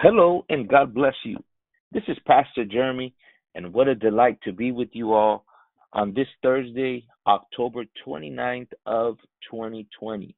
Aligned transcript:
Hello 0.00 0.44
and 0.48 0.68
God 0.68 0.94
bless 0.94 1.16
you. 1.24 1.38
This 1.90 2.04
is 2.06 2.16
Pastor 2.24 2.64
Jeremy, 2.64 3.12
and 3.56 3.72
what 3.72 3.88
a 3.88 3.96
delight 3.96 4.38
to 4.44 4.52
be 4.52 4.70
with 4.70 4.90
you 4.92 5.12
all 5.12 5.44
on 5.92 6.14
this 6.14 6.28
Thursday, 6.40 7.04
October 7.26 7.82
29th 8.06 8.68
of 8.86 9.16
2020. 9.50 10.36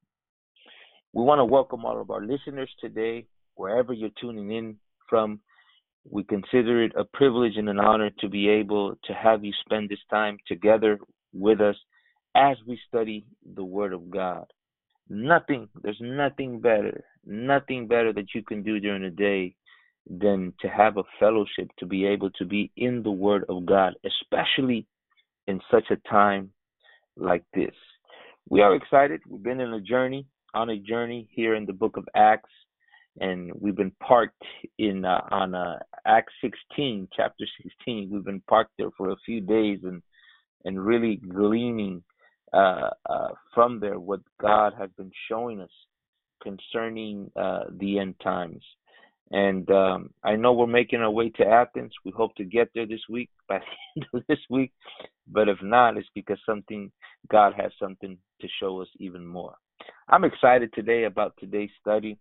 We 1.12 1.23
want 1.23 1.41
to 1.41 1.45
welcome 1.45 1.85
all 1.85 2.01
of 2.01 2.11
our 2.11 2.23
listeners 2.23 2.71
today, 2.81 3.27
wherever 3.57 3.93
you're 3.93 4.09
tuning 4.19 4.51
in 4.51 4.77
from. 5.11 5.40
We 6.11 6.24
consider 6.24 6.83
it 6.83 6.92
a 6.97 7.04
privilege 7.04 7.58
and 7.58 7.69
an 7.69 7.79
honor 7.79 8.08
to 8.21 8.31
be 8.31 8.49
able 8.49 8.97
to 9.04 9.13
have 9.13 9.45
you 9.45 9.53
spend 9.67 9.90
this 9.90 9.99
time 10.08 10.38
together 10.49 10.99
with 11.35 11.61
us 11.61 11.77
as 12.35 12.56
we 12.67 12.81
study 12.88 13.27
the 13.56 13.65
Word 13.65 13.92
of 13.92 14.11
God. 14.11 14.47
Nothing, 15.11 15.69
there's 15.83 16.01
nothing 16.01 16.61
better, 16.61 17.05
nothing 17.24 17.87
better 17.87 18.12
that 18.12 18.34
you 18.34 18.42
can 18.42 18.62
do 18.62 18.80
during 18.80 19.02
the 19.02 19.10
day 19.10 19.55
than 20.09 20.52
to 20.60 20.69
have 20.69 20.96
a 20.96 21.02
fellowship, 21.19 21.69
to 21.78 21.87
be 21.87 22.06
able 22.06 22.30
to 22.30 22.45
be 22.45 22.70
in 22.77 23.02
the 23.02 23.11
Word 23.11 23.45
of 23.48 23.66
God, 23.66 23.95
especially 24.05 24.87
in 25.47 25.61
such 25.70 25.84
a 25.91 26.09
time 26.09 26.51
like 27.16 27.45
this. 27.55 27.75
We 28.48 28.62
are 28.62 28.75
excited. 28.75 29.20
We've 29.28 29.42
been 29.42 29.61
in 29.61 29.73
a 29.73 29.80
journey, 29.80 30.27
on 30.55 30.70
a 30.70 30.78
journey 30.78 31.28
here 31.30 31.55
in 31.55 31.66
the 31.66 31.73
book 31.73 31.97
of 31.97 32.09
Acts, 32.14 32.51
and 33.20 33.52
we've 33.61 33.77
been 33.77 33.92
parked 34.02 34.42
in 34.78 35.05
uh, 35.05 35.20
on 35.30 35.55
uh, 35.55 35.78
Acts 36.06 36.33
16, 36.42 37.09
chapter 37.14 37.45
16. 37.62 38.09
We've 38.11 38.25
been 38.25 38.42
parked 38.48 38.73
there 38.78 38.91
for 38.97 39.11
a 39.11 39.16
few 39.25 39.41
days 39.41 39.80
and 39.84 40.02
and 40.64 40.84
really 40.84 41.16
gleaning 41.16 42.02
uh, 42.52 42.91
uh, 43.09 43.28
from 43.55 43.80
there 43.80 43.98
what 43.98 44.20
God 44.41 44.75
has 44.78 44.91
been 44.97 45.11
showing 45.28 45.61
us 45.61 45.70
concerning 46.43 47.30
uh, 47.37 47.65
the 47.79 47.99
end 47.99 48.15
times. 48.23 48.62
And 49.33 49.71
um, 49.71 50.11
I 50.25 50.35
know 50.35 50.53
we're 50.53 50.67
making 50.67 51.01
our 51.01 51.11
way 51.11 51.31
to 51.31 51.47
Athens. 51.47 51.93
We 52.05 52.11
hope 52.11 52.35
to 52.37 52.45
get 52.45 52.69
there 52.75 52.87
this 52.87 53.03
week, 53.09 53.31
by 53.48 53.59
the 53.59 54.03
end 54.03 54.06
of 54.12 54.23
this 54.28 54.45
week. 54.48 54.73
But 55.29 55.48
if 55.48 55.59
not, 55.62 55.97
it's 55.97 56.09
because 56.14 56.39
something, 56.45 56.91
God 57.31 57.55
has 57.56 57.70
something 57.81 58.19
to 58.41 58.48
show 58.59 58.81
us 58.81 58.89
even 58.98 59.25
more. 59.25 59.55
I'm 60.09 60.25
excited 60.25 60.73
today 60.75 61.05
about 61.05 61.34
today's 61.39 61.70
study. 61.81 62.19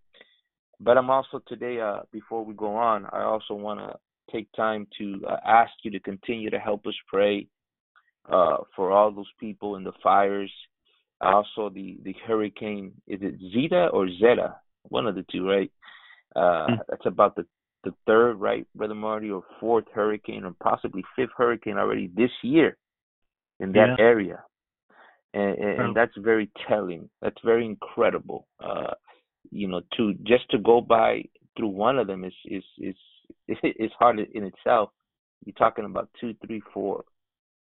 But 0.79 0.97
I'm 0.97 1.09
also 1.09 1.41
today, 1.47 1.79
uh, 1.79 2.01
before 2.11 2.45
we 2.45 2.53
go 2.53 2.75
on, 2.75 3.05
I 3.11 3.23
also 3.23 3.53
want 3.53 3.79
to 3.79 3.95
take 4.31 4.47
time 4.53 4.87
to 4.97 5.21
uh, 5.27 5.37
ask 5.45 5.71
you 5.83 5.91
to 5.91 5.99
continue 5.99 6.49
to 6.49 6.59
help 6.59 6.85
us 6.85 6.93
pray 7.07 7.47
uh, 8.29 8.57
for 8.75 8.91
all 8.91 9.11
those 9.11 9.31
people 9.39 9.75
in 9.75 9.83
the 9.83 9.91
fires. 10.03 10.51
Also, 11.21 11.69
the 11.69 11.97
the 12.03 12.15
hurricane 12.25 12.93
is 13.07 13.19
it 13.21 13.35
Zeta 13.53 13.87
or 13.87 14.07
Zeta? 14.09 14.55
One 14.83 15.05
of 15.05 15.15
the 15.15 15.25
two, 15.31 15.47
right? 15.47 15.71
Uh, 16.35 16.67
mm. 16.67 16.77
That's 16.87 17.05
about 17.05 17.35
the 17.35 17.45
the 17.83 17.93
third, 18.05 18.35
right, 18.35 18.67
Brother 18.75 18.95
Marty, 18.95 19.29
or 19.29 19.43
fourth 19.59 19.85
hurricane, 19.93 20.43
or 20.43 20.53
possibly 20.61 21.03
fifth 21.15 21.29
hurricane 21.35 21.77
already 21.77 22.11
this 22.13 22.31
year 22.41 22.77
in 23.59 23.71
that 23.73 23.95
yeah. 23.97 24.03
area, 24.03 24.43
and, 25.33 25.57
and, 25.57 25.81
and, 25.81 25.95
that's 25.95 26.15
very 26.17 26.49
telling. 26.67 27.09
That's 27.21 27.37
very 27.43 27.65
incredible. 27.65 28.47
Uh, 28.63 28.93
you 29.51 29.67
know, 29.67 29.81
to 29.97 30.13
just 30.23 30.49
to 30.51 30.57
go 30.57 30.81
by 30.81 31.23
through 31.57 31.69
one 31.69 31.99
of 31.99 32.07
them 32.07 32.23
is 32.23 32.33
is 32.45 32.63
is 32.77 32.95
is 33.63 33.91
hard 33.97 34.19
in 34.19 34.43
itself. 34.43 34.89
You're 35.45 35.53
talking 35.53 35.85
about 35.85 36.09
two, 36.19 36.35
three, 36.45 36.61
four 36.73 37.05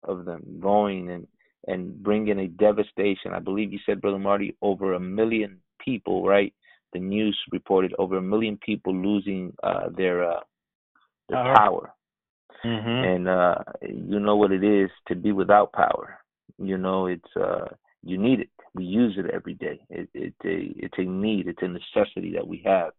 of 0.03 0.25
them 0.25 0.59
going 0.61 1.11
and 1.11 1.27
and 1.67 2.03
bring 2.03 2.29
in 2.29 2.39
a 2.39 2.49
devastation. 2.49 3.33
I 3.35 3.41
believe 3.41 3.73
you 3.73 3.79
said, 3.85 4.01
Brother 4.01 4.19
Marty, 4.19 4.57
over 4.63 4.95
a 4.95 5.01
million 5.01 5.59
people, 5.85 6.27
right? 6.27 6.53
The 6.93 7.01
news 7.01 7.39
reported 7.53 7.95
over 7.99 8.17
a 8.17 8.23
million 8.23 8.59
people 8.59 8.95
losing 8.95 9.53
uh, 9.63 9.89
their 9.95 10.31
uh, 10.31 10.41
their 11.29 11.43
power, 11.43 11.55
power. 11.55 11.95
Mm-hmm. 12.65 12.89
and 12.89 13.29
uh, 13.29 13.57
you 13.83 14.19
know 14.19 14.37
what 14.37 14.53
it 14.53 14.65
is 14.65 14.91
to 15.09 15.15
be 15.15 15.33
without 15.33 15.73
power. 15.73 16.19
You 16.59 16.79
know, 16.79 17.07
it's 17.07 17.37
uh, 17.37 17.67
you 18.03 18.17
need 18.17 18.41
it. 18.41 18.51
We 18.75 18.85
use 18.85 19.17
it 19.19 19.31
every 19.33 19.55
day. 19.55 19.81
It, 19.91 20.09
it's 20.15 20.37
a 20.45 20.85
it's 20.85 20.99
a 20.99 21.03
need. 21.03 21.47
It's 21.47 21.63
a 21.63 21.69
necessity 21.69 22.33
that 22.35 22.47
we 22.47 22.63
have, 22.65 22.93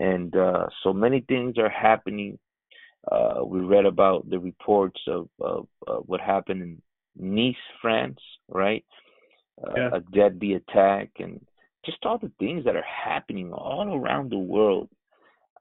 and 0.00 0.34
uh, 0.34 0.66
so 0.82 0.92
many 0.92 1.20
things 1.20 1.58
are 1.58 1.70
happening 1.70 2.38
uh, 3.10 3.44
we 3.44 3.60
read 3.60 3.86
about 3.86 4.28
the 4.28 4.38
reports 4.38 5.00
of, 5.06 5.28
of, 5.40 5.68
of, 5.86 6.02
what 6.06 6.20
happened 6.20 6.62
in 6.62 6.82
Nice, 7.18 7.54
France, 7.80 8.20
right? 8.48 8.84
Uh, 9.62 9.72
yeah. 9.76 9.90
A 9.92 10.00
deadly 10.14 10.54
attack 10.54 11.10
and 11.18 11.40
just 11.84 11.98
all 12.04 12.18
the 12.18 12.32
things 12.38 12.64
that 12.64 12.76
are 12.76 12.84
happening 12.84 13.52
all 13.52 13.94
around 13.94 14.30
the 14.30 14.38
world. 14.38 14.88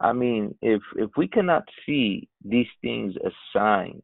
I 0.01 0.11
mean, 0.11 0.55
if 0.61 0.81
if 0.97 1.11
we 1.15 1.27
cannot 1.27 1.63
see 1.85 2.27
these 2.43 2.67
things 2.81 3.13
as 3.25 3.31
signs 3.53 4.03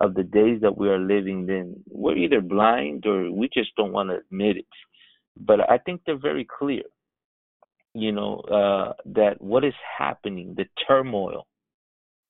of 0.00 0.14
the 0.14 0.24
days 0.24 0.60
that 0.60 0.76
we 0.76 0.88
are 0.88 0.98
living, 0.98 1.46
then 1.46 1.76
we're 1.88 2.16
either 2.16 2.40
blind 2.40 3.06
or 3.06 3.30
we 3.30 3.48
just 3.54 3.74
don't 3.76 3.92
want 3.92 4.10
to 4.10 4.16
admit 4.16 4.58
it. 4.58 4.66
But 5.36 5.70
I 5.70 5.78
think 5.78 6.02
they're 6.04 6.18
very 6.18 6.46
clear, 6.58 6.82
you 7.94 8.12
know, 8.12 8.40
uh, 8.40 8.92
that 9.06 9.40
what 9.40 9.64
is 9.64 9.74
happening, 9.98 10.54
the 10.56 10.66
turmoil, 10.86 11.46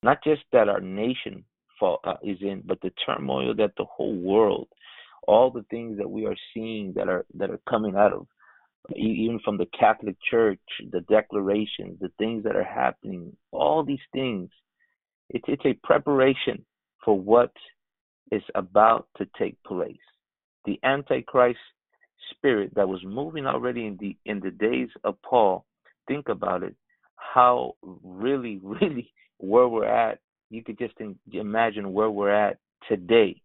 not 0.02 0.22
just 0.22 0.42
that 0.52 0.68
our 0.68 0.80
nation 0.80 1.44
fall, 1.78 2.00
uh, 2.04 2.14
is 2.22 2.38
in, 2.40 2.62
but 2.64 2.80
the 2.80 2.92
turmoil 3.04 3.54
that 3.56 3.72
the 3.76 3.84
whole 3.84 4.16
world, 4.16 4.68
all 5.26 5.50
the 5.50 5.64
things 5.70 5.98
that 5.98 6.08
we 6.10 6.26
are 6.26 6.36
seeing 6.52 6.92
that 6.94 7.08
are 7.08 7.24
that 7.34 7.50
are 7.50 7.60
coming 7.68 7.96
out 7.96 8.12
of, 8.12 8.26
even 8.96 9.40
from 9.44 9.56
the 9.56 9.68
Catholic 9.78 10.16
Church, 10.30 10.60
the 10.90 11.00
declarations, 11.02 11.98
the 12.00 12.12
things 12.18 12.44
that 12.44 12.56
are 12.56 12.64
happening, 12.64 13.36
all 13.50 13.84
these 13.84 13.98
things, 14.12 14.50
it's 15.30 15.44
it's 15.48 15.64
a 15.64 15.86
preparation 15.86 16.64
for 17.04 17.18
what 17.18 17.52
is 18.32 18.42
about 18.54 19.08
to 19.18 19.26
take 19.38 19.62
place. 19.64 19.96
The 20.64 20.78
Antichrist 20.82 21.58
spirit 22.30 22.74
that 22.74 22.88
was 22.88 23.00
moving 23.04 23.46
already 23.46 23.86
in 23.86 23.96
the 24.00 24.16
in 24.24 24.40
the 24.40 24.50
days 24.50 24.88
of 25.04 25.16
Paul. 25.22 25.64
Think 26.06 26.28
about 26.28 26.62
it, 26.62 26.74
how 27.16 27.74
really, 27.82 28.60
really 28.62 29.12
where 29.38 29.68
we're 29.68 29.86
at, 29.86 30.20
you 30.50 30.62
could 30.62 30.78
just 30.78 30.94
imagine 31.32 31.92
where 31.92 32.10
we're 32.10 32.30
at 32.30 32.58
today 32.88 33.40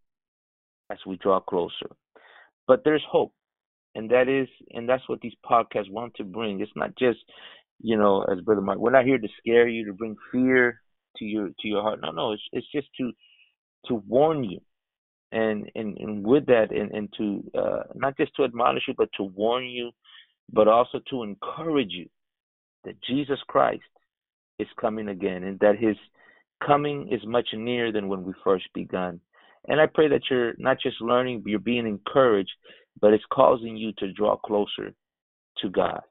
as 0.92 0.98
we 1.06 1.18
draw 1.18 1.40
closer. 1.40 1.90
But 2.68 2.82
there's 2.84 3.04
hope. 3.10 3.34
And 3.96 4.10
that 4.12 4.30
is 4.30 4.48
and 4.72 4.88
that's 4.88 5.08
what 5.10 5.20
these 5.22 5.34
podcasts 5.50 5.90
want 5.90 6.14
to 6.16 6.24
bring. 6.24 6.62
It's 6.62 6.72
not 6.76 6.96
just, 6.98 7.20
you 7.82 7.98
know, 7.98 8.24
as 8.24 8.40
Brother 8.42 8.62
Mark, 8.62 8.78
we're 8.78 8.92
not 8.92 9.06
here 9.06 9.18
to 9.18 9.28
scare 9.40 9.68
you, 9.68 9.86
to 9.86 9.94
bring 9.94 10.16
fear 10.32 10.80
to 11.18 11.26
your 11.26 11.48
to 11.48 11.68
your 11.68 11.82
heart. 11.82 12.00
No, 12.02 12.12
no, 12.12 12.32
it's 12.34 12.44
it's 12.52 12.72
just 12.72 12.88
to 13.00 13.12
to 13.88 13.96
warn 14.08 14.44
you. 14.44 14.60
And 15.32 15.70
and, 15.76 15.98
and 15.98 16.26
with 16.26 16.46
that 16.48 16.72
and, 16.72 16.92
and 16.92 17.14
to 17.18 17.60
uh, 17.60 17.84
not 17.96 18.16
just 18.16 18.36
to 18.36 18.44
admonish 18.44 18.84
you, 18.88 18.94
but 18.96 19.10
to 19.18 19.24
warn 19.24 19.66
you, 19.66 19.92
but 20.52 20.68
also 20.68 21.00
to 21.10 21.24
encourage 21.24 21.92
you 21.92 22.08
that 22.84 23.02
Jesus 23.04 23.40
Christ 23.48 23.82
is 24.60 24.68
coming 24.80 25.10
again 25.10 25.44
and 25.44 25.60
that 25.60 25.78
his 25.80 25.96
coming 26.66 27.10
is 27.12 27.22
much 27.26 27.48
nearer 27.54 27.92
than 27.92 28.08
when 28.08 28.24
we 28.24 28.34
first 28.44 28.66
begun. 28.74 29.20
And 29.68 29.80
I 29.80 29.86
pray 29.86 30.08
that 30.10 30.22
you're 30.30 30.54
not 30.58 30.78
just 30.82 31.02
learning, 31.02 31.42
but 31.42 31.50
you're 31.50 31.60
being 31.60 31.88
encouraged, 31.88 32.52
but 33.02 33.14
it's 33.14 33.24
causing 33.32 33.78
you 33.78 33.92
to 34.00 34.12
draw 34.14 34.38
closer 34.38 34.94
to 35.62 35.70
God. 35.70 36.02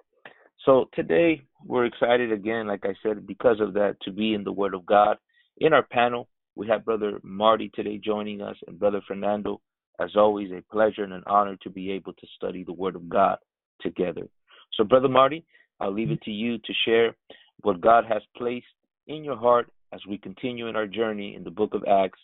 So 0.64 0.88
today 0.94 1.42
we're 1.64 1.86
excited 1.86 2.32
again, 2.32 2.66
like 2.66 2.84
I 2.84 2.94
said, 3.03 3.26
because 3.26 3.60
of 3.60 3.75
that, 3.75 3.97
to 4.03 4.12
be 4.12 4.34
in 4.34 4.44
the 4.44 4.53
Word 4.53 4.75
of 4.75 4.84
God. 4.84 5.16
In 5.59 5.72
our 5.72 5.82
panel, 5.82 6.28
we 6.56 6.66
have 6.69 6.84
Brother 6.84 7.20
Marty 7.22 7.70
today 7.75 8.00
joining 8.03 8.41
us 8.42 8.56
and 8.66 8.78
Brother 8.78 9.00
Fernando. 9.06 9.60
As 10.00 10.10
always, 10.15 10.50
a 10.53 10.62
pleasure 10.72 11.03
and 11.03 11.12
an 11.12 11.25
honor 11.26 11.56
to 11.62 11.70
be 11.70 11.91
able 11.91 12.12
to 12.12 12.26
study 12.36 12.62
the 12.62 12.72
Word 12.72 12.94
of 12.94 13.09
God 13.09 13.38
together. 13.80 14.28
So, 14.75 14.84
Brother 14.84 15.09
Marty, 15.09 15.44
I'll 15.80 15.92
leave 15.92 16.10
it 16.10 16.20
mm-hmm. 16.20 16.30
to 16.30 16.36
you 16.36 16.59
to 16.59 16.72
share 16.84 17.16
what 17.62 17.80
God 17.80 18.04
has 18.09 18.22
placed 18.36 18.66
in 19.09 19.25
your 19.25 19.36
heart 19.36 19.71
as 19.92 20.00
we 20.08 20.18
continue 20.18 20.68
in 20.68 20.76
our 20.76 20.86
journey 20.86 21.34
in 21.34 21.44
the 21.44 21.50
book 21.50 21.74
of 21.74 21.84
Acts 21.84 22.20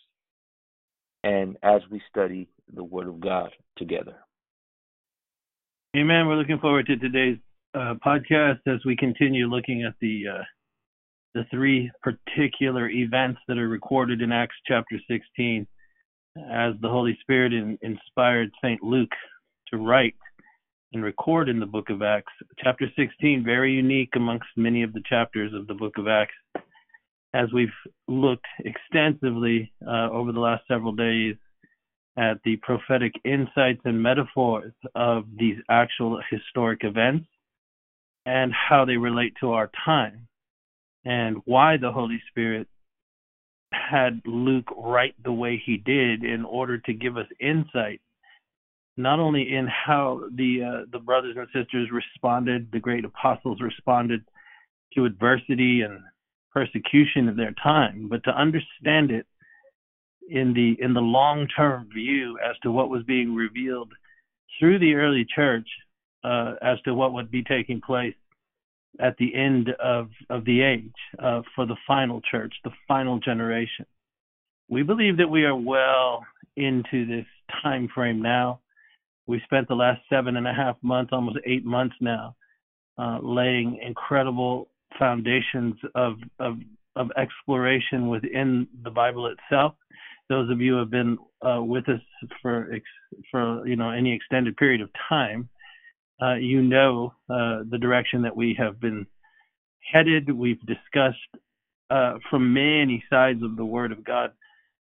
and 1.23 1.57
as 1.63 1.81
we 1.89 2.01
study 2.09 2.47
the 2.73 2.83
Word 2.83 3.07
of 3.07 3.19
God 3.19 3.49
together. 3.77 4.15
Amen. 5.95 6.27
We're 6.27 6.35
looking 6.35 6.59
forward 6.59 6.85
to 6.87 6.97
today's 6.97 7.37
uh, 7.73 7.95
podcast 8.05 8.59
as 8.67 8.79
we 8.85 8.95
continue 8.95 9.47
looking 9.47 9.83
at 9.83 9.95
the 10.01 10.23
uh, 10.33 10.43
the 11.33 11.45
three 11.51 11.91
particular 12.01 12.89
events 12.89 13.39
that 13.47 13.57
are 13.57 13.67
recorded 13.67 14.21
in 14.21 14.31
Acts 14.31 14.55
chapter 14.65 14.95
16, 15.09 15.67
as 16.49 16.73
the 16.81 16.87
Holy 16.87 17.17
Spirit 17.21 17.53
in, 17.53 17.77
inspired 17.81 18.49
Saint 18.63 18.81
Luke 18.81 19.11
to 19.69 19.77
write 19.77 20.15
and 20.93 21.03
record 21.03 21.49
in 21.49 21.59
the 21.59 21.65
book 21.65 21.89
of 21.89 22.01
Acts. 22.01 22.31
Chapter 22.63 22.85
16, 22.95 23.43
very 23.43 23.73
unique 23.73 24.11
amongst 24.15 24.47
many 24.55 24.81
of 24.81 24.93
the 24.93 25.03
chapters 25.09 25.53
of 25.53 25.67
the 25.67 25.73
book 25.73 25.97
of 25.97 26.07
Acts. 26.07 26.33
As 27.35 27.51
we've 27.53 27.69
looked 28.07 28.47
extensively 28.59 29.73
uh, 29.85 30.09
over 30.11 30.31
the 30.31 30.39
last 30.39 30.63
several 30.69 30.93
days 30.93 31.35
at 32.17 32.37
the 32.45 32.55
prophetic 32.57 33.13
insights 33.25 33.81
and 33.85 34.01
metaphors 34.01 34.73
of 34.95 35.25
these 35.37 35.57
actual 35.69 36.21
historic 36.29 36.81
events 36.83 37.27
and 38.25 38.53
how 38.53 38.85
they 38.85 38.97
relate 38.97 39.33
to 39.41 39.51
our 39.51 39.69
time. 39.85 40.27
and 41.05 41.37
why 41.45 41.77
the 41.77 41.91
Holy 41.91 42.21
Spirit 42.29 42.67
had 43.71 44.21
Luke 44.25 44.69
write 44.77 45.15
the 45.23 45.31
way 45.33 45.61
he 45.63 45.77
did 45.77 46.23
in 46.23 46.45
order 46.45 46.77
to 46.79 46.93
give 46.93 47.17
us 47.17 47.27
insight 47.39 48.01
not 48.97 49.19
only 49.19 49.53
in 49.53 49.67
how 49.67 50.21
the 50.35 50.63
uh, 50.63 50.85
the 50.91 50.99
brothers 50.99 51.35
and 51.37 51.47
sisters 51.53 51.89
responded, 51.91 52.69
the 52.71 52.79
great 52.79 53.05
apostles 53.05 53.59
responded 53.61 54.21
to 54.93 55.05
adversity 55.05 55.81
and 55.81 55.99
persecution 56.55 57.27
of 57.27 57.35
their 57.35 57.53
time, 57.61 58.07
but 58.09 58.23
to 58.23 58.31
understand 58.31 59.11
it 59.11 59.27
in 60.29 60.53
the 60.53 60.75
in 60.83 60.93
the 60.93 61.01
long 61.01 61.47
term 61.55 61.87
view 61.93 62.39
as 62.39 62.55
to 62.63 62.71
what 62.71 62.89
was 62.89 63.03
being 63.03 63.35
revealed 63.35 63.91
through 64.57 64.79
the 64.79 64.95
early 64.95 65.25
church 65.35 65.67
uh, 66.23 66.53
as 66.61 66.81
to 66.81 66.95
what 66.95 67.13
would 67.13 67.29
be 67.29 67.43
taking 67.43 67.81
place 67.81 68.15
at 68.99 69.17
the 69.17 69.35
end 69.35 69.69
of 69.83 70.07
of 70.29 70.45
the 70.45 70.61
age 70.61 70.95
uh, 71.19 71.41
for 71.53 71.65
the 71.65 71.75
final 71.85 72.21
church, 72.31 72.53
the 72.63 72.71
final 72.87 73.19
generation. 73.19 73.85
We 74.69 74.81
believe 74.81 75.17
that 75.17 75.29
we 75.29 75.43
are 75.43 75.55
well 75.55 76.25
into 76.55 77.05
this 77.05 77.27
time 77.61 77.89
frame 77.93 78.21
now. 78.21 78.61
We 79.27 79.41
spent 79.43 79.67
the 79.67 79.75
last 79.75 80.01
seven 80.09 80.37
and 80.37 80.47
a 80.47 80.53
half 80.53 80.77
months, 80.81 81.11
almost 81.11 81.37
eight 81.45 81.65
months 81.65 81.95
now, 81.99 82.35
uh, 82.97 83.19
laying 83.21 83.79
incredible 83.85 84.69
foundations 84.97 85.75
of, 85.95 86.15
of 86.39 86.57
of 86.95 87.11
exploration 87.17 88.07
within 88.07 88.67
the 88.83 88.89
Bible 88.89 89.27
itself. 89.27 89.73
Those 90.29 90.49
of 90.49 90.59
you 90.59 90.73
who 90.73 90.79
have 90.79 90.89
been 90.89 91.17
uh, 91.45 91.61
with 91.61 91.87
us 91.89 91.99
for 92.41 92.73
ex- 92.73 93.23
for 93.29 93.67
you 93.67 93.75
know 93.75 93.91
any 93.91 94.13
extended 94.13 94.57
period 94.57 94.81
of 94.81 94.89
time, 95.09 95.49
uh, 96.21 96.35
you 96.35 96.61
know 96.61 97.13
uh, 97.29 97.63
the 97.69 97.77
direction 97.79 98.23
that 98.23 98.35
we 98.35 98.55
have 98.57 98.79
been 98.79 99.05
headed. 99.91 100.31
We've 100.31 100.61
discussed 100.61 101.17
uh, 101.89 102.15
from 102.29 102.53
many 102.53 103.03
sides 103.09 103.43
of 103.43 103.55
the 103.55 103.65
Word 103.65 103.91
of 103.91 104.03
God 104.03 104.31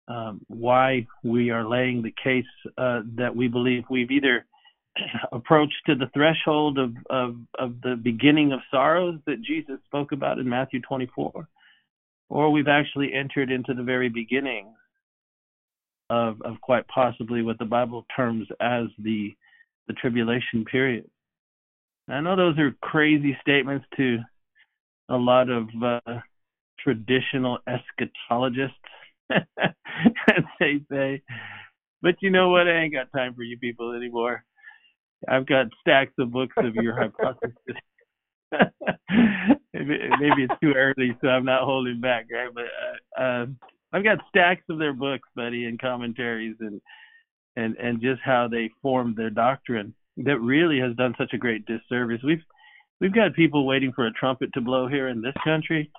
um, 0.10 0.42
why 0.48 1.07
we 1.24 1.51
are 1.51 1.68
laying 1.68 2.01
the 2.01 2.13
case 2.22 2.46
uh, 2.78 3.01
that 3.16 3.36
we 3.36 3.48
believe 3.48 3.84
we've 3.90 4.12
either 4.12 4.46
approached 5.31 5.75
to 5.86 5.95
the 5.95 6.09
threshold 6.13 6.77
of, 6.77 6.94
of, 7.09 7.36
of 7.57 7.81
the 7.81 7.95
beginning 7.95 8.51
of 8.51 8.59
sorrows 8.71 9.19
that 9.25 9.41
Jesus 9.41 9.80
spoke 9.86 10.12
about 10.12 10.39
in 10.39 10.47
Matthew 10.47 10.81
24, 10.81 11.47
or 12.30 12.51
we've 12.51 12.68
actually 12.68 13.13
entered 13.13 13.51
into 13.51 13.74
the 13.74 13.83
very 13.83 14.09
beginning 14.09 14.74
of, 16.09 16.41
of 16.41 16.59
quite 16.62 16.88
possibly 16.88 17.41
what 17.41 17.59
the 17.59 17.65
Bible 17.65 18.06
terms 18.15 18.47
as 18.59 18.86
the 18.97 19.36
the 19.88 19.94
tribulation 19.94 20.65
period. 20.65 21.09
I 22.07 22.21
know 22.21 22.36
those 22.36 22.57
are 22.59 22.75
crazy 22.81 23.36
statements 23.41 23.86
to 23.97 24.19
a 25.09 25.15
lot 25.15 25.50
of 25.50 25.68
uh, 25.83 26.19
traditional 26.80 27.59
eschatologists, 27.68 28.69
as 29.31 30.44
they 30.59 30.81
say. 30.91 31.21
But 32.01 32.15
you 32.21 32.30
know 32.30 32.50
what? 32.50 32.68
I 32.68 32.83
ain't 32.83 32.94
got 32.94 33.12
time 33.12 33.33
for 33.33 33.44
you 33.44 33.57
people 33.57 33.94
anymore. 33.94 34.45
I've 35.27 35.45
got 35.45 35.68
stacks 35.81 36.13
of 36.19 36.31
books 36.31 36.56
of 36.57 36.75
your 36.75 36.95
hypothesis. 36.95 37.56
maybe, 39.74 40.44
it's 40.44 40.60
too 40.62 40.74
early, 40.75 41.16
so 41.21 41.27
I'm 41.27 41.45
not 41.45 41.63
holding 41.63 42.00
back, 42.00 42.27
right? 42.31 42.50
But 42.54 42.66
uh, 43.19 43.21
uh, 43.21 43.45
I've 43.92 44.04
got 44.04 44.19
stacks 44.30 44.63
of 44.69 44.80
their 44.80 44.94
books, 44.94 45.27
buddy, 45.36 45.66
and 45.66 45.80
commentaries, 45.80 46.56
and 46.60 46.81
and 47.56 47.75
and 47.77 48.01
just 48.01 48.21
how 48.24 48.48
they 48.50 48.69
formed 48.81 49.16
their 49.16 49.30
doctrine 49.30 49.94
that 50.18 50.39
really 50.39 50.80
has 50.80 50.95
done 50.95 51.16
such 51.18 51.33
a 51.33 51.38
great 51.38 51.65
disservice. 51.65 52.22
We've 52.24 52.44
we've 53.01 53.13
got 53.13 53.33
people 53.36 53.65
waiting 53.65 53.92
for 53.94 54.07
a 54.07 54.12
trumpet 54.13 54.51
to 54.54 54.62
blow 54.62 54.88
here 54.88 55.10
in 55.10 55.22
this 55.22 55.36
country. 55.44 55.92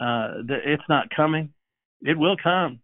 Uh, 0.00 0.42
it's 0.48 0.82
not 0.88 1.08
coming. 1.14 1.52
It 2.02 2.18
will 2.18 2.36
come. 2.42 2.80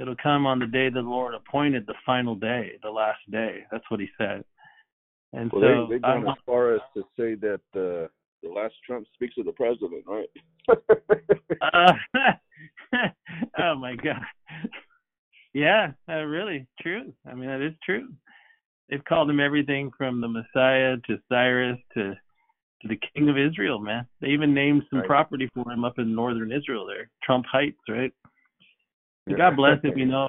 It'll 0.00 0.16
come 0.22 0.46
on 0.46 0.58
the 0.58 0.66
day 0.66 0.90
the 0.90 1.00
Lord 1.00 1.34
appointed, 1.34 1.86
the 1.86 1.94
final 2.04 2.34
day, 2.34 2.72
the 2.82 2.90
last 2.90 3.20
day. 3.30 3.64
That's 3.70 3.84
what 3.90 4.00
He 4.00 4.08
said. 4.18 4.44
And 5.32 5.50
well, 5.52 5.62
so 5.62 5.86
they, 5.88 5.94
they've 5.94 6.02
gone 6.02 6.28
as 6.28 6.36
far 6.44 6.74
as 6.74 6.80
to 6.94 7.02
say 7.18 7.34
that 7.34 7.60
uh, 7.74 8.08
the 8.42 8.50
last 8.54 8.74
trump 8.86 9.06
speaks 9.14 9.34
to 9.34 9.42
the 9.42 9.52
president, 9.52 10.04
right? 10.06 10.28
uh, 11.62 11.92
oh 13.58 13.74
my 13.74 13.96
God. 13.96 14.20
Yeah, 15.52 15.92
uh, 16.08 16.22
really 16.24 16.66
true. 16.80 17.12
I 17.26 17.34
mean, 17.34 17.48
that 17.48 17.62
is 17.64 17.74
true 17.84 18.08
they've 18.88 19.04
called 19.04 19.30
him 19.30 19.40
everything 19.40 19.90
from 19.96 20.20
the 20.20 20.28
Messiah 20.28 20.96
to 21.06 21.18
Cyrus 21.28 21.78
to 21.94 22.14
to 22.82 22.88
the 22.88 22.98
King 23.14 23.30
of 23.30 23.38
Israel, 23.38 23.78
man. 23.78 24.06
They 24.20 24.28
even 24.28 24.52
named 24.52 24.82
some 24.90 24.98
right. 24.98 25.08
property 25.08 25.48
for 25.54 25.70
him 25.70 25.82
up 25.82 25.98
in 25.98 26.14
northern 26.14 26.52
Israel 26.52 26.86
there, 26.86 27.08
Trump 27.22 27.46
Heights, 27.50 27.78
right? 27.88 28.12
God 29.34 29.56
bless 29.56 29.82
him, 29.82 29.96
you 29.96 30.04
know. 30.06 30.28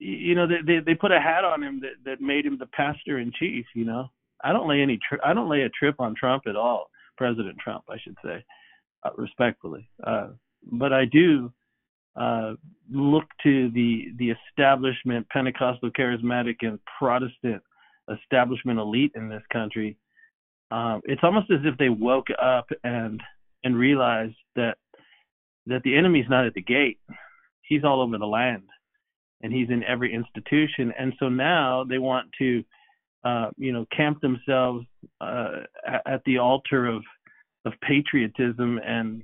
You 0.00 0.34
know, 0.34 0.46
they, 0.46 0.62
they 0.66 0.80
they 0.80 0.94
put 0.94 1.12
a 1.12 1.20
hat 1.20 1.44
on 1.44 1.62
him 1.62 1.80
that 1.80 2.04
that 2.04 2.20
made 2.20 2.46
him 2.46 2.58
the 2.58 2.66
pastor 2.66 3.18
in 3.18 3.32
chief. 3.38 3.66
You 3.74 3.84
know, 3.84 4.10
I 4.42 4.52
don't 4.52 4.68
lay 4.68 4.80
any 4.80 4.98
tri- 5.06 5.24
I 5.24 5.34
don't 5.34 5.50
lay 5.50 5.62
a 5.62 5.68
trip 5.68 5.96
on 6.00 6.14
Trump 6.14 6.44
at 6.46 6.56
all, 6.56 6.90
President 7.18 7.58
Trump, 7.58 7.84
I 7.90 7.98
should 7.98 8.16
say, 8.24 8.42
uh, 9.04 9.10
respectfully. 9.16 9.88
Uh, 10.02 10.28
but 10.72 10.92
I 10.92 11.04
do 11.04 11.52
uh, 12.16 12.54
look 12.90 13.24
to 13.42 13.70
the 13.70 14.12
the 14.18 14.30
establishment, 14.30 15.28
Pentecostal, 15.28 15.90
charismatic, 15.90 16.56
and 16.62 16.78
Protestant 16.98 17.62
establishment 18.10 18.78
elite 18.78 19.12
in 19.14 19.28
this 19.28 19.42
country. 19.52 19.96
Um, 20.70 21.00
it's 21.04 21.22
almost 21.22 21.50
as 21.50 21.60
if 21.64 21.76
they 21.78 21.88
woke 21.88 22.28
up 22.42 22.68
and 22.84 23.20
and 23.64 23.76
realized 23.76 24.36
that 24.56 24.78
that 25.66 25.82
the 25.82 25.96
enemy's 25.96 26.28
not 26.28 26.46
at 26.46 26.54
the 26.54 26.62
gate; 26.62 26.98
he's 27.62 27.84
all 27.84 28.00
over 28.00 28.18
the 28.18 28.26
land, 28.26 28.64
and 29.42 29.52
he's 29.52 29.70
in 29.70 29.82
every 29.84 30.12
institution. 30.12 30.92
And 30.98 31.12
so 31.18 31.28
now 31.28 31.84
they 31.84 31.98
want 31.98 32.28
to, 32.38 32.64
uh, 33.24 33.50
you 33.56 33.72
know, 33.72 33.86
camp 33.96 34.20
themselves 34.20 34.86
uh, 35.20 35.60
at 36.06 36.22
the 36.24 36.38
altar 36.38 36.86
of 36.86 37.02
of 37.66 37.72
patriotism 37.82 38.78
and 38.84 39.22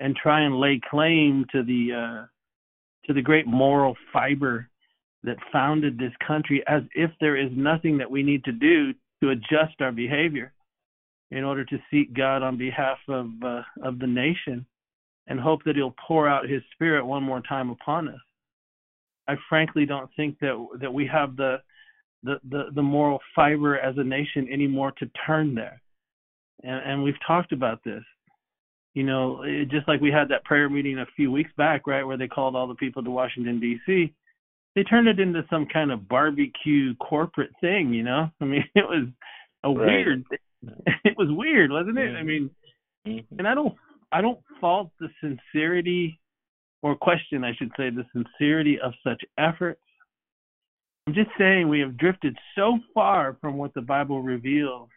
and 0.00 0.16
try 0.16 0.42
and 0.42 0.58
lay 0.58 0.80
claim 0.90 1.44
to 1.52 1.62
the 1.62 1.92
uh, 1.92 2.26
to 3.06 3.14
the 3.14 3.22
great 3.22 3.46
moral 3.46 3.96
fiber 4.12 4.68
that 5.24 5.36
founded 5.52 5.98
this 5.98 6.12
country, 6.26 6.62
as 6.66 6.82
if 6.94 7.10
there 7.20 7.36
is 7.36 7.50
nothing 7.54 7.98
that 7.98 8.10
we 8.10 8.22
need 8.22 8.44
to 8.44 8.52
do 8.52 8.92
to 9.22 9.30
adjust 9.30 9.80
our 9.80 9.92
behavior 9.92 10.52
in 11.30 11.44
order 11.44 11.64
to 11.64 11.78
seek 11.90 12.14
God 12.14 12.42
on 12.42 12.56
behalf 12.56 12.98
of 13.08 13.30
uh, 13.44 13.62
of 13.82 13.98
the 13.98 14.06
nation 14.06 14.64
and 15.26 15.38
hope 15.40 15.60
that 15.64 15.76
He'll 15.76 15.94
pour 16.06 16.28
out 16.28 16.48
His 16.48 16.62
Spirit 16.72 17.04
one 17.04 17.22
more 17.22 17.42
time 17.42 17.70
upon 17.70 18.08
us. 18.08 18.20
I 19.28 19.34
frankly 19.48 19.86
don't 19.86 20.10
think 20.16 20.38
that 20.40 20.66
that 20.80 20.92
we 20.92 21.06
have 21.06 21.36
the 21.36 21.58
the, 22.24 22.40
the, 22.48 22.64
the 22.74 22.82
moral 22.82 23.20
fiber 23.34 23.78
as 23.78 23.96
a 23.96 24.02
nation 24.02 24.48
anymore 24.52 24.92
to 24.98 25.08
turn 25.24 25.54
there. 25.54 25.80
And, 26.64 26.90
and 26.90 27.04
we've 27.04 27.14
talked 27.24 27.52
about 27.52 27.84
this 27.84 28.02
you 28.98 29.04
know, 29.04 29.42
it, 29.44 29.68
just 29.70 29.86
like 29.86 30.00
we 30.00 30.10
had 30.10 30.28
that 30.30 30.44
prayer 30.44 30.68
meeting 30.68 30.98
a 30.98 31.06
few 31.14 31.30
weeks 31.30 31.52
back, 31.56 31.86
right, 31.86 32.02
where 32.02 32.16
they 32.16 32.26
called 32.26 32.56
all 32.56 32.66
the 32.66 32.74
people 32.74 33.04
to 33.04 33.10
Washington 33.12 33.60
D.C. 33.60 34.12
They 34.74 34.82
turned 34.82 35.06
it 35.06 35.20
into 35.20 35.44
some 35.48 35.66
kind 35.72 35.92
of 35.92 36.08
barbecue 36.08 36.96
corporate 36.96 37.52
thing, 37.60 37.94
you 37.94 38.02
know. 38.02 38.28
I 38.40 38.44
mean, 38.44 38.64
it 38.74 38.84
was 38.88 39.06
a 39.62 39.68
right. 39.68 39.86
weird. 39.86 40.24
It 41.04 41.16
was 41.16 41.28
weird, 41.30 41.70
wasn't 41.70 41.98
it? 41.98 42.16
I 42.16 42.24
mean, 42.24 42.50
mm-hmm. 43.06 43.38
and 43.38 43.46
I 43.46 43.54
don't, 43.54 43.76
I 44.10 44.20
don't 44.20 44.40
fault 44.60 44.90
the 44.98 45.08
sincerity, 45.20 46.18
or 46.82 46.96
question, 46.96 47.44
I 47.44 47.54
should 47.54 47.70
say, 47.76 47.90
the 47.90 48.06
sincerity 48.12 48.78
of 48.80 48.92
such 49.04 49.22
efforts. 49.38 49.80
I'm 51.06 51.14
just 51.14 51.30
saying 51.38 51.68
we 51.68 51.80
have 51.80 51.96
drifted 51.96 52.36
so 52.54 52.78
far 52.94 53.36
from 53.40 53.56
what 53.56 53.74
the 53.74 53.80
Bible 53.80 54.22
reveals 54.22 54.88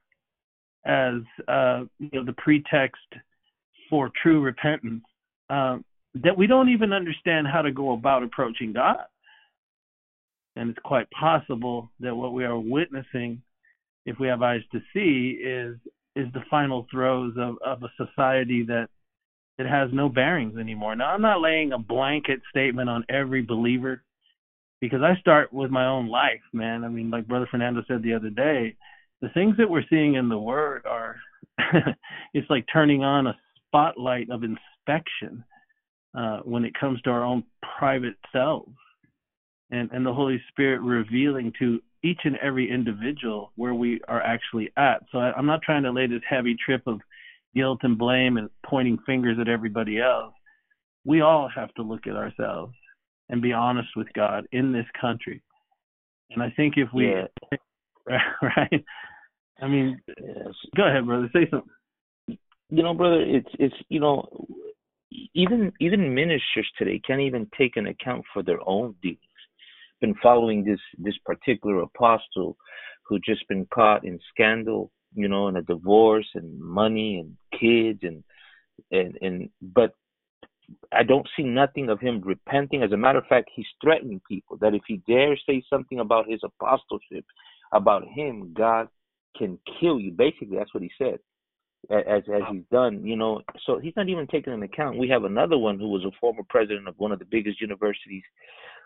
as, 0.85 1.21
uh, 1.47 1.83
you 1.99 2.09
know, 2.13 2.25
the 2.25 2.35
pretext 2.37 3.01
for 3.89 4.11
true 4.21 4.41
repentance 4.41 5.03
um, 5.49 5.85
that 6.15 6.37
we 6.37 6.47
don't 6.47 6.69
even 6.69 6.91
understand 6.93 7.47
how 7.47 7.61
to 7.61 7.71
go 7.71 7.93
about 7.93 8.23
approaching 8.23 8.73
God. 8.73 8.97
And 10.55 10.69
it's 10.69 10.79
quite 10.83 11.09
possible 11.11 11.89
that 12.01 12.15
what 12.15 12.33
we 12.33 12.43
are 12.43 12.59
witnessing, 12.59 13.41
if 14.05 14.19
we 14.19 14.27
have 14.27 14.41
eyes 14.41 14.61
to 14.73 14.81
see, 14.93 15.39
is 15.41 15.77
is 16.13 16.27
the 16.33 16.43
final 16.49 16.85
throes 16.91 17.33
of, 17.37 17.55
of 17.65 17.83
a 17.83 18.05
society 18.05 18.63
that 18.63 18.89
it 19.57 19.67
has 19.67 19.89
no 19.93 20.09
bearings 20.09 20.57
anymore. 20.57 20.95
Now 20.95 21.09
I'm 21.09 21.21
not 21.21 21.41
laying 21.41 21.71
a 21.71 21.77
blanket 21.77 22.41
statement 22.49 22.89
on 22.89 23.05
every 23.09 23.41
believer 23.41 24.03
because 24.79 25.01
I 25.01 25.19
start 25.19 25.53
with 25.53 25.69
my 25.69 25.85
own 25.85 26.07
life, 26.07 26.41
man. 26.53 26.83
I 26.83 26.89
mean, 26.89 27.11
like 27.11 27.27
Brother 27.27 27.47
Fernando 27.49 27.83
said 27.87 28.01
the 28.01 28.13
other 28.13 28.29
day, 28.29 28.75
the 29.21 29.29
things 29.29 29.55
that 29.57 29.69
we're 29.69 29.85
seeing 29.89 30.15
in 30.15 30.29
the 30.29 30.37
Word 30.37 30.85
are 30.85 31.17
it's 32.33 32.49
like 32.49 32.65
turning 32.71 33.03
on 33.03 33.27
a 33.27 33.37
spotlight 33.67 34.29
of 34.29 34.43
inspection 34.43 35.43
uh, 36.17 36.39
when 36.43 36.65
it 36.65 36.73
comes 36.79 37.01
to 37.01 37.09
our 37.09 37.23
own 37.23 37.43
private 37.77 38.15
selves 38.33 38.75
and, 39.69 39.89
and 39.91 40.05
the 40.05 40.13
Holy 40.13 40.41
Spirit 40.49 40.81
revealing 40.81 41.53
to 41.59 41.79
each 42.03 42.19
and 42.23 42.35
every 42.37 42.69
individual 42.69 43.51
where 43.55 43.73
we 43.73 44.01
are 44.07 44.21
actually 44.21 44.71
at. 44.75 45.03
So 45.11 45.19
I, 45.19 45.31
I'm 45.33 45.45
not 45.45 45.61
trying 45.61 45.83
to 45.83 45.91
lay 45.91 46.07
this 46.07 46.21
heavy 46.27 46.55
trip 46.65 46.81
of 46.87 46.99
guilt 47.55 47.79
and 47.83 47.97
blame 47.97 48.37
and 48.37 48.49
pointing 48.65 48.97
fingers 49.05 49.37
at 49.39 49.47
everybody 49.47 49.99
else. 49.99 50.33
We 51.05 51.21
all 51.21 51.49
have 51.53 51.73
to 51.75 51.81
look 51.81 52.07
at 52.07 52.15
ourselves 52.15 52.73
and 53.29 53.41
be 53.41 53.53
honest 53.53 53.89
with 53.95 54.07
God 54.13 54.45
in 54.51 54.71
this 54.71 54.85
country. 54.99 55.41
And 56.31 56.41
I 56.43 56.49
think 56.55 56.75
if 56.77 56.89
we, 56.93 57.07
Yeah. 57.07 57.27
right? 58.41 58.85
I 59.61 59.67
mean, 59.67 59.99
Yes. 60.07 60.53
go 60.75 60.87
ahead, 60.87 61.05
brother. 61.05 61.29
Say 61.33 61.47
something. 61.49 61.69
you 62.69 62.83
know, 62.83 62.93
brother, 62.93 63.21
it's 63.21 63.49
it's 63.59 63.75
you 63.89 63.99
know, 63.99 64.27
even 65.33 65.71
even 65.79 66.13
ministers 66.15 66.69
today 66.77 66.99
can't 67.05 67.21
even 67.21 67.47
take 67.57 67.75
an 67.77 67.87
account 67.87 68.23
for 68.33 68.43
their 68.43 68.59
own 68.67 68.95
deeds. 69.01 69.19
Been 69.99 70.15
following 70.23 70.63
this 70.63 70.79
this 70.97 71.17
particular 71.25 71.81
apostle 71.81 72.57
who 73.05 73.19
just 73.19 73.47
been 73.49 73.67
caught 73.73 74.05
in 74.05 74.19
scandal, 74.33 74.91
you 75.13 75.27
know, 75.27 75.47
in 75.49 75.57
a 75.57 75.61
divorce 75.61 76.27
and 76.33 76.59
money 76.59 77.17
and 77.19 77.35
kids 77.61 77.99
and 78.03 78.23
and 78.91 79.17
and 79.21 79.49
but 79.61 79.93
I 80.91 81.03
don't 81.03 81.27
see 81.37 81.43
nothing 81.43 81.89
of 81.89 81.99
him 81.99 82.21
repenting. 82.23 82.81
As 82.83 82.91
a 82.91 82.97
matter 82.97 83.19
of 83.19 83.27
fact, 83.27 83.49
he's 83.53 83.65
threatening 83.83 84.21
people 84.27 84.57
that 84.57 84.73
if 84.73 84.81
he 84.87 85.01
dares 85.07 85.41
say 85.47 85.63
something 85.69 85.99
about 85.99 86.29
his 86.29 86.41
apostleship, 86.43 87.25
about 87.71 88.07
him, 88.07 88.53
God 88.57 88.87
can 89.37 89.59
kill 89.79 89.99
you. 89.99 90.11
Basically, 90.11 90.57
that's 90.57 90.73
what 90.73 90.83
he 90.83 90.91
said 90.97 91.19
as 91.89 92.23
as 92.33 92.41
he's 92.51 92.63
done, 92.71 93.05
you 93.05 93.15
know. 93.15 93.41
So 93.65 93.79
he's 93.79 93.95
not 93.95 94.09
even 94.09 94.27
taking 94.27 94.53
into 94.53 94.65
account. 94.65 94.97
We 94.97 95.09
have 95.09 95.23
another 95.23 95.57
one 95.57 95.79
who 95.79 95.89
was 95.89 96.03
a 96.05 96.11
former 96.19 96.43
president 96.49 96.87
of 96.87 96.95
one 96.97 97.11
of 97.11 97.19
the 97.19 97.25
biggest 97.25 97.59
universities, 97.59 98.23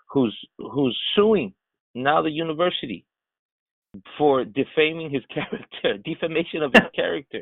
who's 0.10 0.36
who's 0.58 0.98
suing 1.16 1.54
now 1.94 2.22
the 2.22 2.32
university 2.32 3.06
for 4.18 4.44
defaming 4.44 5.10
his 5.10 5.24
character, 5.34 5.98
defamation 6.04 6.64
of 6.64 6.72
his 6.74 6.90
character. 6.96 7.42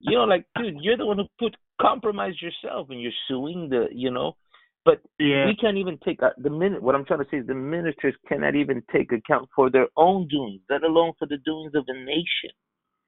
You 0.00 0.18
know, 0.18 0.24
like, 0.24 0.46
dude, 0.56 0.76
you're 0.80 0.96
the 0.96 1.06
one 1.06 1.18
who 1.18 1.24
put 1.38 1.56
compromised 1.80 2.40
yourself, 2.42 2.88
and 2.90 3.00
you're 3.00 3.12
suing 3.28 3.68
the, 3.68 3.86
you 3.92 4.10
know. 4.10 4.36
But 4.84 5.00
Yeah. 5.18 5.46
we 5.46 5.56
can't 5.56 5.76
even 5.78 5.98
take 6.04 6.22
uh, 6.22 6.30
the 6.38 6.50
minute. 6.50 6.80
What 6.80 6.94
I'm 6.94 7.04
trying 7.04 7.18
to 7.18 7.30
say 7.30 7.38
is 7.38 7.46
the 7.46 7.54
ministers 7.54 8.14
cannot 8.28 8.54
even 8.54 8.82
take 8.92 9.10
account 9.12 9.48
for 9.54 9.68
their 9.68 9.88
own 9.96 10.28
doings, 10.28 10.60
let 10.70 10.84
alone 10.84 11.12
for 11.18 11.26
the 11.26 11.38
doings 11.38 11.74
of 11.74 11.84
the 11.86 11.94
nation, 11.94 12.50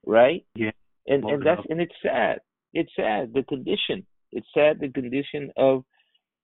right? 0.05 0.45
Yeah. 0.57 0.73
And 1.07 1.23
Well, 1.23 1.35
and 1.35 1.47
that's 1.47 1.63
and 1.71 1.81
it's 1.81 1.95
sad. 2.03 2.41
It's 2.75 2.91
sad 2.97 3.33
the 3.33 3.45
condition. 3.45 4.05
It's 4.33 4.47
sad 4.53 4.81
the 4.81 4.91
condition 4.91 5.51
of, 5.57 5.85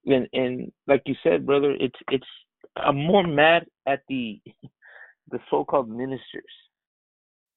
and 0.05 0.27
and 0.31 0.71
like 0.87 1.03
you 1.05 1.15
said, 1.21 1.45
brother, 1.45 1.75
it's 1.79 1.99
it's. 2.09 2.27
I'm 2.77 2.97
more 2.97 3.25
mad 3.27 3.67
at 3.85 4.01
the 4.07 4.41
the 5.31 5.39
so-called 5.49 5.89
ministers. 5.89 6.55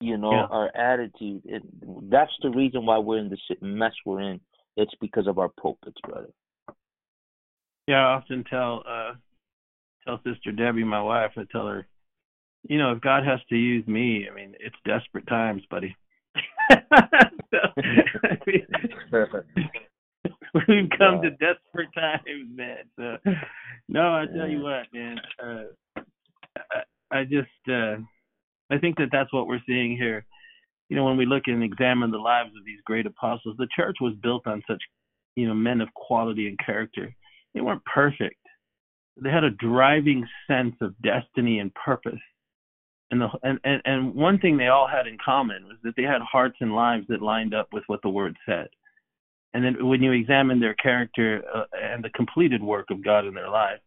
You 0.01 0.17
know, 0.17 0.33
Yeah. 0.33 0.47
our 0.51 0.77
attitude. 0.77 1.43
It, 1.45 1.63
that's 2.11 2.33
the 2.43 2.51
reason 2.51 2.87
why 2.87 2.99
we're 2.99 3.19
in 3.19 3.31
the 3.31 3.39
mess 3.61 3.93
we're 4.07 4.21
in. 4.21 4.41
It's 4.77 4.95
because 5.01 5.27
of 5.27 5.39
our 5.39 5.49
pulpits, 5.49 6.01
brother. 6.03 6.29
Yeah, 7.89 8.07
I 8.07 8.15
often 8.15 8.45
tell 8.45 8.85
uh 8.87 9.15
tell 10.05 10.21
Sister 10.25 10.53
Debbie, 10.53 10.85
my 10.85 11.03
wife, 11.03 11.33
I 11.37 11.43
tell 11.51 11.67
her, 11.67 11.87
you 12.69 12.79
know, 12.79 12.93
if 12.93 13.01
God 13.01 13.25
has 13.25 13.41
to 13.49 13.57
use 13.57 13.87
me, 13.87 14.29
I 14.31 14.35
mean, 14.35 14.55
it's 14.61 14.77
desperate 14.85 15.27
times, 15.27 15.63
buddy. 15.71 15.97
so, 16.71 17.59
I 17.77 18.39
mean, 18.47 18.67
we've 20.69 20.91
come 20.99 21.23
to 21.23 21.31
desperate 21.31 21.93
times, 21.95 22.49
man. 22.55 22.79
So, 22.97 23.17
no, 23.89 24.15
I 24.15 24.27
tell 24.27 24.49
you 24.49 24.61
what, 24.61 24.87
man. 24.93 25.17
Uh, 25.43 26.03
I, 26.57 27.19
I 27.21 27.25
just, 27.25 27.49
uh, 27.71 27.97
I 28.71 28.79
think 28.79 28.97
that 28.99 29.09
that's 29.11 29.33
what 29.33 29.47
we're 29.47 29.63
seeing 29.67 29.97
here. 29.97 30.25
You 30.89 30.97
know, 30.97 31.05
when 31.05 31.17
we 31.17 31.27
look 31.27 31.45
and 31.47 31.63
examine 31.63 32.11
the 32.11 32.19
lives 32.19 32.51
of 32.59 32.65
these 32.65 32.81
great 32.85 33.07
apostles, 33.07 33.57
the 33.59 33.69
church 33.75 33.97
was 34.01 34.15
built 34.23 34.47
on 34.47 34.63
such, 34.69 34.83
you 35.37 35.47
know, 35.47 35.55
men 35.55 35.81
of 35.81 35.93
quality 35.95 36.49
and 36.49 36.59
character. 36.65 37.15
They 37.55 37.61
weren't 37.61 37.85
perfect. 37.85 38.41
They 39.23 39.31
had 39.31 39.45
a 39.45 39.51
driving 39.51 40.27
sense 40.47 40.77
of 40.81 40.95
destiny 41.03 41.59
and 41.59 41.75
purpose. 41.75 42.21
And 43.11 43.21
the 43.23 43.29
and, 43.43 43.59
and 43.65 43.83
and 43.85 44.15
one 44.15 44.39
thing 44.39 44.57
they 44.57 44.69
all 44.69 44.87
had 44.87 45.07
in 45.07 45.17
common 45.23 45.65
was 45.65 45.77
that 45.83 45.95
they 45.97 46.03
had 46.03 46.21
hearts 46.21 46.57
and 46.61 46.75
lives 46.75 47.07
that 47.09 47.23
lined 47.23 47.55
up 47.55 47.69
with 47.73 47.85
what 47.87 48.01
the 48.03 48.11
word 48.11 48.37
said. 48.47 48.69
And 49.55 49.65
then 49.65 49.87
when 49.87 50.03
you 50.03 50.13
examine 50.13 50.61
their 50.61 50.75
character 50.75 51.43
uh, 51.55 51.65
and 51.83 52.05
the 52.05 52.11
completed 52.11 52.63
work 52.63 52.87
of 52.91 53.03
God 53.03 53.25
in 53.25 53.35
their 53.35 53.49
life, 53.49 53.81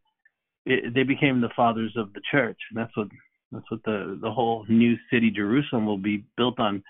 it, 0.66 0.94
they 0.94 1.04
became 1.04 1.40
the 1.40 1.52
fathers 1.56 1.94
of 1.96 2.14
the 2.14 2.22
church. 2.32 2.58
And 2.72 2.80
that's 2.80 2.98
what 2.98 3.08
that's 3.52 3.70
what 3.70 3.84
the 3.84 4.18
the 4.22 4.32
whole 4.32 4.66
new 4.70 4.96
city 5.12 5.32
Jerusalem 5.32 5.86
will 5.86 5.98
be 5.98 6.24
built 6.38 6.60
on 6.60 6.84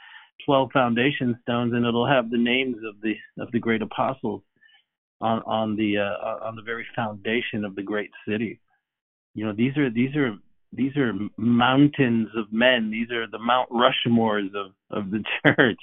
12 0.46 0.72
foundation 0.72 1.38
stones 1.42 1.74
and 1.74 1.86
it'll 1.86 2.08
have 2.08 2.30
the 2.30 2.38
names 2.38 2.78
of 2.88 2.96
the 3.02 3.14
of 3.42 3.52
the 3.52 3.60
great 3.60 3.82
apostles 3.82 4.42
on 5.22 5.42
on 5.46 5.76
the 5.76 5.98
uh, 5.98 6.46
on 6.46 6.56
the 6.56 6.62
very 6.62 6.86
foundation 6.96 7.64
of 7.64 7.76
the 7.76 7.84
great 7.84 8.12
city. 8.28 8.60
You 9.34 9.46
know, 9.46 9.54
these 9.54 9.78
are 9.78 9.90
these 9.90 10.16
are 10.16 10.36
these 10.74 10.96
are 10.98 11.14
mountains 11.38 12.30
of 12.36 12.52
men. 12.52 12.90
These 12.92 13.12
are 13.12 13.28
the 13.28 13.40
Mount 13.40 13.70
Rushmores 13.70 14.54
of 14.56 14.72
of 14.90 15.12
the 15.12 15.24
church. 15.46 15.80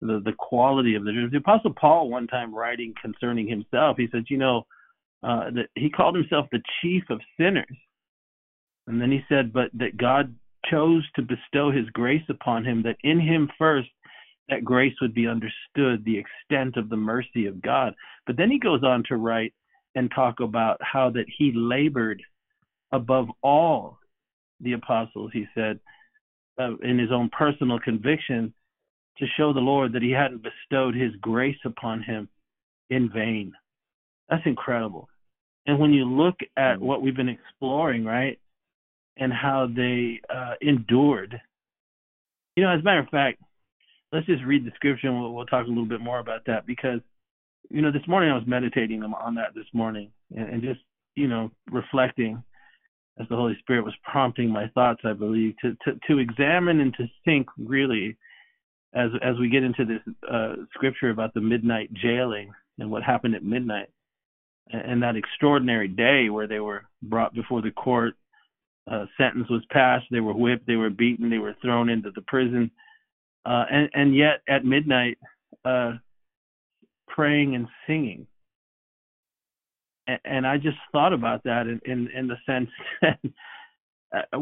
The 0.00 0.20
the 0.24 0.34
quality 0.38 0.94
of 0.94 1.04
the 1.04 1.12
church. 1.12 1.32
The 1.32 1.38
Apostle 1.38 1.74
Paul 1.78 2.10
one 2.10 2.26
time 2.26 2.54
writing 2.54 2.94
concerning 3.00 3.48
himself, 3.48 3.96
he 3.98 4.08
said, 4.12 4.24
you 4.28 4.38
know, 4.38 4.66
uh, 5.22 5.50
he 5.74 5.90
called 5.90 6.14
himself 6.14 6.46
the 6.50 6.62
chief 6.80 7.04
of 7.10 7.20
sinners, 7.38 7.76
and 8.86 9.00
then 9.00 9.10
he 9.10 9.24
said, 9.28 9.52
but 9.52 9.70
that 9.74 9.96
God 9.96 10.34
chose 10.70 11.08
to 11.14 11.22
bestow 11.22 11.70
His 11.70 11.88
grace 11.90 12.24
upon 12.28 12.64
him, 12.64 12.82
that 12.82 12.96
in 13.02 13.20
him 13.20 13.50
first 13.58 13.88
that 14.48 14.64
grace 14.64 14.94
would 15.00 15.14
be 15.14 15.28
understood, 15.28 16.04
the 16.04 16.18
extent 16.18 16.76
of 16.76 16.88
the 16.88 16.96
mercy 16.96 17.46
of 17.46 17.62
God. 17.62 17.94
But 18.26 18.36
then 18.36 18.50
he 18.50 18.58
goes 18.58 18.82
on 18.82 19.04
to 19.08 19.16
write 19.16 19.54
and 19.94 20.10
talk 20.10 20.40
about 20.40 20.78
how 20.80 21.10
that 21.10 21.26
he 21.38 21.52
labored 21.54 22.22
above 22.92 23.28
all 23.42 23.98
the 24.60 24.72
apostles, 24.72 25.30
he 25.32 25.46
said, 25.54 25.78
uh, 26.60 26.76
in 26.78 26.98
his 26.98 27.12
own 27.12 27.30
personal 27.30 27.78
conviction, 27.78 28.52
to 29.18 29.26
show 29.36 29.52
the 29.52 29.60
Lord 29.60 29.92
that 29.92 30.02
he 30.02 30.10
hadn't 30.10 30.42
bestowed 30.42 30.94
his 30.94 31.14
grace 31.20 31.58
upon 31.64 32.02
him 32.02 32.28
in 32.90 33.08
vain. 33.10 33.52
That's 34.28 34.46
incredible. 34.46 35.08
And 35.66 35.78
when 35.78 35.92
you 35.92 36.04
look 36.04 36.36
at 36.56 36.78
Mhm. 36.78 36.82
what 36.82 37.02
we've 37.02 37.16
been 37.16 37.28
exploring, 37.28 38.04
right, 38.04 38.38
and 39.16 39.32
how 39.32 39.68
they 39.74 40.20
uh, 40.34 40.54
endured, 40.60 41.40
you 42.56 42.64
know, 42.64 42.70
as 42.70 42.80
a 42.80 42.84
matter 42.84 43.00
of 43.00 43.08
fact, 43.08 43.40
let's 44.12 44.26
just 44.26 44.44
read 44.44 44.64
the 44.64 44.72
scripture 44.74 45.08
and 45.08 45.20
we'll, 45.20 45.32
we'll 45.32 45.46
talk 45.46 45.66
a 45.66 45.68
little 45.68 45.86
bit 45.86 46.00
more 46.00 46.18
about 46.18 46.40
that 46.46 46.66
because, 46.66 47.00
you 47.70 47.82
know, 47.82 47.92
this 47.92 48.06
morning 48.08 48.30
I 48.30 48.34
was 48.34 48.46
meditating 48.46 49.02
on- 49.02 49.34
that 49.34 49.54
this 49.54 49.66
morning 49.72 50.10
and, 50.34 50.48
and 50.48 50.62
just, 50.62 50.80
you 51.14 51.28
know, 51.28 51.50
reflecting 51.70 52.42
as 53.20 53.28
the 53.28 53.36
Holy 53.36 53.56
Spirit 53.60 53.84
was 53.84 53.94
prompting 54.10 54.48
my 54.48 54.68
thoughts, 54.68 55.00
I 55.04 55.12
believe, 55.12 55.54
to, 55.62 55.76
to, 55.84 55.98
to 56.08 56.18
examine 56.18 56.80
and 56.80 56.94
to 56.94 57.06
think 57.24 57.46
really 57.58 58.16
as 58.92 59.10
as 59.22 59.38
we 59.38 59.48
get 59.48 59.62
into 59.62 59.84
this 59.84 60.00
uh, 60.30 60.54
scripture 60.74 61.10
about 61.10 61.32
the 61.34 61.40
midnight 61.40 61.92
jailing 61.94 62.50
and 62.78 62.90
what 62.90 63.02
happened 63.02 63.34
at 63.34 63.44
midnight. 63.44 63.88
And 64.72 65.02
that 65.02 65.16
extraordinary 65.16 65.88
day 65.88 66.30
where 66.30 66.46
they 66.46 66.60
were 66.60 66.84
brought 67.02 67.34
before 67.34 67.60
the 67.60 67.72
court, 67.72 68.14
uh, 68.90 69.06
sentence 69.18 69.48
was 69.50 69.62
passed, 69.70 70.06
they 70.10 70.20
were 70.20 70.32
whipped, 70.32 70.66
they 70.66 70.76
were 70.76 70.90
beaten, 70.90 71.30
they 71.30 71.38
were 71.38 71.56
thrown 71.62 71.88
into 71.88 72.10
the 72.14 72.22
prison, 72.22 72.70
uh, 73.46 73.64
and 73.70 73.88
and 73.94 74.16
yet 74.16 74.42
at 74.48 74.64
midnight, 74.64 75.18
uh, 75.64 75.92
praying 77.08 77.54
and 77.54 77.66
singing. 77.86 78.26
And, 80.06 80.20
and 80.24 80.46
I 80.46 80.56
just 80.56 80.78
thought 80.92 81.12
about 81.12 81.44
that 81.44 81.66
in 81.66 81.80
in, 81.84 82.08
in 82.16 82.28
the 82.28 82.36
sense 82.46 82.70
that 84.12 84.28
uh, 84.32 84.38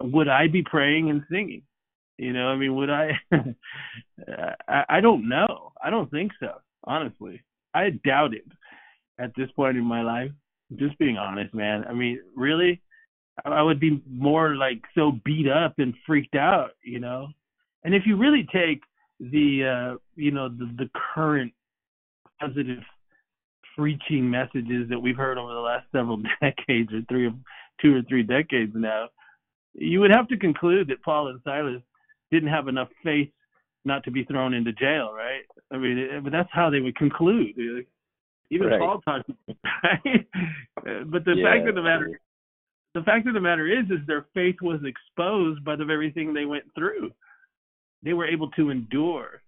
would 0.00 0.28
I 0.28 0.48
be 0.48 0.62
praying 0.62 1.10
and 1.10 1.22
singing? 1.30 1.62
You 2.16 2.32
know, 2.32 2.48
I 2.48 2.56
mean, 2.56 2.74
would 2.74 2.90
I? 2.90 3.12
I, 4.68 4.84
I 4.88 5.00
don't 5.00 5.28
know. 5.28 5.72
I 5.82 5.90
don't 5.90 6.10
think 6.10 6.32
so. 6.40 6.54
Honestly, 6.84 7.42
I 7.74 7.90
doubt 7.90 8.34
it 8.34 8.46
at 9.18 9.32
this 9.36 9.50
point 9.52 9.76
in 9.76 9.84
my 9.84 10.02
life. 10.02 10.30
Just 10.76 10.98
being 10.98 11.16
honest, 11.16 11.54
man. 11.54 11.84
I 11.88 11.92
mean, 11.92 12.20
really, 12.36 12.80
I 13.44 13.62
would 13.62 13.80
be 13.80 14.02
more 14.08 14.56
like 14.56 14.82
so 14.94 15.12
beat 15.24 15.48
up 15.48 15.74
and 15.78 15.94
freaked 16.06 16.34
out, 16.34 16.70
you 16.84 17.00
know. 17.00 17.28
And 17.84 17.94
if 17.94 18.02
you 18.06 18.16
really 18.16 18.46
take 18.52 18.82
the, 19.20 19.64
uh, 19.94 19.96
you 20.14 20.30
know, 20.30 20.48
the, 20.48 20.70
the 20.76 20.90
current 21.14 21.52
positive 22.40 22.82
preaching 23.76 24.28
messages 24.28 24.88
that 24.90 24.98
we've 24.98 25.16
heard 25.16 25.38
over 25.38 25.52
the 25.52 25.60
last 25.60 25.86
several 25.92 26.20
decades 26.40 26.92
or 26.92 27.00
three 27.08 27.30
two 27.80 27.96
or 27.96 28.02
three 28.08 28.24
decades 28.24 28.72
now, 28.74 29.08
you 29.74 30.00
would 30.00 30.10
have 30.10 30.28
to 30.28 30.36
conclude 30.36 30.88
that 30.88 31.02
Paul 31.02 31.28
and 31.28 31.40
Silas 31.44 31.80
didn't 32.32 32.48
have 32.48 32.68
enough 32.68 32.88
faith 33.04 33.30
not 33.84 34.02
to 34.04 34.10
be 34.10 34.24
thrown 34.24 34.52
into 34.52 34.72
jail, 34.72 35.12
right? 35.14 35.42
I 35.72 35.78
mean, 35.78 36.20
but 36.24 36.32
that's 36.32 36.48
how 36.52 36.70
they 36.70 36.80
would 36.80 36.96
conclude. 36.96 37.54
Even 38.50 38.68
Right. 38.68 38.80
Paul 38.80 39.00
talked, 39.02 39.30
right? 39.84 40.26
But 41.06 41.24
the 41.24 41.34
fact 41.42 41.68
of 41.68 41.74
the 41.74 41.82
matter, 41.82 42.20
the 42.94 43.02
fact 43.02 43.26
of 43.26 43.34
the 43.34 43.40
matter 43.40 43.66
is, 43.66 43.84
is 43.90 44.06
their 44.06 44.26
faith 44.34 44.56
was 44.62 44.80
exposed 44.84 45.64
by 45.64 45.76
the 45.76 45.84
very 45.84 46.10
thing 46.10 46.32
they 46.32 46.46
went 46.46 46.64
through. 46.74 47.10
They 48.02 48.14
were 48.14 48.26
able 48.26 48.50
to 48.52 48.70
endure. 48.70 49.42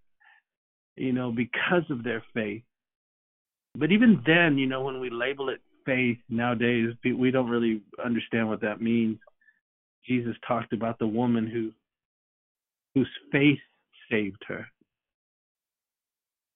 you 0.97 1.13
know, 1.13 1.33
because 1.33 1.85
of 1.89 2.05
their 2.05 2.23
faith. 2.35 2.63
But 3.75 3.93
even 3.93 4.23
then, 4.27 4.59
you 4.59 4.67
know, 4.67 4.83
when 4.83 5.01
we 5.01 5.09
label 5.09 5.49
it 5.49 5.61
faith 5.87 6.19
nowadays, 6.29 6.91
we 7.05 7.31
don't 7.31 7.49
really 7.49 7.81
understand 8.05 8.49
what 8.49 8.61
that 8.61 8.83
means. 8.83 9.19
Jesus 10.07 10.35
talked 10.47 10.73
about 10.73 10.99
the 10.99 11.07
woman 11.07 11.47
who 11.47 11.73
whose 12.95 13.09
faith 13.31 13.61
saved 14.11 14.43
her. 14.49 14.67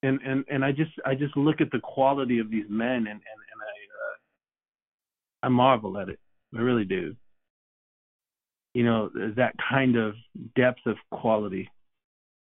And 0.04 0.20
and 0.22 0.44
and 0.50 0.64
I 0.64 0.70
just 0.70 0.90
I 1.06 1.14
just 1.14 1.34
look 1.34 1.62
at 1.62 1.70
the 1.70 1.80
quality 1.80 2.38
of 2.38 2.50
these 2.50 2.66
men 2.68 2.88
and 2.88 3.06
and, 3.06 3.16
and 3.16 3.60
I 3.62 3.74
uh, 4.02 5.46
I 5.46 5.48
marvel 5.48 5.96
at 5.98 6.10
it. 6.10 6.18
I 6.54 6.60
really 6.60 6.84
do. 6.84 7.16
You 8.74 8.84
know, 8.84 9.08
that 9.36 9.54
kind 9.70 9.96
of 9.96 10.14
depth 10.56 10.84
of 10.86 10.96
quality. 11.10 11.70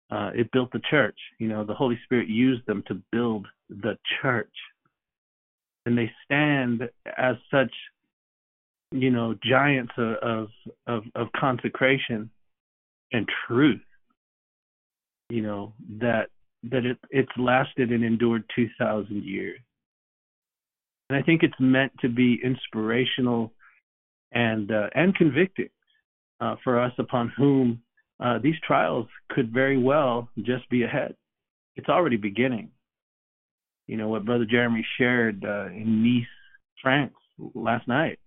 Uh, 0.10 0.32
it 0.34 0.52
built 0.52 0.72
the 0.72 0.82
church. 0.90 1.18
You 1.40 1.48
know, 1.48 1.64
the 1.64 1.74
Holy 1.74 2.00
Spirit 2.06 2.30
used 2.30 2.66
them 2.66 2.84
to 2.88 3.02
build 3.12 3.48
the 3.70 3.98
church. 4.22 4.54
And 5.86 5.96
they 5.96 6.12
stand 6.24 6.82
as 7.18 7.36
such, 7.52 7.72
you 8.92 9.12
know, 9.12 9.36
giants 9.44 9.94
of 9.98 10.48
of, 10.88 11.04
of 11.14 11.28
consecration 11.36 12.32
and 13.12 13.28
truth. 13.48 13.82
You 15.30 15.42
know, 15.42 15.74
that 16.00 16.30
that 16.72 16.86
it 16.86 16.98
it's 17.10 17.31
lasted 17.38 17.91
and 17.91 18.03
endured 18.03 18.43
two 18.55 18.69
thousand 18.77 19.24
years. 19.24 19.60
And 21.10 21.17
I 21.17 21.22
think 21.22 21.43
it's 21.43 21.53
meant 21.60 21.91
to 22.01 22.10
be 22.10 22.39
inspirational 22.43 23.53
and 24.31 24.72
uh, 24.72 24.88
and 24.93 25.15
convicting 25.15 25.69
uh, 26.41 26.55
for 26.63 26.79
us 26.79 26.93
upon 26.98 27.31
whom 27.38 27.81
uh, 28.19 28.39
these 28.41 28.55
trials 28.65 29.07
could 29.29 29.53
very 29.53 29.77
well 29.77 30.29
just 30.38 30.69
be 30.69 30.84
ahead. 30.84 31.15
It's 31.75 31.89
already 31.89 32.17
beginning. 32.17 32.72
You 33.88 33.98
know 33.98 34.07
what 34.07 34.25
Brother 34.25 34.45
Jeremy 34.45 34.86
shared 34.98 35.43
uh, 35.45 35.67
in 35.67 36.03
Nice, 36.03 36.27
France 36.81 37.13
last 37.53 37.88
night. 37.88 38.19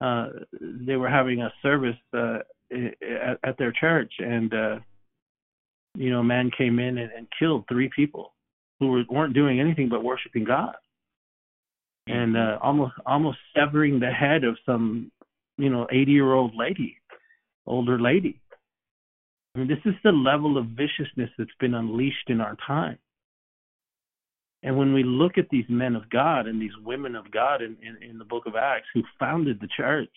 Uh, 0.00 0.28
they 0.60 0.94
were 0.94 1.08
having 1.08 1.42
a 1.42 1.52
service 1.60 1.96
uh, 2.16 2.38
at, 2.70 3.38
at, 3.42 3.58
their 3.58 3.72
church, 3.72 4.12
and 4.18 4.52
you 5.96 6.10
know, 6.10 6.20
a 6.20 6.24
man 6.24 6.50
came 6.56 6.78
in 6.78 6.98
and, 6.98 7.10
and 7.12 7.26
killed 7.38 7.64
three 7.68 7.90
people 7.94 8.34
who 8.80 8.88
were, 8.88 9.04
weren't 9.10 9.34
doing 9.34 9.60
anything 9.60 9.88
but 9.88 10.04
worshiping 10.04 10.44
God. 10.44 10.74
And 12.06 12.36
uh, 12.36 12.58
almost 12.62 12.94
almost 13.04 13.38
severing 13.54 14.00
the 14.00 14.10
head 14.10 14.42
of 14.42 14.56
some 14.64 15.12
you 15.58 15.68
know 15.68 15.86
80 15.90 16.10
year 16.10 16.32
old 16.32 16.54
lady 16.56 16.96
older 17.66 18.00
lady. 18.00 18.40
I 19.54 19.58
mean 19.58 19.68
this 19.68 19.78
is 19.84 19.94
the 20.02 20.12
level 20.12 20.56
of 20.56 20.68
viciousness 20.68 21.30
that's 21.36 21.50
been 21.60 21.74
unleashed 21.74 22.28
in 22.28 22.40
our 22.40 22.56
time. 22.66 22.98
And 24.62 24.76
when 24.76 24.92
we 24.92 25.04
look 25.04 25.36
at 25.36 25.50
these 25.50 25.66
men 25.68 25.94
of 25.96 26.08
god 26.08 26.46
and 26.46 26.62
these 26.62 26.72
women 26.82 27.14
of 27.14 27.30
god 27.30 27.60
in, 27.60 27.76
in, 27.82 28.10
in 28.10 28.18
the 28.18 28.24
book 28.24 28.46
of 28.46 28.56
acts 28.56 28.88
who 28.94 29.02
founded 29.18 29.60
the 29.60 29.68
church 29.76 30.08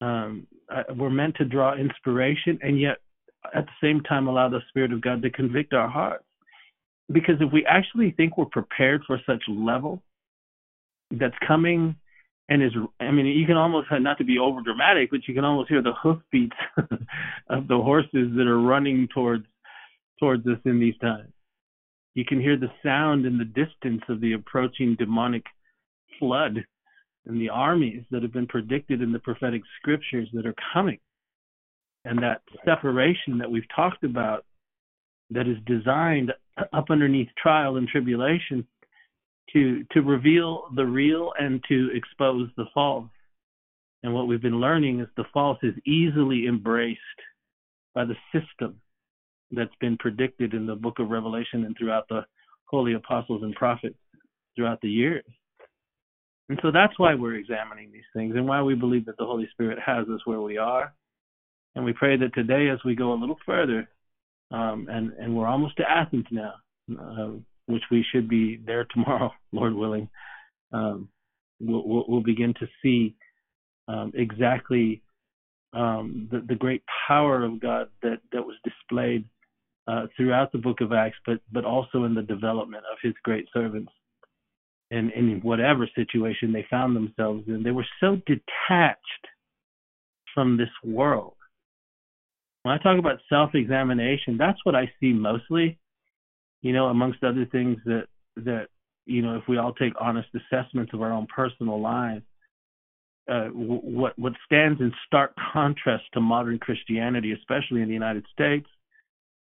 um, 0.00 0.46
we're 0.94 1.10
meant 1.10 1.34
to 1.36 1.44
draw 1.44 1.74
inspiration 1.74 2.58
and 2.62 2.78
yet 2.78 2.98
at 3.54 3.66
the 3.66 3.72
same 3.82 4.00
time 4.02 4.26
allow 4.26 4.48
the 4.48 4.60
spirit 4.68 4.92
of 4.92 5.00
god 5.00 5.22
to 5.22 5.30
convict 5.30 5.72
our 5.72 5.88
hearts 5.88 6.24
because 7.12 7.36
if 7.40 7.52
we 7.52 7.64
actually 7.66 8.12
think 8.12 8.36
we're 8.36 8.46
prepared 8.46 9.02
for 9.06 9.20
such 9.26 9.42
level 9.48 10.02
that's 11.10 11.36
coming 11.46 11.94
and 12.48 12.62
is 12.62 12.72
I 13.00 13.10
mean 13.10 13.26
you 13.26 13.46
can 13.46 13.56
almost 13.56 13.88
not 13.90 14.18
to 14.18 14.24
be 14.24 14.38
over 14.38 14.60
dramatic, 14.60 15.10
but 15.10 15.26
you 15.26 15.34
can 15.34 15.44
almost 15.44 15.68
hear 15.68 15.82
the 15.82 15.92
hoofbeats 15.92 16.56
of 17.48 17.68
the 17.68 17.76
horses 17.76 18.30
that 18.36 18.46
are 18.46 18.60
running 18.60 19.08
towards 19.12 19.44
towards 20.20 20.46
us 20.46 20.58
in 20.64 20.80
these 20.80 20.96
times. 20.98 21.32
You 22.14 22.24
can 22.24 22.40
hear 22.40 22.56
the 22.56 22.70
sound 22.82 23.26
in 23.26 23.36
the 23.36 23.44
distance 23.44 24.02
of 24.08 24.20
the 24.20 24.32
approaching 24.32 24.96
demonic 24.98 25.44
flood 26.18 26.64
and 27.26 27.40
the 27.40 27.50
armies 27.50 28.04
that 28.10 28.22
have 28.22 28.32
been 28.32 28.46
predicted 28.46 29.02
in 29.02 29.12
the 29.12 29.18
prophetic 29.18 29.62
scriptures 29.80 30.28
that 30.32 30.46
are 30.46 30.54
coming. 30.72 30.98
And 32.06 32.22
that 32.22 32.42
separation 32.64 33.38
that 33.38 33.50
we've 33.50 33.68
talked 33.74 34.04
about 34.04 34.44
that 35.30 35.48
is 35.48 35.56
designed 35.66 36.32
up 36.72 36.86
underneath 36.88 37.28
trial 37.36 37.76
and 37.76 37.88
tribulation 37.88 38.64
to 39.52 39.84
to 39.92 40.02
reveal 40.02 40.68
the 40.76 40.86
real 40.86 41.32
and 41.38 41.62
to 41.68 41.90
expose 41.92 42.48
the 42.56 42.66
false. 42.72 43.10
And 44.04 44.14
what 44.14 44.28
we've 44.28 44.40
been 44.40 44.60
learning 44.60 45.00
is 45.00 45.08
the 45.16 45.24
false 45.34 45.58
is 45.64 45.74
easily 45.84 46.46
embraced 46.46 47.00
by 47.92 48.04
the 48.04 48.14
system 48.32 48.80
that's 49.50 49.74
been 49.80 49.96
predicted 49.96 50.54
in 50.54 50.66
the 50.66 50.76
book 50.76 51.00
of 51.00 51.10
Revelation 51.10 51.64
and 51.64 51.76
throughout 51.76 52.06
the 52.08 52.20
holy 52.66 52.94
apostles 52.94 53.42
and 53.42 53.54
prophets 53.54 53.98
throughout 54.54 54.80
the 54.80 54.88
years. 54.88 55.24
And 56.48 56.58
so 56.62 56.70
that's 56.70 56.96
why 56.98 57.14
we're 57.14 57.34
examining 57.34 57.90
these 57.90 58.04
things 58.14 58.36
and 58.36 58.46
why 58.46 58.62
we 58.62 58.74
believe 58.74 59.06
that 59.06 59.16
the 59.18 59.26
Holy 59.26 59.48
Spirit 59.52 59.78
has 59.84 60.06
us 60.08 60.20
where 60.24 60.40
we 60.40 60.56
are. 60.56 60.94
And 61.76 61.84
we 61.84 61.92
pray 61.92 62.16
that 62.16 62.34
today, 62.34 62.70
as 62.72 62.78
we 62.84 62.96
go 62.96 63.12
a 63.12 63.20
little 63.20 63.36
further, 63.44 63.88
um, 64.50 64.88
and, 64.90 65.12
and 65.12 65.36
we're 65.36 65.46
almost 65.46 65.76
to 65.76 65.84
Athens 65.88 66.24
now, 66.30 66.54
uh, 66.98 67.32
which 67.66 67.82
we 67.90 68.04
should 68.10 68.28
be 68.28 68.58
there 68.64 68.86
tomorrow, 68.92 69.30
Lord 69.52 69.74
willing, 69.74 70.08
um, 70.72 71.10
we'll, 71.60 72.04
we'll, 72.08 72.22
begin 72.22 72.54
to 72.60 72.66
see 72.82 73.14
um, 73.88 74.10
exactly 74.14 75.02
um, 75.74 76.28
the, 76.32 76.40
the, 76.48 76.54
great 76.54 76.82
power 77.06 77.44
of 77.44 77.60
God 77.60 77.88
that, 78.02 78.20
that 78.32 78.42
was 78.42 78.56
displayed 78.64 79.26
uh, 79.86 80.06
throughout 80.16 80.52
the 80.52 80.58
book 80.58 80.80
of 80.80 80.92
Acts, 80.92 81.18
but, 81.26 81.40
but 81.52 81.64
also 81.66 82.04
in 82.04 82.14
the 82.14 82.22
development 82.22 82.84
of 82.90 82.98
his 83.02 83.14
great 83.22 83.46
servants. 83.52 83.92
And 84.90 85.12
in 85.12 85.40
whatever 85.42 85.88
situation 85.94 86.52
they 86.52 86.66
found 86.70 86.96
themselves 86.96 87.44
in, 87.48 87.62
they 87.62 87.70
were 87.70 87.86
so 88.00 88.16
detached 88.26 89.26
from 90.32 90.56
this 90.56 90.70
world. 90.82 91.35
When 92.66 92.74
I 92.74 92.82
talk 92.82 92.98
about 92.98 93.20
self 93.28 93.54
examination, 93.54 94.36
that's 94.36 94.58
what 94.64 94.74
I 94.74 94.90
see 95.00 95.12
mostly 95.12 95.78
you 96.62 96.72
know, 96.72 96.86
amongst 96.86 97.22
other 97.22 97.46
things 97.52 97.78
that 97.84 98.06
that 98.38 98.66
you 99.04 99.22
know, 99.22 99.36
if 99.36 99.44
we 99.48 99.56
all 99.56 99.72
take 99.72 99.92
honest 100.00 100.28
assessments 100.34 100.92
of 100.92 101.00
our 101.00 101.12
own 101.12 101.28
personal 101.28 101.80
lives, 101.80 102.24
uh, 103.30 103.46
what 103.52 104.18
what 104.18 104.32
stands 104.44 104.80
in 104.80 104.92
stark 105.06 105.32
contrast 105.52 106.02
to 106.14 106.20
modern 106.20 106.58
Christianity, 106.58 107.32
especially 107.32 107.82
in 107.82 107.88
the 107.88 107.94
United 107.94 108.26
States. 108.32 108.66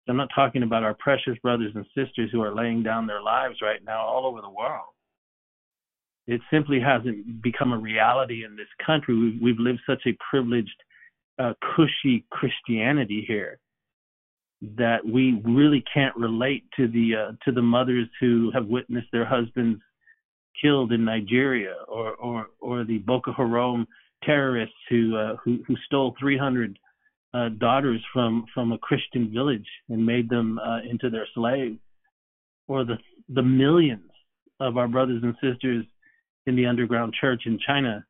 I'm 0.08 0.16
not 0.16 0.30
talking 0.34 0.62
about 0.62 0.82
our 0.82 0.94
precious 0.94 1.38
brothers 1.42 1.72
and 1.74 1.84
sisters 1.94 2.30
who 2.32 2.40
are 2.40 2.54
laying 2.54 2.82
down 2.82 3.06
their 3.06 3.20
lives 3.20 3.56
right 3.62 3.84
now 3.84 4.00
all 4.00 4.24
over 4.24 4.40
the 4.40 4.48
world. 4.48 4.88
It 6.26 6.40
simply 6.50 6.80
hasn't 6.80 7.42
become 7.42 7.72
a 7.72 7.78
reality 7.78 8.44
in 8.44 8.56
this 8.56 8.66
country. 8.84 9.14
We've, 9.14 9.42
we've 9.42 9.58
lived 9.60 9.80
such 9.86 10.02
a 10.06 10.16
privileged, 10.30 10.82
uh, 11.40 11.54
cushy 11.74 12.24
Christianity 12.30 13.24
here 13.26 13.58
that 14.76 14.98
we 15.04 15.40
really 15.44 15.82
can't 15.92 16.14
relate 16.16 16.64
to 16.76 16.86
the 16.86 17.12
uh, 17.16 17.32
to 17.44 17.52
the 17.52 17.62
mothers 17.62 18.08
who 18.20 18.50
have 18.52 18.66
witnessed 18.66 19.08
their 19.10 19.24
husbands 19.24 19.80
killed 20.60 20.92
in 20.92 21.04
Nigeria 21.04 21.74
or 21.88 22.10
or 22.16 22.46
or 22.60 22.84
the 22.84 22.98
Boko 22.98 23.32
Haram 23.32 23.86
terrorists 24.22 24.74
who 24.90 25.16
uh, 25.16 25.36
who, 25.42 25.58
who 25.66 25.76
stole 25.86 26.14
300 26.20 26.78
uh, 27.32 27.48
daughters 27.58 28.04
from 28.12 28.44
from 28.52 28.72
a 28.72 28.78
Christian 28.78 29.32
village 29.32 29.66
and 29.88 30.04
made 30.04 30.28
them 30.28 30.58
uh, 30.58 30.80
into 30.88 31.08
their 31.08 31.26
slaves. 31.34 31.78
Or 32.68 32.84
the 32.84 32.98
the 33.30 33.42
millions 33.42 34.10
of 34.60 34.76
our 34.76 34.88
brothers 34.88 35.22
and 35.22 35.34
sisters 35.42 35.86
in 36.46 36.54
the 36.54 36.66
underground 36.66 37.14
church 37.18 37.42
in 37.46 37.58
China 37.66 38.04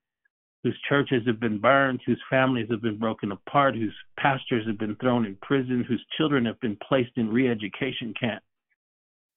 whose 0.63 0.79
churches 0.89 1.23
have 1.27 1.41
been 1.41 1.59
burned, 1.59 2.01
whose 2.05 2.21
families 2.29 2.69
have 2.71 2.83
been 2.83 2.99
broken 2.99 3.33
apart, 3.33 3.75
whose 3.75 3.95
pastors 4.19 4.67
have 4.67 4.79
been 4.79 4.97
thrown 4.97 5.25
in 5.25 5.37
prison, 5.41 5.85
whose 5.89 6.05
children 6.17 6.45
have 6.45 6.61
been 6.61 6.77
placed 6.87 7.13
in 7.17 7.31
re 7.31 7.49
education 7.49 8.13
camps. 8.19 8.45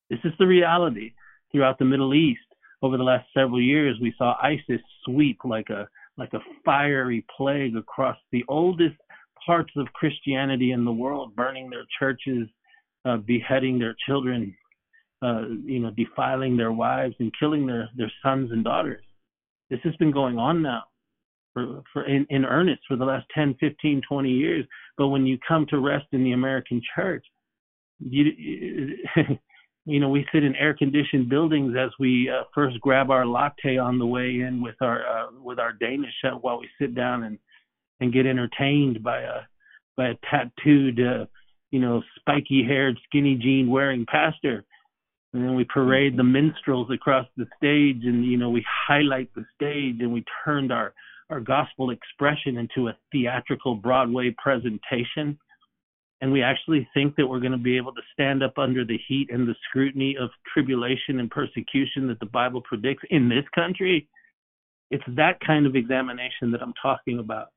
This 0.10 0.20
is 0.26 0.34
the 0.38 0.48
reality 0.48 1.14
throughout 1.52 1.80
the 1.80 1.86
Middle 1.86 2.14
East. 2.14 2.42
Over 2.82 2.98
the 2.98 3.04
last 3.04 3.26
several 3.34 3.62
years, 3.62 3.98
we 4.02 4.14
saw 4.18 4.36
ISIS 4.44 4.82
sweep 5.06 5.40
like 5.46 5.70
a 5.70 5.88
like 6.18 6.34
a 6.34 6.40
fiery 6.66 7.26
plague 7.36 7.78
across 7.78 8.18
the 8.32 8.44
oldest 8.50 8.96
parts 9.46 9.72
of 9.78 9.88
Christianity 9.94 10.72
in 10.72 10.86
the 10.86 10.92
world, 10.92 11.36
burning 11.36 11.70
their 11.70 11.86
churches, 11.98 12.48
uh, 13.06 13.18
beheading 13.18 13.80
their 13.80 13.96
children, 14.06 14.56
uh, 15.24 15.44
you 15.66 15.80
know, 15.80 15.92
defiling 15.92 16.56
their 16.56 16.72
wives 16.72 17.16
and 17.20 17.32
killing 17.40 17.66
their, 17.66 17.90
their 17.98 18.12
sons 18.22 18.52
and 18.52 18.64
daughters. 18.64 19.04
This 19.72 19.80
has 19.84 19.96
been 19.96 20.12
going 20.12 20.38
on 20.38 20.62
now 20.62 20.84
for, 21.54 21.84
for 21.92 22.06
in, 22.06 22.26
in 22.30 22.46
earnest 22.46 22.82
for 22.88 22.96
the 22.96 23.06
last 23.06 23.26
10, 23.34 23.56
15, 23.60 24.02
20 24.08 24.30
years. 24.30 24.66
But 24.98 25.08
when 25.08 25.26
you 25.26 25.38
come 25.48 25.66
to 25.70 25.80
rest 25.80 26.08
in 26.12 26.24
the 26.24 26.34
American 26.34 26.82
church, 26.96 27.26
you, 28.00 28.26
you 29.86 30.00
know, 30.00 30.10
we 30.10 30.26
sit 30.34 30.44
in 30.44 30.56
air 30.56 30.74
conditioned 30.74 31.30
buildings 31.30 31.76
as 31.80 31.92
we 32.00 32.30
uh, 32.30 32.44
first 32.54 32.80
grab 32.82 33.12
our 33.12 33.26
latte 33.26 33.78
on 33.78 34.00
the 34.00 34.06
way 34.06 34.42
in 34.42 34.62
with 34.62 34.76
our 34.82 35.06
uh, 35.06 35.28
with 35.42 35.60
our 35.60 35.74
Danish 35.74 36.14
while 36.42 36.60
we 36.60 36.70
sit 36.80 36.96
down 36.96 37.24
and 37.24 37.38
and 38.00 38.14
get 38.14 38.26
entertained 38.26 39.04
by 39.04 39.22
a 39.22 39.42
by 39.96 40.08
a 40.10 40.16
tattooed 40.30 41.00
uh, 41.00 41.26
you 41.74 41.80
know, 41.80 42.04
spiky 42.20 42.64
haired, 42.64 43.00
skinny 43.04 43.36
jean 43.36 43.68
wearing 43.68 44.06
pastor. 44.06 44.64
And 45.34 45.44
then 45.44 45.56
we 45.56 45.64
parade 45.64 46.16
the 46.16 46.24
minstrels 46.24 46.92
across 46.94 47.26
the 47.36 47.48
stage 47.58 48.06
and, 48.06 48.24
you 48.24 48.38
know, 48.38 48.52
we 48.52 48.64
highlight 48.88 49.34
the 49.34 49.44
stage 49.56 49.96
and 50.00 50.14
we 50.14 50.24
turned 50.46 50.72
our, 50.72 50.94
our 51.34 51.40
gospel 51.40 51.90
expression 51.90 52.58
into 52.58 52.90
a 52.90 52.98
theatrical 53.12 53.74
Broadway 53.74 54.36
presentation. 54.38 55.36
And 56.22 56.32
we 56.32 56.44
actually 56.44 56.88
think 56.94 57.16
that 57.16 57.26
we're 57.26 57.40
going 57.40 57.54
to 57.54 57.58
be 57.58 57.76
able 57.76 57.94
to 57.96 58.02
stand 58.14 58.44
up 58.44 58.60
under 58.60 58.86
the 58.86 59.00
heat 59.08 59.30
and 59.32 59.48
the 59.48 59.56
scrutiny 59.68 60.16
of 60.16 60.30
tribulation 60.54 61.20
and 61.20 61.32
persecution 61.32 62.08
that 62.08 62.20
the 62.20 62.28
Bible 62.28 62.62
predicts 62.62 63.04
in 63.10 63.28
this 63.28 63.46
country. 63.56 64.08
It's 64.92 65.04
that 65.08 65.40
kind 65.46 65.66
of 65.66 65.76
examination 65.76 66.52
that 66.52 66.62
I'm 66.62 66.76
talking 66.80 67.18
about. 67.18 67.48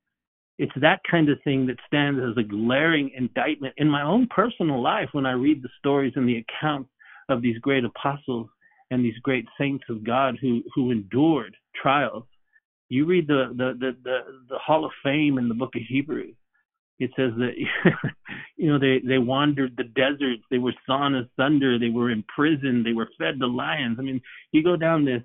It's 0.59 0.73
that 0.81 1.01
kind 1.09 1.29
of 1.29 1.37
thing 1.45 1.67
that 1.67 1.77
stands 1.87 2.19
as 2.19 2.43
a 2.43 2.49
glaring 2.49 3.11
indictment 3.15 3.75
in 3.77 3.91
my 3.91 4.03
own 4.03 4.27
personal 4.35 4.83
life 4.83 5.11
when 5.13 5.27
I 5.27 5.33
read 5.33 5.63
the 5.63 5.69
stories 5.79 6.15
and 6.17 6.27
the 6.27 6.43
accounts 6.43 6.89
of 7.29 7.43
these 7.43 7.59
great 7.59 7.85
apostles 7.85 8.49
and 8.91 9.05
these 9.05 9.19
great 9.23 9.45
saints 9.59 9.85
of 9.91 10.03
God 10.03 10.39
who 10.41 10.63
who 10.75 10.93
endured 10.93 11.55
trials. 11.81 12.25
You 12.89 13.07
read 13.07 13.27
the 13.27 13.49
the 13.57 13.73
the 13.79 13.97
the, 14.03 14.19
the 14.51 14.59
Hall 14.59 14.85
of 14.85 14.93
Fame 15.03 15.39
in 15.39 15.49
the 15.49 15.55
book 15.55 15.75
of 15.75 15.83
Hebrews. 15.89 16.37
It 16.99 17.11
says 17.17 17.33
that 17.37 17.53
you 18.57 18.73
know 18.73 18.79
they 18.79 19.01
they 19.07 19.19
wandered 19.19 19.77
the 19.77 19.85
deserts, 19.85 20.43
they 20.51 20.59
were 20.59 20.75
sawn 20.87 21.15
asunder, 21.15 21.79
they 21.79 21.91
were 21.91 22.11
imprisoned, 22.11 22.87
they 22.87 22.93
were 22.93 23.09
fed 23.19 23.41
to 23.41 23.47
lions. 23.47 23.97
I 23.99 24.03
mean, 24.03 24.21
you 24.53 24.63
go 24.63 24.77
down 24.77 25.05
this 25.05 25.23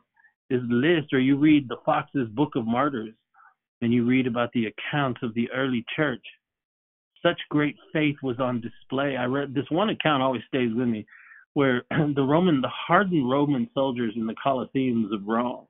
this 0.50 0.62
list, 0.70 1.14
or 1.14 1.20
you 1.20 1.38
read 1.38 1.70
the 1.70 1.78
Fox's 1.86 2.28
Book 2.30 2.56
of 2.56 2.66
Martyrs, 2.66 3.14
and 3.82 3.94
you 3.94 4.06
read 4.06 4.28
about 4.28 4.52
the 4.54 4.66
accounts 4.66 5.22
of 5.24 5.34
the 5.34 5.50
early 5.52 5.86
church. 5.96 6.24
Such 7.24 7.40
great 7.50 7.76
faith 7.94 8.16
was 8.24 8.40
on 8.40 8.60
display. 8.60 9.16
I 9.16 9.26
read 9.26 9.54
this 9.54 9.70
one 9.70 9.90
account 9.90 10.24
always 10.24 10.42
stays 10.48 10.74
with 10.74 10.88
me, 10.88 11.06
where 11.54 11.84
the 11.92 12.24
Roman, 12.24 12.60
the 12.60 12.70
hardened 12.70 13.30
Roman 13.30 13.70
soldiers 13.74 14.14
in 14.16 14.26
the 14.26 14.36
Colosseums 14.46 15.14
of 15.14 15.28
Rome, 15.28 15.68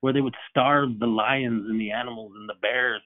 where 0.00 0.12
they 0.12 0.20
would 0.20 0.36
starve 0.50 0.98
the 0.98 1.06
lions 1.06 1.64
and 1.68 1.80
the 1.80 1.90
animals 1.90 2.32
and 2.36 2.48
the 2.48 2.54
bears, 2.60 3.02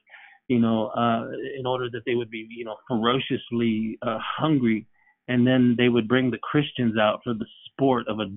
you 0.47 0.59
know, 0.59 0.87
uh, 0.87 1.27
in 1.57 1.65
order 1.65 1.89
that 1.91 2.01
they 2.05 2.15
would 2.15 2.29
be, 2.29 2.47
you 2.49 2.65
know, 2.65 2.75
ferociously 2.87 3.97
uh, 4.01 4.19
hungry, 4.21 4.85
and 5.27 5.47
then 5.47 5.75
they 5.77 5.89
would 5.89 6.07
bring 6.07 6.31
the 6.31 6.37
Christians 6.39 6.97
out 6.97 7.21
for 7.23 7.33
the 7.33 7.45
sport 7.67 8.07
of 8.07 8.19
a 8.19 8.27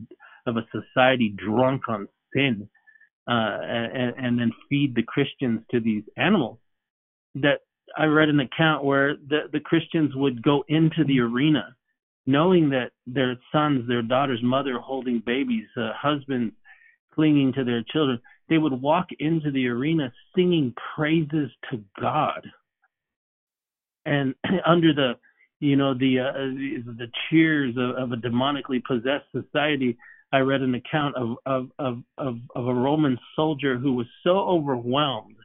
of 0.48 0.56
a 0.56 0.66
society 0.70 1.34
drunk 1.36 1.88
on 1.88 2.06
sin 2.32 2.68
uh, 3.28 3.58
and, 3.62 4.14
and 4.16 4.38
then 4.38 4.52
feed 4.68 4.94
the 4.94 5.02
Christians 5.02 5.60
to 5.72 5.80
these 5.80 6.04
animals. 6.16 6.58
That 7.34 7.60
I 7.98 8.04
read 8.04 8.28
an 8.28 8.40
account 8.40 8.84
where 8.84 9.16
the, 9.16 9.48
the 9.52 9.60
Christians 9.60 10.12
would 10.14 10.42
go 10.42 10.64
into 10.68 11.04
the 11.04 11.20
arena 11.20 11.74
knowing 12.26 12.70
that 12.70 12.90
their 13.06 13.36
sons, 13.52 13.86
their 13.86 14.02
daughter's 14.02 14.42
mother 14.42 14.78
holding 14.78 15.22
babies, 15.24 15.66
uh, 15.76 15.92
husbands 15.96 16.52
clinging 17.14 17.52
to 17.52 17.64
their 17.64 17.84
children, 17.92 18.20
they 18.48 18.58
would 18.58 18.80
walk 18.80 19.08
into 19.18 19.50
the 19.50 19.66
arena 19.68 20.12
singing 20.34 20.74
praises 20.94 21.50
to 21.70 21.82
God. 22.00 22.46
And 24.04 24.34
under 24.66 24.94
the, 24.94 25.12
you 25.60 25.76
know, 25.76 25.94
the 25.94 26.20
uh, 26.20 26.32
the 26.32 27.10
cheers 27.28 27.74
of, 27.76 27.96
of 27.96 28.12
a 28.12 28.16
demonically 28.16 28.82
possessed 28.86 29.26
society, 29.32 29.96
I 30.32 30.38
read 30.38 30.60
an 30.60 30.74
account 30.74 31.16
of, 31.16 31.36
of, 31.46 31.70
of, 31.78 31.98
of, 32.18 32.36
of 32.54 32.66
a 32.66 32.74
Roman 32.74 33.18
soldier 33.34 33.78
who 33.78 33.94
was 33.94 34.06
so 34.22 34.38
overwhelmed 34.38 35.36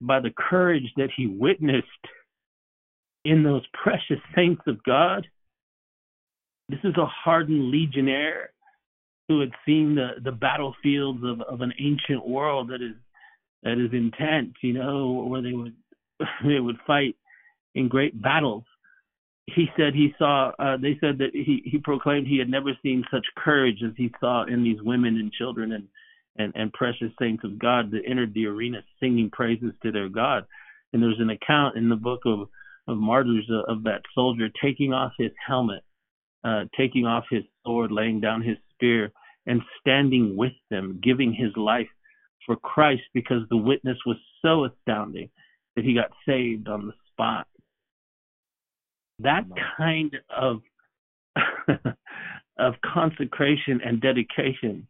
by 0.00 0.20
the 0.20 0.30
courage 0.36 0.90
that 0.96 1.10
he 1.16 1.26
witnessed 1.26 1.86
in 3.24 3.42
those 3.42 3.62
precious 3.82 4.22
saints 4.34 4.62
of 4.66 4.82
God. 4.84 5.26
This 6.68 6.80
is 6.82 6.96
a 6.96 7.06
hardened 7.06 7.70
legionnaire 7.70 8.50
who 9.28 9.40
had 9.40 9.50
seen 9.64 9.94
the, 9.94 10.20
the 10.22 10.32
battlefields 10.32 11.20
of, 11.24 11.40
of 11.42 11.60
an 11.60 11.72
ancient 11.80 12.26
world 12.26 12.68
that 12.68 12.82
is 12.82 12.94
that 13.62 13.78
is 13.84 13.92
intense, 13.92 14.54
you 14.62 14.74
know, 14.74 15.26
where 15.28 15.42
they 15.42 15.52
would 15.52 15.74
they 16.44 16.60
would 16.60 16.78
fight 16.86 17.16
in 17.74 17.88
great 17.88 18.20
battles. 18.20 18.64
He 19.46 19.66
said 19.76 19.94
he 19.94 20.14
saw 20.18 20.52
uh, 20.58 20.76
they 20.76 20.96
said 21.00 21.18
that 21.18 21.30
he 21.32 21.62
he 21.64 21.78
proclaimed 21.78 22.26
he 22.26 22.38
had 22.38 22.48
never 22.48 22.70
seen 22.82 23.04
such 23.10 23.24
courage 23.36 23.82
as 23.84 23.92
he 23.96 24.12
saw 24.20 24.44
in 24.44 24.62
these 24.62 24.80
women 24.82 25.16
and 25.16 25.32
children 25.32 25.72
and 25.72 25.88
and 26.36 26.52
and 26.54 26.72
precious 26.72 27.12
saints 27.18 27.44
of 27.44 27.58
God 27.58 27.90
that 27.90 28.02
entered 28.06 28.34
the 28.34 28.46
arena 28.46 28.78
singing 29.00 29.30
praises 29.30 29.72
to 29.82 29.90
their 29.90 30.08
God. 30.08 30.44
And 30.92 31.02
there's 31.02 31.20
an 31.20 31.30
account 31.30 31.76
in 31.76 31.88
the 31.88 31.96
book 31.96 32.20
of 32.24 32.48
of 32.88 32.98
martyrs 32.98 33.48
uh, 33.50 33.70
of 33.72 33.82
that 33.84 34.02
soldier 34.14 34.48
taking 34.62 34.92
off 34.92 35.12
his 35.18 35.32
helmet 35.44 35.82
uh 36.44 36.64
taking 36.76 37.06
off 37.06 37.24
his 37.30 37.42
sword 37.64 37.92
laying 37.92 38.20
down 38.20 38.42
his 38.42 38.56
spear 38.72 39.12
and 39.46 39.60
standing 39.80 40.36
with 40.36 40.52
them 40.70 41.00
giving 41.02 41.32
his 41.32 41.50
life 41.56 41.88
for 42.44 42.56
Christ 42.56 43.02
because 43.14 43.42
the 43.50 43.56
witness 43.56 43.98
was 44.06 44.16
so 44.42 44.64
astounding 44.64 45.30
that 45.74 45.84
he 45.84 45.94
got 45.94 46.10
saved 46.26 46.68
on 46.68 46.86
the 46.86 46.92
spot 47.12 47.46
that 49.20 49.44
kind 49.76 50.16
of 50.34 50.60
of 52.58 52.74
consecration 52.84 53.80
and 53.84 54.00
dedication 54.00 54.86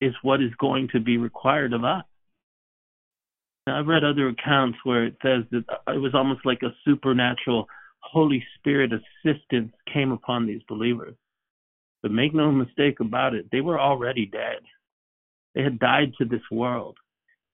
is 0.00 0.14
what 0.22 0.42
is 0.42 0.50
going 0.58 0.88
to 0.92 1.00
be 1.00 1.16
required 1.18 1.72
of 1.72 1.84
us. 1.84 2.04
Now, 3.66 3.78
I've 3.78 3.86
read 3.86 4.04
other 4.04 4.28
accounts 4.28 4.78
where 4.84 5.04
it 5.04 5.16
says 5.22 5.44
that 5.50 5.64
it 5.88 5.98
was 5.98 6.14
almost 6.14 6.46
like 6.46 6.62
a 6.62 6.74
supernatural 6.84 7.66
Holy 8.00 8.44
Spirit 8.58 8.92
assistance 8.92 9.72
came 9.92 10.12
upon 10.12 10.46
these 10.46 10.62
believers. 10.68 11.14
But 12.02 12.12
make 12.12 12.34
no 12.34 12.50
mistake 12.50 13.00
about 13.00 13.34
it, 13.34 13.46
they 13.52 13.60
were 13.60 13.78
already 13.78 14.26
dead. 14.26 14.60
They 15.54 15.62
had 15.62 15.78
died 15.78 16.12
to 16.18 16.24
this 16.24 16.42
world. 16.50 16.96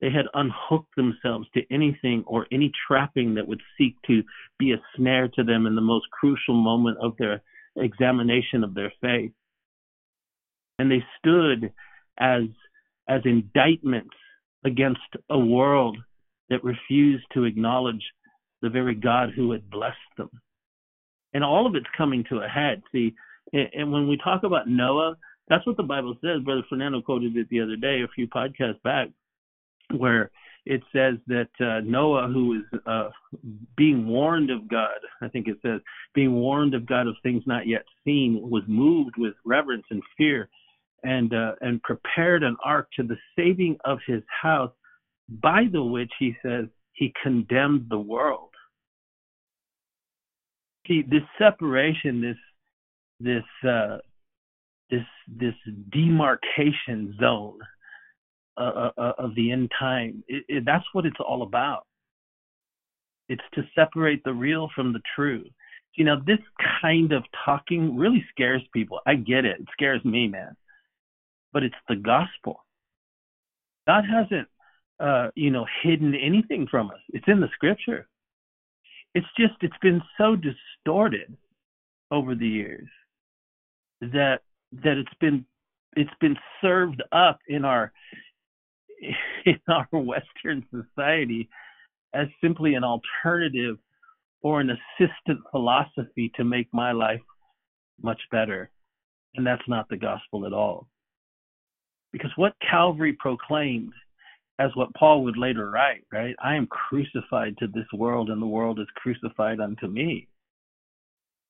They 0.00 0.11
had 0.11 0.26
unhooked 0.35 0.94
themselves 0.94 1.48
to 1.54 1.62
anything 1.72 2.22
or 2.26 2.46
any 2.52 2.70
trapping 2.87 3.35
that 3.35 3.48
would 3.48 3.62
seek 3.78 3.96
to 4.06 4.22
be 4.59 4.72
a 4.72 4.82
snare 4.94 5.28
to 5.28 5.42
them 5.42 5.66
in 5.66 5.74
the 5.74 5.80
most 5.80 6.06
crucial 6.11 6.54
moment 6.54 6.98
of 7.00 7.16
their 7.18 7.42
examination 7.76 8.62
of 8.62 8.74
their 8.74 8.92
faith. 9.00 9.32
And 10.78 10.90
they 10.90 11.02
stood 11.18 11.72
as, 12.18 12.42
as 13.09 13.22
indictments 13.24 14.14
against 14.64 15.00
a 15.30 15.38
world 15.38 15.96
that 16.50 16.62
refused 16.62 17.24
to 17.32 17.44
acknowledge 17.44 18.02
the 18.62 18.71
very 18.71 18.95
God 18.95 19.31
who 19.35 19.53
had 19.53 19.71
blessed 19.71 19.97
them. 20.16 20.31
And 21.35 21.45
all 21.45 21.66
of 21.66 21.75
it's 21.75 21.87
coming 21.97 22.25
to 22.31 22.38
a 22.38 22.49
head. 22.49 22.83
See, 22.92 23.14
and 23.53 23.92
when 23.92 24.09
we 24.09 24.16
talk 24.16 24.42
about 24.42 24.69
Noah, 24.69 25.16
that's 25.49 25.66
what 25.66 25.77
the 25.77 25.83
Bible 25.83 26.16
says. 26.23 26.42
Brother 26.42 26.62
Fernando 26.69 27.01
quoted 27.01 27.37
it 27.37 27.49
the 27.51 27.61
other 27.61 27.77
day, 27.77 28.03
a 28.03 28.09
few 28.09 28.27
podcasts 28.27 28.83
back 28.83 29.09
where 29.97 30.31
it 30.64 30.83
says 30.92 31.14
that 31.29 31.49
uh, 31.61 31.81
Noah, 31.85 32.29
who 32.29 32.55
is 32.55 32.81
uh, 32.87 33.11
being 33.77 34.07
warned 34.09 34.51
of 34.51 34.69
God, 34.69 34.99
I 35.23 35.29
think 35.29 35.47
it 35.47 35.59
says, 35.62 35.81
being 36.14 36.35
warned 36.35 36.75
of 36.75 36.87
God 36.87 37.07
of 37.07 37.14
things 37.23 37.45
not 37.47 37.69
yet 37.69 37.85
seen, 38.05 38.40
was 38.51 38.64
moved 38.66 39.14
with 39.16 39.35
reverence 39.45 39.85
and 39.90 40.03
fear, 40.16 40.49
and 41.05 41.33
uh, 41.33 41.53
and 41.61 41.81
prepared 41.83 42.42
an 42.42 42.57
ark 42.64 42.88
to 42.97 43.05
the 43.05 43.16
saving 43.37 43.77
of 43.85 43.99
his 44.07 44.23
house, 44.42 44.73
by 45.29 45.66
the 45.71 45.83
which 45.83 46.11
he 46.19 46.35
says 46.42 46.64
he 46.96 47.12
condemned 47.22 47.87
the 47.88 47.98
world. 47.98 48.50
See, 50.87 51.02
this 51.02 51.22
separation, 51.38 52.20
this 52.20 52.37
this 53.20 53.68
uh, 53.68 53.98
this 54.90 55.04
this 55.26 55.54
demarcation 55.92 57.16
zone 57.20 57.59
uh, 58.56 58.90
uh, 58.96 59.12
of 59.18 59.35
the 59.35 59.52
end 59.52 59.70
time. 59.78 60.24
It, 60.28 60.44
it, 60.48 60.64
that's 60.64 60.85
what 60.92 61.06
it's 61.06 61.20
all 61.20 61.42
about. 61.42 61.87
It's 63.28 63.42
to 63.54 63.62
separate 63.74 64.22
the 64.24 64.32
real 64.32 64.70
from 64.74 64.92
the 64.92 65.00
true. 65.14 65.44
You 65.96 66.04
know, 66.04 66.20
this 66.26 66.38
kind 66.80 67.12
of 67.12 67.24
talking 67.44 67.96
really 67.96 68.24
scares 68.30 68.62
people. 68.72 69.00
I 69.06 69.14
get 69.16 69.44
it. 69.44 69.61
It 69.61 69.66
scares 69.72 70.04
me, 70.04 70.28
man. 70.28 70.56
But 71.52 71.64
it's 71.64 71.74
the 71.88 71.96
gospel. 71.96 72.64
God 73.87 74.04
hasn't, 74.04 74.48
uh, 75.00 75.28
you 75.35 75.50
know, 75.50 75.66
hidden 75.82 76.14
anything 76.14 76.66
from 76.70 76.90
us. 76.90 77.00
It's 77.11 77.28
in 77.28 77.40
the 77.40 77.48
scripture. 77.54 78.09
It's 79.14 79.26
just, 79.38 79.54
it's 79.61 79.76
been 79.82 80.02
so 80.18 80.37
distorted 80.37 81.37
over 82.11 82.35
the 82.35 82.46
years 82.46 82.88
that 84.00 84.40
that 84.72 84.98
it's 84.98 85.14
been 85.20 85.44
it's 85.96 86.11
been 86.20 86.37
served 86.61 87.02
up 87.12 87.38
in 87.48 87.64
our 87.64 87.92
in 89.46 89.59
our 89.68 89.88
Western 89.92 90.64
society 90.70 91.48
as 92.14 92.28
simply 92.42 92.74
an 92.74 92.85
alternative 92.85 93.76
or 94.42 94.61
an 94.61 94.70
assistant 94.70 95.40
philosophy 95.50 96.30
to 96.37 96.44
make 96.44 96.68
my 96.72 96.92
life 96.92 97.20
much 98.00 98.20
better. 98.30 98.70
And 99.35 99.46
that's 99.46 99.68
not 99.68 99.88
the 99.88 99.96
gospel 99.96 100.46
at 100.46 100.52
all. 100.52 100.88
Because 102.12 102.30
what 102.37 102.54
Calvary 102.70 103.14
proclaimed, 103.18 103.92
as 104.59 104.71
what 104.75 104.95
Paul 104.95 105.25
would 105.25 105.37
later 105.37 105.71
write, 105.71 106.05
right? 106.12 106.35
I 106.42 106.55
am 106.55 106.66
crucified 106.66 107.59
to 107.59 107.66
this 107.66 107.87
world, 107.92 108.31
and 108.31 108.40
the 108.40 108.47
world 108.47 108.81
is 108.81 108.87
crucified 108.97 109.61
unto 109.61 109.87
me. 109.87 110.29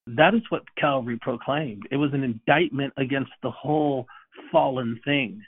that 0.07 0.35
is 0.35 0.43
what 0.51 0.63
Calvary 0.77 1.19
proclaimed. 1.21 1.83
It 1.91 1.97
was 1.97 2.13
an 2.15 2.23
indictment 2.23 2.93
against 2.97 3.33
the 3.43 3.51
whole 3.51 4.07
fallen 4.53 5.01
thing, 5.05 5.43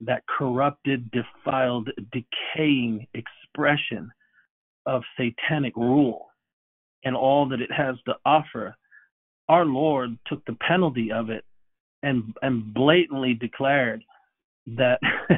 that 0.00 0.22
corrupted, 0.38 1.10
defiled, 1.10 1.90
decaying 2.12 3.06
expression 3.14 4.10
of 4.86 5.02
satanic 5.18 5.76
rule 5.76 6.26
and 7.04 7.16
all 7.16 7.48
that 7.48 7.60
it 7.60 7.72
has 7.72 7.96
to 8.06 8.14
offer. 8.24 8.76
Our 9.48 9.64
Lord 9.64 10.16
took 10.26 10.44
the 10.44 10.56
penalty 10.66 11.10
of 11.10 11.30
it 11.30 11.44
and 12.04 12.32
and 12.42 12.72
blatantly 12.72 13.34
declared 13.34 14.04
that 14.76 14.98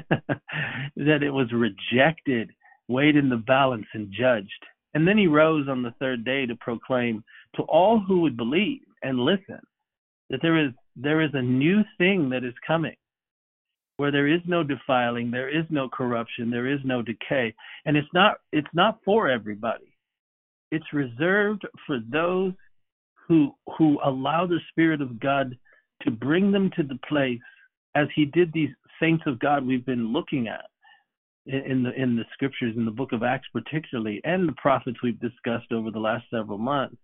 that 0.96 1.22
it 1.22 1.30
was 1.30 1.48
rejected, 1.52 2.50
weighed 2.88 3.16
in 3.16 3.28
the 3.28 3.36
balance 3.36 3.86
and 3.94 4.12
judged. 4.12 4.50
And 4.94 5.06
then 5.06 5.18
he 5.18 5.26
rose 5.26 5.68
on 5.68 5.82
the 5.82 5.94
third 6.00 6.24
day 6.24 6.46
to 6.46 6.56
proclaim 6.56 7.22
to 7.56 7.62
all 7.62 8.00
who 8.00 8.20
would 8.22 8.36
believe 8.36 8.80
and 9.02 9.20
listen 9.20 9.60
that 10.30 10.40
there 10.42 10.58
is 10.64 10.72
there 10.96 11.20
is 11.20 11.30
a 11.34 11.42
new 11.42 11.82
thing 11.98 12.30
that 12.30 12.44
is 12.44 12.54
coming 12.66 12.96
where 13.96 14.10
there 14.10 14.26
is 14.26 14.40
no 14.46 14.62
defiling, 14.64 15.30
there 15.30 15.50
is 15.50 15.66
no 15.68 15.86
corruption, 15.86 16.50
there 16.50 16.66
is 16.66 16.80
no 16.84 17.02
decay. 17.02 17.54
And 17.84 17.96
it's 17.96 18.08
not 18.14 18.38
it's 18.52 18.74
not 18.74 18.98
for 19.04 19.28
everybody. 19.28 19.92
It's 20.72 20.92
reserved 20.92 21.66
for 21.86 21.98
those 22.10 22.52
who 23.28 23.52
who 23.76 23.98
allow 24.04 24.46
the 24.46 24.60
Spirit 24.70 25.00
of 25.00 25.20
God 25.20 25.56
to 26.02 26.10
bring 26.10 26.50
them 26.50 26.70
to 26.76 26.82
the 26.82 26.98
place 27.08 27.40
as 27.94 28.08
he 28.14 28.24
did 28.24 28.52
these 28.52 28.70
saints 29.00 29.24
of 29.26 29.38
God 29.38 29.66
we've 29.66 29.86
been 29.86 30.12
looking 30.12 30.48
at 30.48 30.66
in 31.46 31.82
the 31.82 31.92
in 32.00 32.16
the 32.16 32.24
scriptures 32.34 32.74
in 32.76 32.84
the 32.84 32.90
book 32.90 33.12
of 33.12 33.22
Acts 33.22 33.48
particularly 33.52 34.20
and 34.24 34.48
the 34.48 34.54
prophets 34.54 34.98
we've 35.02 35.20
discussed 35.20 35.72
over 35.72 35.90
the 35.90 35.98
last 35.98 36.24
several 36.30 36.58
months 36.58 36.96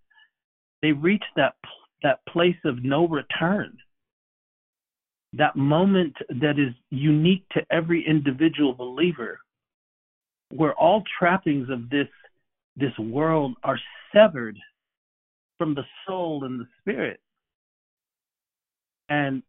they 0.82 0.92
reach 0.92 1.24
that 1.36 1.54
that 2.02 2.20
place 2.28 2.56
of 2.64 2.84
no 2.84 3.08
return. 3.08 3.76
That 5.32 5.56
moment 5.56 6.16
that 6.28 6.58
is 6.58 6.74
unique 6.90 7.44
to 7.52 7.62
every 7.70 8.06
individual 8.06 8.74
believer 8.74 9.40
where 10.50 10.74
all 10.74 11.02
trappings 11.18 11.68
of 11.70 11.90
this 11.90 12.08
this 12.76 12.96
world 12.98 13.56
are 13.64 13.78
severed 14.14 14.56
from 15.58 15.74
the 15.74 15.84
soul 16.06 16.44
and 16.44 16.60
the 16.60 16.66
spirit. 16.80 17.18
And 19.08 19.42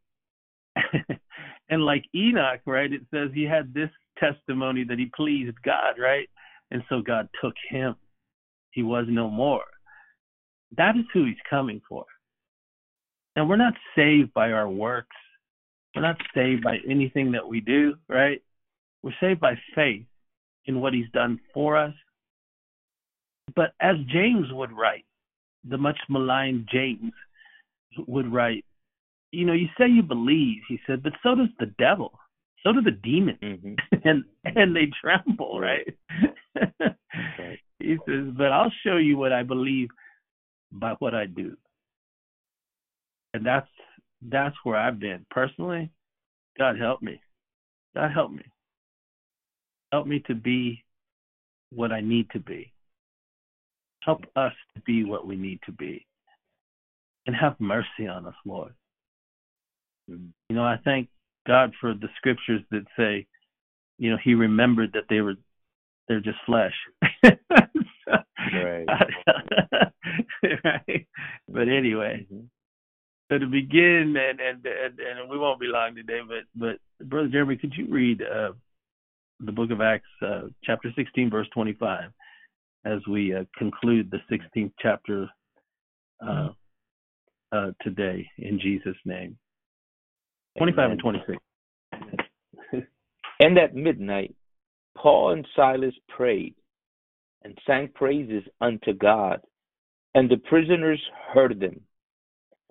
and 1.70 1.84
like 1.84 2.06
Enoch, 2.16 2.62
right? 2.66 2.92
It 2.92 3.02
says 3.12 3.30
he 3.34 3.44
had 3.44 3.74
this 3.74 3.90
testimony 4.18 4.84
that 4.86 5.00
he 5.00 5.12
pleased 5.16 5.58
God, 5.64 5.96
right? 6.00 6.30
And 6.72 6.84
so 6.90 7.02
God 7.02 7.30
took 7.42 7.54
him. 7.70 7.96
He 8.72 8.84
was 8.84 9.06
no 9.08 9.30
more. 9.30 9.64
That 10.76 10.96
is 10.98 11.06
who 11.14 11.26
he's 11.26 11.36
coming 11.50 11.82
for. 11.88 12.06
And 13.36 13.48
we're 13.48 13.56
not 13.56 13.74
saved 13.96 14.34
by 14.34 14.52
our 14.52 14.70
works. 14.70 15.16
We're 15.96 16.02
not 16.02 16.18
saved 16.36 16.64
by 16.64 16.78
anything 16.90 17.32
that 17.32 17.48
we 17.48 17.62
do, 17.62 17.96
right? 18.10 18.42
We're 19.04 19.14
saved 19.22 19.40
by 19.40 19.58
faith 19.76 20.06
in 20.66 20.82
what 20.82 20.94
he's 20.94 21.10
done 21.14 21.40
for 21.54 21.78
us. 21.78 21.94
But 23.56 23.74
as 23.80 23.96
James 24.12 24.48
would 24.52 24.72
write, 24.72 25.06
the 25.68 25.78
much 25.78 25.98
maligned 26.10 26.68
James 26.72 27.14
would 28.08 28.32
write, 28.32 28.66
you 29.32 29.46
know, 29.46 29.54
you 29.54 29.68
say 29.78 29.88
you 29.88 30.04
believe, 30.04 30.62
he 30.68 30.80
said, 30.88 31.04
but 31.04 31.14
so 31.24 31.36
does 31.36 31.50
the 31.60 31.74
devil. 31.78 32.18
So 32.64 32.74
do 32.74 32.82
the 32.82 32.92
demons. 32.92 33.40
Mm-hmm. 33.42 33.76
and 34.04 34.24
and 34.44 34.76
they 34.76 34.90
tremble, 35.02 35.60
right? 35.60 35.88
right? 36.56 37.60
He 37.80 37.96
says, 38.08 38.34
but 38.36 38.52
I'll 38.52 38.74
show 38.84 38.98
you 38.98 39.18
what 39.18 39.32
I 39.32 39.44
believe 39.44 39.90
by 40.72 40.96
what 40.98 41.14
I 41.14 41.28
do. 41.28 41.56
And 43.34 43.46
that's 43.46 43.70
that's 44.22 44.56
where 44.64 44.78
I've 44.78 45.00
been. 45.00 45.26
Personally, 45.30 45.92
God 46.58 46.80
help 46.80 47.02
me. 47.02 47.22
God 47.96 48.12
help 48.12 48.32
me. 48.32 48.44
Help 49.92 50.08
me 50.08 50.24
to 50.28 50.36
be 50.36 50.84
what 51.72 51.92
I 51.92 52.02
need 52.02 52.30
to 52.32 52.40
be. 52.40 52.74
Help 54.04 54.24
us 54.36 54.54
to 54.76 54.82
be 54.82 55.04
what 55.04 55.28
we 55.28 55.36
need 55.36 55.60
to 55.66 55.72
be. 55.72 56.06
And 57.26 57.36
have 57.36 57.60
mercy 57.60 58.08
on 58.10 58.26
us, 58.26 58.36
Lord. 58.46 58.74
You 60.08 60.56
know, 60.56 60.64
I 60.64 60.78
thank 60.84 61.10
God 61.48 61.74
for 61.80 61.94
the 61.94 62.08
scriptures 62.18 62.62
that 62.72 62.86
say, 62.98 63.28
you 63.98 64.12
know, 64.12 64.18
He 64.24 64.36
remembered 64.36 64.94
that 64.94 65.06
they 65.10 65.22
were 65.22 65.36
they're 66.08 66.22
just 66.22 66.38
flesh. 66.46 66.74
right. 67.24 68.86
right. 70.64 71.08
But 71.50 71.68
anyway, 71.68 72.26
mm-hmm. 72.32 72.46
so 73.30 73.38
to 73.38 73.46
begin, 73.48 74.16
and, 74.18 74.40
and 74.40 74.66
and 74.66 75.00
and 75.00 75.30
we 75.30 75.38
won't 75.38 75.60
be 75.60 75.68
long 75.68 75.96
today, 75.96 76.20
but 76.26 76.46
but 76.56 77.08
brother 77.08 77.28
Jeremy, 77.28 77.58
could 77.58 77.74
you 77.76 77.88
read 77.90 78.22
uh, 78.22 78.54
the 79.40 79.52
book 79.52 79.72
of 79.72 79.82
Acts, 79.82 80.06
uh, 80.26 80.44
chapter 80.64 80.92
16, 80.96 81.30
verse 81.30 81.48
25, 81.54 82.12
as 82.86 83.00
we 83.10 83.36
uh, 83.36 83.44
conclude 83.58 84.12
the 84.12 84.20
16th 84.32 84.72
chapter 84.82 85.30
uh, 86.26 86.50
uh, 87.52 87.72
today 87.82 88.28
in 88.38 88.60
Jesus' 88.60 88.98
name. 89.06 89.38
25 90.58 90.92
and 90.92 91.00
26. 91.00 91.38
and 93.40 93.58
at 93.58 93.76
midnight, 93.76 94.36
Paul 94.98 95.32
and 95.32 95.48
Silas 95.56 95.94
prayed 96.10 96.56
and 97.44 97.58
sang 97.66 97.90
praises 97.94 98.44
unto 98.60 98.94
God, 98.94 99.40
and 100.16 100.30
the 100.30 100.38
prisoners 100.38 101.02
heard 101.34 101.60
them. 101.60 101.80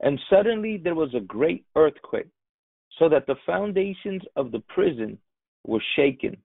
And 0.00 0.20
suddenly 0.28 0.76
there 0.76 0.94
was 0.94 1.14
a 1.14 1.20
great 1.20 1.64
earthquake, 1.76 2.26
so 2.98 3.08
that 3.08 3.26
the 3.26 3.36
foundations 3.46 4.22
of 4.34 4.50
the 4.50 4.62
prison 4.68 5.18
were 5.64 5.82
shaken. 5.94 6.36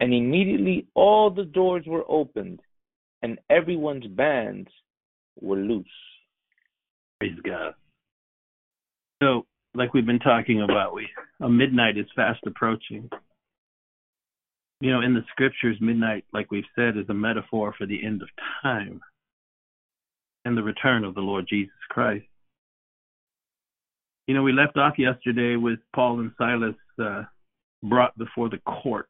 And 0.00 0.14
immediately 0.14 0.86
all 0.94 1.30
the 1.30 1.44
doors 1.44 1.84
were 1.86 2.04
opened, 2.08 2.60
and 3.22 3.38
everyone's 3.50 4.06
bands 4.06 4.68
were 5.40 5.56
loose. 5.56 5.86
Praise 7.18 7.38
God. 7.44 7.74
So 9.20 9.46
like 9.78 9.94
we've 9.94 10.04
been 10.04 10.18
talking 10.18 10.62
about, 10.62 10.92
we 10.92 11.08
a 11.40 11.48
midnight 11.48 11.96
is 11.96 12.06
fast 12.16 12.40
approaching. 12.46 13.08
You 14.80 14.92
know, 14.92 15.00
in 15.00 15.14
the 15.14 15.24
scriptures, 15.30 15.76
midnight, 15.80 16.24
like 16.32 16.50
we've 16.50 16.64
said, 16.74 16.96
is 16.96 17.08
a 17.08 17.14
metaphor 17.14 17.74
for 17.78 17.86
the 17.86 18.04
end 18.04 18.22
of 18.22 18.28
time 18.62 19.00
and 20.44 20.56
the 20.56 20.62
return 20.62 21.04
of 21.04 21.14
the 21.14 21.20
Lord 21.20 21.46
Jesus 21.48 21.72
Christ. 21.88 22.26
You 24.26 24.34
know, 24.34 24.42
we 24.42 24.52
left 24.52 24.76
off 24.76 24.98
yesterday 24.98 25.56
with 25.56 25.78
Paul 25.94 26.20
and 26.20 26.32
Silas 26.36 26.74
uh, 27.02 27.22
brought 27.82 28.16
before 28.18 28.48
the 28.48 28.58
court, 28.58 29.08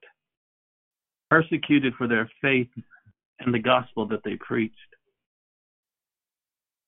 persecuted 1.30 1.94
for 1.96 2.06
their 2.06 2.30
faith 2.40 2.68
and 3.40 3.52
the 3.52 3.58
gospel 3.58 4.06
that 4.08 4.20
they 4.24 4.36
preached. 4.36 4.76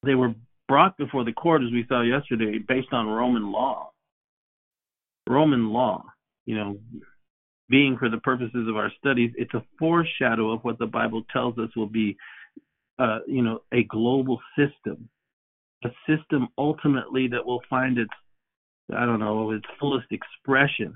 They 0.03 0.15
were 0.15 0.35
brought 0.71 0.97
before 0.97 1.25
the 1.25 1.33
court, 1.33 1.63
as 1.65 1.73
we 1.73 1.85
saw 1.89 2.01
yesterday, 2.01 2.57
based 2.59 2.93
on 2.93 3.09
Roman 3.09 3.51
law. 3.51 3.91
Roman 5.29 5.71
law, 5.71 6.05
you 6.47 6.55
know, 6.55 6.79
being 7.69 7.97
for 7.99 8.09
the 8.09 8.19
purposes 8.19 8.69
of 8.69 8.77
our 8.77 8.93
studies, 8.97 9.33
it's 9.37 9.53
a 9.55 9.65
foreshadow 9.81 10.53
of 10.53 10.61
what 10.63 10.79
the 10.79 10.87
Bible 10.87 11.25
tells 11.33 11.59
us 11.59 11.71
will 11.75 11.89
be, 11.89 12.17
uh, 13.01 13.19
you 13.27 13.43
know, 13.43 13.63
a 13.73 13.83
global 13.83 14.39
system, 14.57 15.09
a 15.83 15.89
system 16.09 16.47
ultimately 16.57 17.27
that 17.27 17.45
will 17.45 17.63
find 17.69 17.99
its, 17.99 18.15
I 18.97 19.05
don't 19.07 19.19
know, 19.19 19.51
its 19.51 19.67
fullest 19.81 20.07
expression 20.13 20.95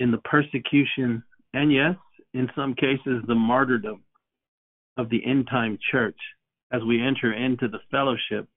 in 0.00 0.10
the 0.10 0.18
persecution 0.18 1.22
and 1.54 1.72
yes, 1.72 1.94
in 2.34 2.50
some 2.56 2.74
cases, 2.74 3.22
the 3.28 3.36
martyrdom 3.36 4.02
of 4.96 5.10
the 5.10 5.24
end 5.24 5.46
time 5.48 5.78
church 5.92 6.18
as 6.72 6.82
we 6.82 7.02
enter 7.02 7.32
into 7.32 7.68
the 7.68 7.80
fellowship 7.90 8.48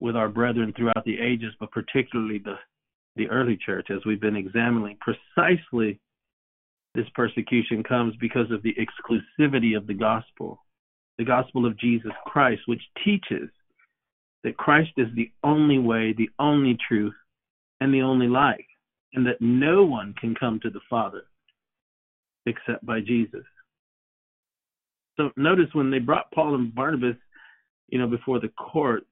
with 0.00 0.16
our 0.16 0.28
brethren 0.28 0.72
throughout 0.76 1.04
the 1.04 1.18
ages, 1.20 1.52
but 1.58 1.70
particularly 1.70 2.38
the, 2.38 2.56
the 3.16 3.28
early 3.28 3.58
church, 3.64 3.88
as 3.90 4.04
we've 4.04 4.20
been 4.20 4.36
examining 4.36 4.96
precisely 5.00 6.00
this 6.94 7.06
persecution 7.14 7.82
comes 7.82 8.14
because 8.20 8.50
of 8.50 8.62
the 8.62 8.74
exclusivity 8.74 9.76
of 9.76 9.86
the 9.86 9.94
gospel, 9.94 10.58
the 11.18 11.24
gospel 11.24 11.66
of 11.66 11.78
Jesus 11.78 12.12
Christ, 12.26 12.62
which 12.66 12.82
teaches 13.04 13.48
that 14.42 14.56
Christ 14.56 14.90
is 14.96 15.08
the 15.14 15.30
only 15.44 15.78
way, 15.78 16.14
the 16.16 16.30
only 16.38 16.76
truth, 16.88 17.14
and 17.80 17.92
the 17.94 18.02
only 18.02 18.26
life, 18.26 18.64
and 19.14 19.26
that 19.26 19.40
no 19.40 19.84
one 19.84 20.14
can 20.20 20.34
come 20.34 20.60
to 20.62 20.70
the 20.70 20.80
Father 20.88 21.22
except 22.46 22.84
by 22.84 23.00
Jesus. 23.00 23.44
So 25.16 25.30
notice 25.36 25.68
when 25.72 25.90
they 25.90 25.98
brought 25.98 26.32
Paul 26.32 26.54
and 26.54 26.74
Barnabas 26.74 27.16
you 27.90 27.98
know, 27.98 28.06
before 28.06 28.40
the 28.40 28.48
court. 28.48 29.04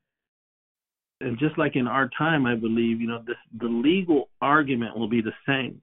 And 1.20 1.38
just 1.38 1.58
like 1.58 1.74
in 1.74 1.88
our 1.88 2.08
time, 2.16 2.46
I 2.46 2.54
believe, 2.54 3.00
you 3.00 3.08
know, 3.08 3.22
this, 3.26 3.36
the 3.58 3.66
legal 3.66 4.28
argument 4.40 4.96
will 4.96 5.08
be 5.08 5.20
the 5.20 5.32
same. 5.46 5.82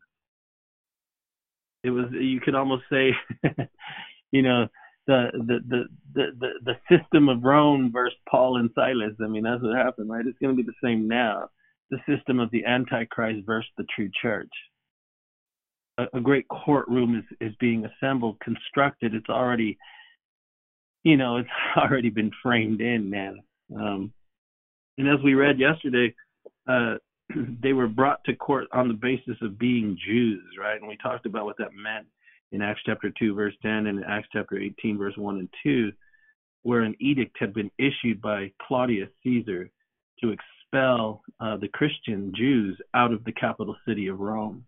It 1.83 1.89
was, 1.89 2.05
you 2.11 2.39
could 2.39 2.55
almost 2.55 2.83
say, 2.89 3.11
you 4.31 4.41
know, 4.41 4.67
the 5.07 5.29
the 5.33 5.59
the 6.13 6.23
the 6.39 6.49
the, 6.63 6.75
system 6.89 7.29
of 7.29 7.43
Rome 7.43 7.91
versus 7.93 8.17
Paul 8.29 8.57
and 8.57 8.69
Silas. 8.73 9.13
I 9.23 9.27
mean, 9.27 9.43
that's 9.43 9.61
what 9.61 9.75
happened, 9.75 10.09
right? 10.09 10.25
It's 10.25 10.37
going 10.39 10.55
to 10.55 10.63
be 10.63 10.67
the 10.67 10.87
same 10.87 11.07
now. 11.07 11.49
The 11.91 11.99
system 12.07 12.39
of 12.39 12.49
the 12.51 12.65
Antichrist 12.65 13.45
versus 13.45 13.69
the 13.77 13.85
true 13.95 14.09
church. 14.21 14.49
A, 15.97 16.05
a 16.15 16.21
great 16.21 16.47
courtroom 16.47 17.15
is 17.17 17.49
is 17.49 17.55
being 17.59 17.85
assembled, 17.85 18.39
constructed. 18.39 19.13
It's 19.13 19.29
already, 19.29 19.77
you 21.05 21.15
know, 21.15 21.37
it's 21.37 21.49
already 21.77 22.09
been 22.09 22.31
framed 22.43 22.81
in, 22.81 23.09
man. 23.09 23.39
Um, 23.73 24.11
and 24.97 25.07
as 25.07 25.23
we 25.23 25.35
read 25.35 25.59
yesterday, 25.59 26.13
uh, 26.67 26.95
they 27.61 27.71
were 27.71 27.87
brought 27.87 28.23
to 28.25 28.35
court 28.35 28.67
on 28.73 28.89
the 28.89 28.93
basis 28.93 29.37
of 29.41 29.57
being 29.57 29.97
Jews, 30.05 30.43
right? 30.59 30.79
And 30.79 30.89
we 30.89 30.97
talked 30.97 31.25
about 31.25 31.45
what 31.45 31.57
that 31.59 31.73
meant 31.73 32.07
in 32.51 32.61
Acts 32.61 32.81
chapter 32.85 33.11
2, 33.17 33.33
verse 33.33 33.53
10, 33.61 33.71
and 33.71 33.99
in 33.99 34.03
Acts 34.03 34.27
chapter 34.33 34.59
18, 34.59 34.97
verse 34.97 35.15
1 35.15 35.37
and 35.37 35.49
2, 35.63 35.91
where 36.63 36.81
an 36.81 36.95
edict 36.99 37.37
had 37.39 37.53
been 37.53 37.71
issued 37.77 38.21
by 38.21 38.51
Claudius 38.67 39.09
Caesar 39.23 39.69
to 40.21 40.31
expel 40.31 41.21
uh, 41.39 41.57
the 41.57 41.67
Christian 41.67 42.33
Jews 42.35 42.79
out 42.95 43.11
of 43.11 43.23
the 43.23 43.31
capital 43.31 43.75
city 43.87 44.07
of 44.07 44.19
Rome. 44.19 44.65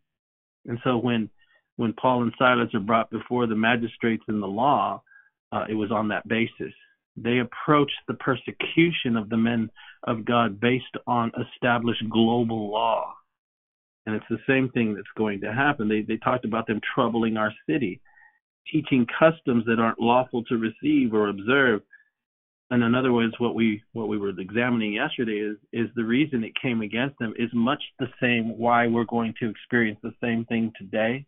And 0.65 0.79
so 0.83 0.97
when 0.97 1.29
when 1.77 1.93
Paul 1.93 2.23
and 2.23 2.33
Silas 2.39 2.73
are 2.73 2.79
brought 2.79 3.11
before 3.11 3.45
the 3.45 3.55
magistrates 3.55 4.23
in 4.27 4.39
the 4.39 4.47
law, 4.47 5.03
uh, 5.51 5.65
it 5.69 5.75
was 5.75 5.91
on 5.91 6.09
that 6.09 6.27
basis. 6.27 6.73
They 7.15 7.39
approached 7.39 7.99
the 8.07 8.13
persecution 8.13 9.15
of 9.17 9.29
the 9.29 9.37
men 9.37 9.69
of 10.03 10.25
God 10.25 10.59
based 10.59 10.85
on 11.07 11.31
established 11.53 12.07
global 12.09 12.71
law. 12.71 13.15
And 14.05 14.15
it's 14.15 14.25
the 14.29 14.39
same 14.47 14.69
thing 14.69 14.93
that's 14.93 15.07
going 15.17 15.41
to 15.41 15.53
happen. 15.53 15.89
They, 15.89 16.01
they 16.01 16.17
talked 16.17 16.45
about 16.45 16.67
them 16.67 16.79
troubling 16.93 17.35
our 17.35 17.53
city, 17.67 17.99
teaching 18.71 19.05
customs 19.19 19.65
that 19.65 19.79
aren't 19.79 19.99
lawful 19.99 20.43
to 20.45 20.57
receive 20.57 21.13
or 21.13 21.29
observe. 21.29 21.81
And 22.69 22.83
in 22.83 22.95
other 22.95 23.13
words, 23.13 23.33
what 23.37 23.55
we 23.55 23.81
what 23.93 24.09
we 24.09 24.17
were 24.17 24.29
examining 24.37 24.93
yesterday 24.93 25.39
is 25.39 25.57
is 25.71 25.87
the 25.95 26.03
reason 26.03 26.43
it 26.43 26.51
came 26.61 26.81
against 26.81 27.17
them 27.17 27.33
is 27.37 27.49
much 27.53 27.81
the 27.97 28.09
same 28.21 28.57
why 28.57 28.87
we're 28.87 29.05
going 29.05 29.33
to 29.39 29.49
experience 29.49 29.99
the 30.03 30.13
same 30.21 30.43
thing 30.45 30.73
today 30.77 31.25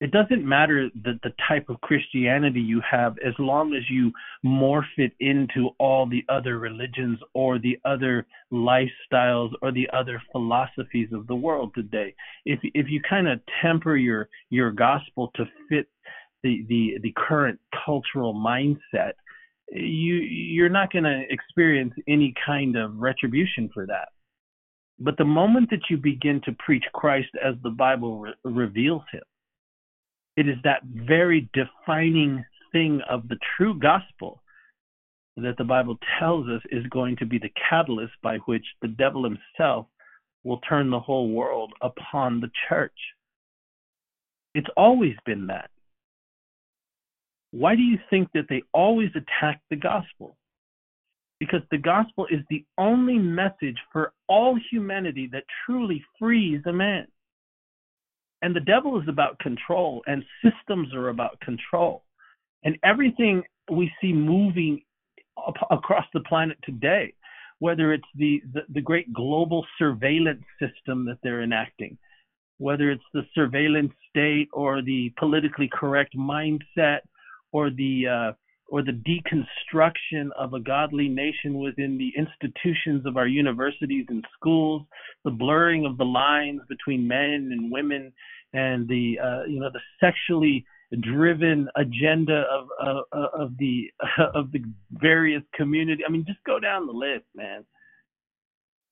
it 0.00 0.12
doesn't 0.12 0.48
matter 0.48 0.88
the, 1.04 1.18
the 1.22 1.32
type 1.46 1.68
of 1.68 1.80
Christianity 1.82 2.60
you 2.60 2.80
have 2.90 3.16
as 3.24 3.34
long 3.38 3.74
as 3.74 3.82
you 3.90 4.10
morph 4.44 4.84
it 4.96 5.12
into 5.20 5.70
all 5.78 6.06
the 6.06 6.24
other 6.30 6.58
religions 6.58 7.18
or 7.34 7.58
the 7.58 7.78
other 7.84 8.26
lifestyles 8.50 9.50
or 9.60 9.72
the 9.72 9.88
other 9.92 10.22
philosophies 10.32 11.08
of 11.12 11.26
the 11.26 11.34
world 11.34 11.72
today. 11.74 12.14
If 12.46 12.60
if 12.62 12.86
you 12.88 13.02
kind 13.08 13.28
of 13.28 13.40
temper 13.60 13.96
your 13.96 14.30
your 14.48 14.70
gospel 14.70 15.30
to 15.34 15.44
fit 15.68 15.86
the 16.42 16.64
the, 16.68 16.98
the 17.02 17.14
current 17.16 17.60
cultural 17.84 18.32
mindset, 18.34 19.12
you 19.70 20.14
you're 20.14 20.70
not 20.70 20.90
going 20.90 21.04
to 21.04 21.24
experience 21.28 21.92
any 22.08 22.32
kind 22.46 22.74
of 22.74 22.96
retribution 22.96 23.68
for 23.74 23.86
that. 23.86 24.08
But 24.98 25.18
the 25.18 25.24
moment 25.24 25.68
that 25.70 25.88
you 25.90 25.98
begin 25.98 26.40
to 26.44 26.52
preach 26.58 26.84
Christ 26.94 27.30
as 27.42 27.54
the 27.62 27.70
Bible 27.70 28.18
re- 28.20 28.34
reveals 28.44 29.02
him, 29.12 29.22
it 30.36 30.48
is 30.48 30.56
that 30.64 30.82
very 30.84 31.48
defining 31.52 32.44
thing 32.72 33.00
of 33.08 33.28
the 33.28 33.38
true 33.56 33.78
gospel 33.78 34.40
that 35.36 35.56
the 35.58 35.64
Bible 35.64 35.98
tells 36.18 36.48
us 36.48 36.62
is 36.70 36.86
going 36.86 37.16
to 37.16 37.26
be 37.26 37.38
the 37.38 37.52
catalyst 37.68 38.12
by 38.22 38.38
which 38.46 38.64
the 38.82 38.88
devil 38.88 39.24
himself 39.24 39.86
will 40.44 40.58
turn 40.68 40.90
the 40.90 41.00
whole 41.00 41.30
world 41.30 41.72
upon 41.82 42.40
the 42.40 42.50
church. 42.68 42.92
It's 44.54 44.68
always 44.76 45.14
been 45.24 45.46
that. 45.48 45.70
Why 47.52 47.74
do 47.74 47.82
you 47.82 47.98
think 48.08 48.28
that 48.34 48.46
they 48.48 48.62
always 48.72 49.10
attack 49.10 49.60
the 49.70 49.76
gospel? 49.76 50.36
Because 51.38 51.62
the 51.70 51.78
gospel 51.78 52.26
is 52.30 52.40
the 52.48 52.64
only 52.78 53.18
message 53.18 53.78
for 53.92 54.12
all 54.28 54.58
humanity 54.70 55.28
that 55.32 55.44
truly 55.64 56.04
frees 56.18 56.60
a 56.66 56.72
man. 56.72 57.06
And 58.42 58.56
the 58.56 58.60
devil 58.60 59.00
is 59.00 59.08
about 59.08 59.38
control, 59.38 60.02
and 60.06 60.24
systems 60.42 60.94
are 60.94 61.08
about 61.08 61.38
control. 61.40 62.04
And 62.64 62.78
everything 62.82 63.42
we 63.70 63.92
see 64.00 64.12
moving 64.12 64.82
across 65.70 66.06
the 66.12 66.20
planet 66.20 66.58
today, 66.64 67.14
whether 67.58 67.92
it's 67.92 68.04
the, 68.16 68.42
the, 68.52 68.60
the 68.70 68.80
great 68.80 69.12
global 69.12 69.64
surveillance 69.78 70.44
system 70.58 71.04
that 71.06 71.18
they're 71.22 71.42
enacting, 71.42 71.98
whether 72.58 72.90
it's 72.90 73.04
the 73.14 73.22
surveillance 73.34 73.92
state 74.08 74.48
or 74.52 74.82
the 74.82 75.12
politically 75.18 75.68
correct 75.72 76.16
mindset 76.16 77.00
or 77.52 77.70
the 77.70 78.06
uh, 78.06 78.32
or 78.70 78.82
the 78.82 78.92
deconstruction 78.92 80.28
of 80.38 80.54
a 80.54 80.60
godly 80.60 81.08
nation 81.08 81.58
within 81.58 81.98
the 81.98 82.12
institutions 82.16 83.04
of 83.04 83.16
our 83.16 83.26
universities 83.26 84.06
and 84.08 84.24
schools, 84.38 84.82
the 85.24 85.30
blurring 85.30 85.84
of 85.84 85.98
the 85.98 86.04
lines 86.04 86.60
between 86.68 87.06
men 87.06 87.50
and 87.52 87.70
women, 87.70 88.12
and 88.52 88.88
the 88.88 89.18
uh, 89.22 89.44
you 89.44 89.60
know 89.60 89.70
the 89.72 89.80
sexually 90.00 90.64
driven 91.00 91.68
agenda 91.76 92.44
of 92.50 92.68
uh, 93.12 93.26
of 93.34 93.56
the 93.58 93.90
of 94.34 94.52
the 94.52 94.62
various 94.92 95.42
community. 95.54 96.04
I 96.06 96.10
mean, 96.10 96.24
just 96.26 96.42
go 96.44 96.60
down 96.60 96.86
the 96.86 96.92
list, 96.92 97.26
man. 97.34 97.64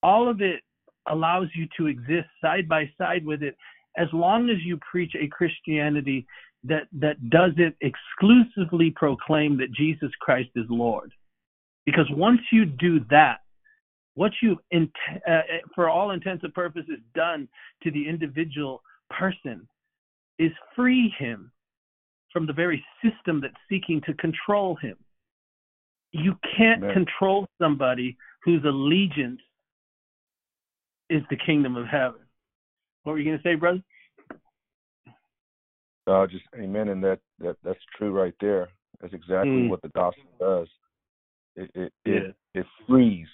All 0.02 0.28
of 0.28 0.40
it 0.40 0.60
allows 1.08 1.46
you 1.54 1.66
to 1.78 1.86
exist 1.86 2.28
side 2.42 2.68
by 2.68 2.90
side 2.98 3.24
with 3.24 3.42
it 3.42 3.56
as 3.96 4.08
long 4.12 4.48
as 4.48 4.56
you 4.64 4.78
preach 4.90 5.12
a 5.14 5.28
Christianity 5.28 6.26
that 6.64 6.88
that 6.92 7.30
doesn't 7.30 7.76
exclusively 7.80 8.90
proclaim 8.90 9.56
that 9.58 9.72
Jesus 9.72 10.10
Christ 10.20 10.50
is 10.56 10.66
Lord. 10.68 11.12
Because 11.86 12.06
once 12.10 12.40
you 12.52 12.64
do 12.64 13.00
that, 13.10 13.38
what 14.14 14.32
you 14.42 14.58
int- 14.72 14.90
uh, 15.26 15.40
for 15.74 15.88
all 15.88 16.10
intents 16.10 16.44
and 16.44 16.52
purposes 16.52 16.98
done 17.14 17.48
to 17.82 17.90
the 17.90 18.08
individual 18.08 18.82
person 19.10 19.66
is 20.38 20.52
free 20.74 21.14
him 21.18 21.50
from 22.32 22.46
the 22.46 22.52
very 22.52 22.84
system 23.02 23.40
that's 23.40 23.54
seeking 23.68 24.00
to 24.02 24.14
control 24.14 24.76
him. 24.76 24.96
You 26.12 26.36
can't 26.56 26.82
Amen. 26.82 26.92
control 26.92 27.46
somebody 27.60 28.16
whose 28.44 28.64
allegiance 28.64 29.40
is 31.10 31.22
the 31.30 31.36
kingdom 31.36 31.76
of 31.76 31.86
heaven. 31.86 32.20
What 33.02 33.12
were 33.12 33.18
you 33.18 33.24
going 33.24 33.38
to 33.38 33.42
say, 33.42 33.54
brother? 33.54 33.82
Uh, 36.08 36.26
just 36.26 36.44
amen, 36.58 36.88
and 36.88 37.04
that, 37.04 37.20
that 37.38 37.56
that's 37.62 37.78
true 37.96 38.12
right 38.12 38.34
there. 38.40 38.68
That's 39.00 39.12
exactly 39.12 39.50
mm. 39.50 39.68
what 39.68 39.82
the 39.82 39.90
gospel 39.90 40.24
does. 40.40 40.68
It 41.54 41.70
it 41.74 41.92
yeah. 42.04 42.14
it, 42.14 42.36
it 42.54 42.66
frees 42.86 43.26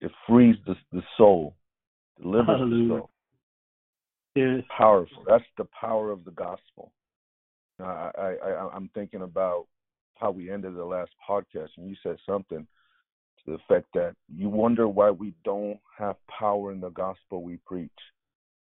it 0.00 0.10
frees 0.26 0.56
the 0.66 0.74
the 0.92 1.02
soul, 1.16 1.54
delivers 2.20 2.46
Hallelujah. 2.46 2.88
the 2.88 2.98
soul. 2.98 3.10
Yes. 4.34 4.62
Powerful. 4.76 5.24
That's 5.26 5.44
the 5.56 5.66
power 5.78 6.10
of 6.10 6.24
the 6.24 6.30
gospel. 6.32 6.92
I, 7.80 8.10
I, 8.18 8.34
I 8.44 8.70
I'm 8.74 8.90
thinking 8.94 9.22
about 9.22 9.66
how 10.16 10.30
we 10.30 10.50
ended 10.50 10.74
the 10.74 10.84
last 10.84 11.10
podcast, 11.28 11.68
and 11.76 11.88
you 11.88 11.96
said 12.02 12.16
something 12.26 12.66
to 13.38 13.50
the 13.50 13.54
effect 13.54 13.86
that 13.94 14.14
you 14.34 14.48
wonder 14.48 14.88
why 14.88 15.10
we 15.10 15.32
don't 15.44 15.78
have 15.96 16.16
power 16.26 16.72
in 16.72 16.80
the 16.80 16.90
gospel 16.90 17.42
we 17.42 17.58
preach. 17.66 17.90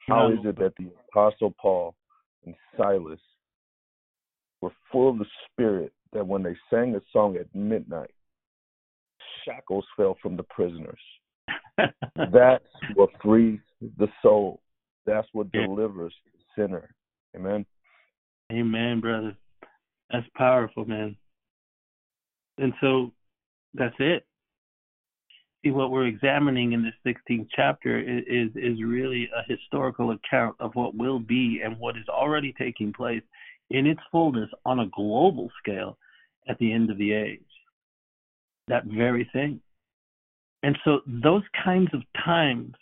How 0.08 0.28
no. 0.28 0.34
is 0.34 0.39
it 0.46 0.58
that 0.60 0.74
the 0.78 0.89
apostle 1.10 1.54
Paul 1.62 1.96
and 2.46 2.56
Silas 2.76 3.20
were 4.63 4.71
full 4.91 5.10
of 5.10 5.17
the 5.17 5.26
Spirit 5.52 5.91
that 6.13 6.26
when 6.26 6.41
they 6.41 6.56
sang 6.69 6.95
a 6.95 7.02
song 7.12 7.36
at 7.36 7.54
midnight, 7.54 8.12
shackles 9.45 9.86
fell 9.97 10.17
from 10.21 10.38
the 10.38 10.43
prisoners. 10.43 10.99
That's 11.78 12.63
what 12.95 13.10
frees 13.21 13.60
the 13.97 14.08
soul. 14.21 14.62
That's 15.06 15.28
what 15.34 15.52
delivers 15.52 16.13
the 16.34 16.62
sinner. 16.62 16.89
Amen. 17.36 17.65
Amen, 18.52 19.02
brother. 19.02 19.36
That's 20.12 20.28
powerful, 20.38 20.86
man. 20.86 21.17
And 22.58 22.73
so 22.80 23.12
that's 23.74 23.95
it. 23.99 24.26
See, 25.66 25.72
what 25.72 25.91
we're 25.91 26.07
examining 26.07 26.74
in 26.74 26.84
this 26.84 27.16
16th 27.30 27.47
chapter 27.55 27.99
is, 27.99 28.24
is, 28.28 28.49
is 28.55 28.84
really 28.84 29.30
a 29.36 29.51
historical 29.51 30.11
account 30.11 30.55
of 30.59 30.72
what 30.76 30.93
will 30.95 31.20
be 31.20 31.61
and 31.66 31.80
what 31.80 31.97
is 31.97 32.07
already 32.07 32.53
taking 32.57 32.93
place 32.93 33.24
in 33.70 33.88
its 33.88 34.01
fullness 34.11 34.49
on 34.66 34.80
a 34.80 34.88
global 34.88 35.49
scale 35.59 35.97
at 36.47 36.57
the 36.59 36.72
end 36.72 36.89
of 36.89 36.97
the 36.97 37.14
age. 37.14 37.41
That 38.68 38.86
very 38.86 39.30
thing. 39.34 39.61
And 40.61 40.78
so 40.86 41.01
those 41.05 41.43
kinds 41.64 41.89
of 41.93 42.01
times 42.24 42.74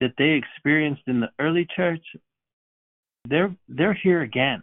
that 0.00 0.12
they 0.18 0.30
experienced 0.30 1.02
in 1.06 1.20
the 1.20 1.30
early 1.40 1.66
church, 1.74 2.04
they're 3.28 3.54
they're 3.68 3.98
here 4.00 4.22
again. 4.22 4.62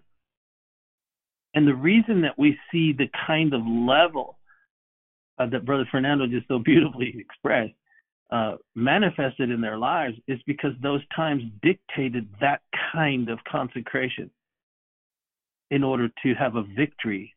And 1.54 1.68
the 1.68 1.76
reason 1.76 2.22
that 2.22 2.38
we 2.38 2.58
see 2.72 2.94
the 2.94 3.10
kind 3.28 3.54
of 3.54 3.62
level 3.66 4.38
uh, 5.38 5.48
that 5.48 5.66
Brother 5.66 5.88
Fernando 5.92 6.28
just 6.28 6.48
so 6.48 6.60
beautifully 6.64 7.16
expressed 7.18 7.74
uh, 8.32 8.56
manifested 8.76 9.52
in 9.52 9.62
their 9.62 9.78
lives 9.78 10.18
is 10.28 10.40
because 10.48 10.72
those 10.82 11.02
times 11.16 11.44
dictated 11.62 12.28
that 12.42 12.62
kind 12.94 13.30
of 13.30 13.40
consecration 13.50 14.32
in 15.72 15.84
order 15.84 16.10
to 16.24 16.34
have 16.36 16.56
a 16.56 16.64
victory 16.64 17.34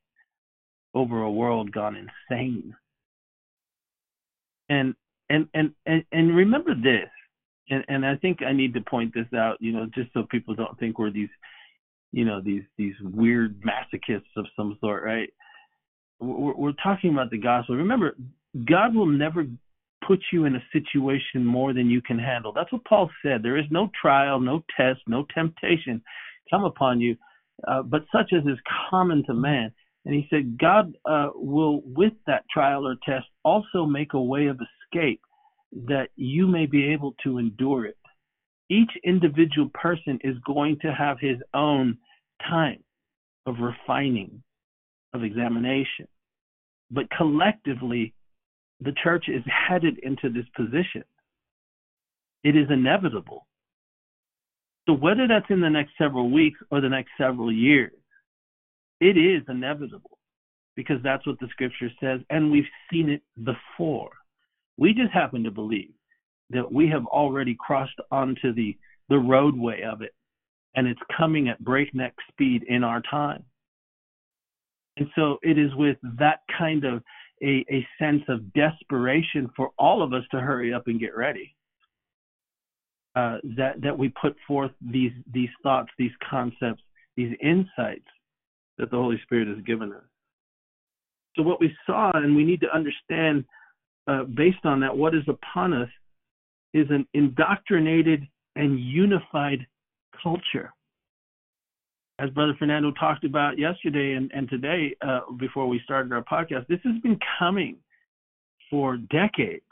over 0.94 1.22
a 1.22 1.30
world 1.30 1.72
gone 1.72 1.96
insane. 2.30 2.74
And 4.68 4.94
and 5.30 5.48
and 5.54 5.72
and, 5.86 6.04
and 6.12 6.36
remember 6.36 6.74
this, 6.74 7.10
and 7.70 7.84
and 7.88 8.04
I 8.04 8.16
think 8.16 8.42
I 8.42 8.52
need 8.52 8.74
to 8.74 8.80
point 8.80 9.14
this 9.14 9.26
out, 9.34 9.56
you 9.60 9.72
know, 9.72 9.86
just 9.94 10.12
so 10.12 10.24
people 10.30 10.54
don't 10.54 10.78
think 10.78 10.98
we're 10.98 11.10
these, 11.10 11.28
you 12.12 12.24
know, 12.24 12.40
these 12.40 12.62
these 12.76 12.94
weird 13.02 13.62
masochists 13.62 14.36
of 14.36 14.46
some 14.56 14.76
sort, 14.80 15.02
right? 15.04 15.30
We're, 16.20 16.54
we're 16.54 16.72
talking 16.82 17.12
about 17.12 17.30
the 17.30 17.38
gospel. 17.38 17.76
Remember, 17.76 18.16
God 18.66 18.94
will 18.94 19.06
never 19.06 19.46
put 20.06 20.20
you 20.32 20.44
in 20.44 20.56
a 20.56 20.62
situation 20.72 21.44
more 21.44 21.72
than 21.72 21.90
you 21.90 22.00
can 22.00 22.18
handle. 22.18 22.52
That's 22.52 22.72
what 22.72 22.84
Paul 22.84 23.10
said. 23.22 23.42
There 23.42 23.58
is 23.58 23.66
no 23.70 23.90
trial, 24.00 24.40
no 24.40 24.64
test, 24.76 25.00
no 25.06 25.26
temptation 25.34 26.02
come 26.50 26.64
upon 26.64 27.00
you, 27.00 27.16
uh, 27.66 27.82
but 27.82 28.04
such 28.12 28.32
as 28.32 28.44
is 28.44 28.58
common 28.90 29.24
to 29.26 29.34
man. 29.34 29.72
And 30.04 30.14
he 30.14 30.26
said, 30.30 30.58
God 30.58 30.94
uh, 31.04 31.30
will, 31.34 31.82
with 31.84 32.12
that 32.26 32.44
trial 32.52 32.86
or 32.86 32.96
test, 33.04 33.26
also 33.44 33.84
make 33.84 34.14
a 34.14 34.22
way 34.22 34.46
of 34.46 34.58
escape 34.60 35.20
that 35.86 36.08
you 36.16 36.46
may 36.46 36.66
be 36.66 36.92
able 36.92 37.14
to 37.24 37.38
endure 37.38 37.84
it. 37.84 37.96
Each 38.70 38.90
individual 39.04 39.70
person 39.74 40.18
is 40.22 40.36
going 40.46 40.78
to 40.82 40.92
have 40.92 41.18
his 41.20 41.38
own 41.52 41.98
time 42.48 42.82
of 43.46 43.56
refining, 43.60 44.42
of 45.12 45.24
examination. 45.24 46.06
But 46.90 47.10
collectively, 47.16 48.14
the 48.80 48.94
church 49.02 49.24
is 49.28 49.42
headed 49.46 49.98
into 50.02 50.30
this 50.30 50.46
position. 50.56 51.04
It 52.44 52.56
is 52.56 52.66
inevitable. 52.70 53.46
So, 54.88 54.94
whether 54.94 55.28
that's 55.28 55.50
in 55.50 55.60
the 55.60 55.68
next 55.68 55.92
several 55.98 56.30
weeks 56.30 56.58
or 56.70 56.80
the 56.80 56.88
next 56.88 57.10
several 57.18 57.52
years, 57.52 57.92
it 59.00 59.18
is 59.18 59.42
inevitable 59.46 60.18
because 60.76 60.96
that's 61.04 61.26
what 61.26 61.38
the 61.40 61.48
scripture 61.50 61.90
says, 62.00 62.20
and 62.30 62.50
we've 62.50 62.64
seen 62.90 63.10
it 63.10 63.22
before. 63.44 64.10
We 64.78 64.94
just 64.94 65.12
happen 65.12 65.44
to 65.44 65.50
believe 65.50 65.92
that 66.50 66.72
we 66.72 66.88
have 66.88 67.04
already 67.06 67.54
crossed 67.58 68.00
onto 68.10 68.54
the, 68.54 68.78
the 69.10 69.18
roadway 69.18 69.82
of 69.82 70.00
it, 70.00 70.14
and 70.74 70.86
it's 70.86 71.00
coming 71.14 71.48
at 71.48 71.62
breakneck 71.62 72.14
speed 72.30 72.64
in 72.66 72.82
our 72.82 73.02
time. 73.10 73.44
And 74.96 75.08
so 75.14 75.36
it 75.42 75.58
is 75.58 75.74
with 75.74 75.98
that 76.18 76.40
kind 76.56 76.84
of 76.84 77.02
a, 77.42 77.62
a 77.70 77.86
sense 77.98 78.22
of 78.28 78.54
desperation 78.54 79.50
for 79.54 79.70
all 79.78 80.02
of 80.02 80.14
us 80.14 80.24
to 80.30 80.40
hurry 80.40 80.72
up 80.72 80.86
and 80.86 80.98
get 80.98 81.14
ready. 81.14 81.54
Uh, 83.18 83.38
that 83.56 83.80
that 83.82 83.96
we 83.98 84.08
put 84.10 84.36
forth 84.46 84.70
these 84.80 85.12
these 85.32 85.48
thoughts, 85.62 85.88
these 85.98 86.16
concepts, 86.30 86.82
these 87.16 87.34
insights 87.42 88.10
that 88.78 88.90
the 88.90 88.96
Holy 88.96 89.18
Spirit 89.24 89.48
has 89.48 89.64
given 89.64 89.92
us. 89.92 90.04
So 91.34 91.42
what 91.42 91.60
we 91.60 91.74
saw, 91.86 92.12
and 92.14 92.36
we 92.36 92.44
need 92.44 92.60
to 92.60 92.72
understand, 92.72 93.44
uh, 94.06 94.24
based 94.24 94.64
on 94.64 94.80
that, 94.80 94.96
what 94.96 95.14
is 95.14 95.26
upon 95.26 95.72
us, 95.72 95.88
is 96.72 96.86
an 96.90 97.06
indoctrinated 97.12 98.20
and 98.54 98.78
unified 98.78 99.66
culture 100.22 100.72
as 102.18 102.30
Brother 102.30 102.54
Fernando 102.58 102.90
talked 102.92 103.24
about 103.24 103.58
yesterday 103.58 104.14
and, 104.14 104.30
and 104.34 104.48
today 104.48 104.96
uh, 105.06 105.20
before 105.38 105.68
we 105.68 105.80
started 105.84 106.12
our 106.12 106.22
podcast, 106.22 106.66
this 106.66 106.80
has 106.84 107.00
been 107.02 107.18
coming 107.38 107.76
for 108.70 108.96
decades. 108.96 109.62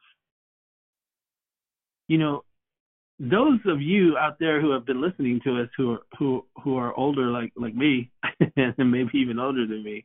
You 2.09 2.19
know, 2.19 2.45
those 3.19 3.61
of 3.67 3.81
you 3.81 4.17
out 4.19 4.39
there 4.39 4.61
who 4.61 4.71
have 4.73 4.85
been 4.85 5.01
listening 5.01 5.41
to 5.45 5.63
us 5.63 5.69
who 5.77 5.93
are 5.93 6.01
who 6.19 6.45
who 6.63 6.77
are 6.77 6.95
older 6.95 7.31
like 7.31 7.53
like 7.57 7.75
me 7.75 8.11
and 8.57 8.91
maybe 8.91 9.11
even 9.15 9.39
older 9.39 9.67
than 9.67 9.83
me, 9.83 10.05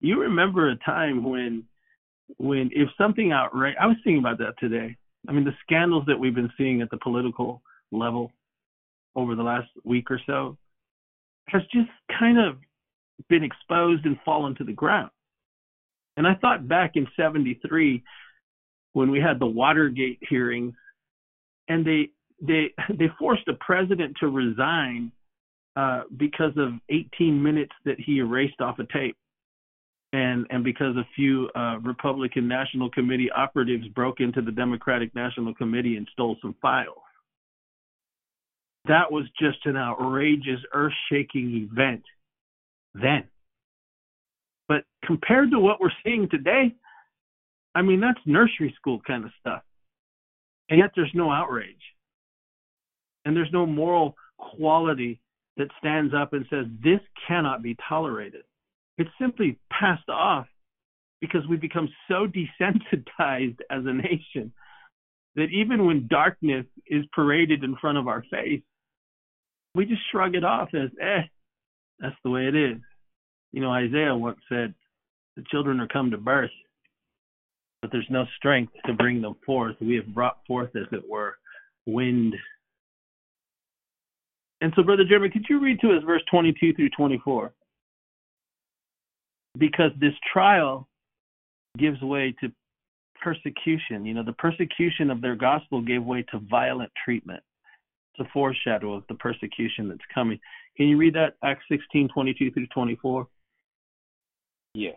you 0.00 0.20
remember 0.20 0.70
a 0.70 0.76
time 0.78 1.22
when 1.22 1.64
when 2.38 2.70
if 2.72 2.88
something 2.98 3.32
outright 3.32 3.76
I 3.80 3.86
was 3.86 3.96
thinking 4.02 4.18
about 4.18 4.38
that 4.38 4.54
today. 4.58 4.96
I 5.28 5.32
mean 5.32 5.44
the 5.44 5.54
scandals 5.62 6.04
that 6.06 6.18
we've 6.18 6.34
been 6.34 6.52
seeing 6.58 6.82
at 6.82 6.90
the 6.90 6.98
political 6.98 7.62
level 7.92 8.32
over 9.14 9.34
the 9.34 9.42
last 9.42 9.68
week 9.84 10.10
or 10.10 10.20
so 10.26 10.56
has 11.48 11.62
just 11.72 11.88
kind 12.18 12.38
of 12.38 12.58
been 13.28 13.44
exposed 13.44 14.04
and 14.04 14.18
fallen 14.24 14.54
to 14.56 14.64
the 14.64 14.72
ground. 14.72 15.10
And 16.16 16.26
I 16.26 16.34
thought 16.34 16.66
back 16.66 16.92
in 16.94 17.06
73 17.16 18.02
when 18.94 19.10
we 19.10 19.20
had 19.20 19.38
the 19.38 19.46
Watergate 19.46 20.18
hearings 20.28 20.74
and 21.68 21.86
they 21.86 22.10
they 22.40 22.72
they 22.98 23.08
forced 23.18 23.44
the 23.46 23.54
president 23.54 24.16
to 24.20 24.28
resign 24.28 25.12
uh, 25.76 26.02
because 26.16 26.52
of 26.56 26.72
18 26.88 27.42
minutes 27.42 27.72
that 27.84 28.00
he 28.00 28.18
erased 28.18 28.60
off 28.60 28.78
a 28.78 28.86
tape 28.92 29.16
and 30.12 30.46
and 30.50 30.64
because 30.64 30.96
a 30.96 31.06
few 31.14 31.48
uh, 31.56 31.78
Republican 31.82 32.48
National 32.48 32.90
Committee 32.90 33.30
operatives 33.30 33.86
broke 33.88 34.20
into 34.20 34.40
the 34.40 34.52
Democratic 34.52 35.14
National 35.14 35.54
Committee 35.54 35.96
and 35.96 36.08
stole 36.12 36.36
some 36.40 36.54
files 36.62 36.96
that 38.88 39.10
was 39.10 39.24
just 39.38 39.58
an 39.64 39.76
outrageous, 39.76 40.60
earth 40.72 40.92
shaking 41.10 41.68
event 41.70 42.02
then. 42.94 43.24
But 44.68 44.84
compared 45.04 45.50
to 45.52 45.58
what 45.58 45.80
we're 45.80 45.90
seeing 46.04 46.28
today, 46.28 46.74
I 47.74 47.82
mean, 47.82 48.00
that's 48.00 48.18
nursery 48.26 48.74
school 48.76 49.00
kind 49.06 49.24
of 49.24 49.30
stuff. 49.40 49.62
And 50.68 50.78
yet 50.78 50.90
there's 50.96 51.10
no 51.14 51.30
outrage. 51.30 51.74
And 53.26 53.36
there's 53.36 53.52
no 53.52 53.66
moral 53.66 54.16
quality 54.38 55.20
that 55.56 55.68
stands 55.78 56.14
up 56.14 56.32
and 56.32 56.46
says, 56.48 56.66
this 56.82 57.00
cannot 57.26 57.60
be 57.62 57.76
tolerated. 57.88 58.42
It's 58.98 59.10
simply 59.20 59.58
passed 59.68 60.08
off 60.08 60.46
because 61.20 61.42
we've 61.48 61.60
become 61.60 61.88
so 62.08 62.26
desensitized 62.26 63.58
as 63.68 63.84
a 63.84 63.92
nation 63.92 64.52
that 65.34 65.48
even 65.52 65.86
when 65.86 66.06
darkness 66.08 66.66
is 66.86 67.04
paraded 67.12 67.64
in 67.64 67.76
front 67.80 67.98
of 67.98 68.06
our 68.06 68.24
face, 68.30 68.62
we 69.74 69.86
just 69.86 70.02
shrug 70.12 70.36
it 70.36 70.44
off 70.44 70.68
as, 70.72 70.90
eh, 71.00 71.22
that's 71.98 72.16
the 72.22 72.30
way 72.30 72.46
it 72.46 72.54
is. 72.54 72.78
You 73.52 73.60
know, 73.60 73.72
Isaiah 73.72 74.14
once 74.14 74.38
said, 74.48 74.72
the 75.36 75.44
children 75.50 75.80
are 75.80 75.88
come 75.88 76.12
to 76.12 76.16
birth, 76.16 76.50
but 77.82 77.90
there's 77.90 78.06
no 78.08 78.24
strength 78.36 78.72
to 78.86 78.94
bring 78.94 79.20
them 79.20 79.34
forth. 79.44 79.76
We 79.80 79.96
have 79.96 80.14
brought 80.14 80.38
forth, 80.46 80.70
as 80.76 80.86
it 80.92 81.02
were, 81.08 81.34
wind. 81.86 82.34
And 84.60 84.72
so, 84.74 84.82
Brother 84.82 85.04
Jeremy, 85.04 85.30
could 85.30 85.46
you 85.48 85.60
read 85.60 85.80
to 85.80 85.92
us 85.92 86.02
verse 86.04 86.22
22 86.30 86.74
through 86.74 86.90
24? 86.96 87.52
Because 89.58 89.90
this 90.00 90.14
trial 90.32 90.88
gives 91.78 92.00
way 92.00 92.34
to 92.40 92.50
persecution. 93.22 94.06
You 94.06 94.14
know, 94.14 94.22
the 94.22 94.32
persecution 94.34 95.10
of 95.10 95.20
their 95.20 95.34
gospel 95.36 95.82
gave 95.82 96.02
way 96.02 96.24
to 96.30 96.38
violent 96.50 96.90
treatment. 97.04 97.42
It's 98.14 98.26
a 98.26 98.32
foreshadow 98.32 98.94
of 98.94 99.04
the 99.08 99.14
persecution 99.14 99.88
that's 99.88 100.00
coming. 100.14 100.38
Can 100.76 100.88
you 100.88 100.96
read 100.96 101.14
that, 101.14 101.34
Acts 101.42 101.64
16, 101.70 102.08
22 102.12 102.50
through 102.52 102.66
24? 102.68 103.26
Yes. 104.74 104.96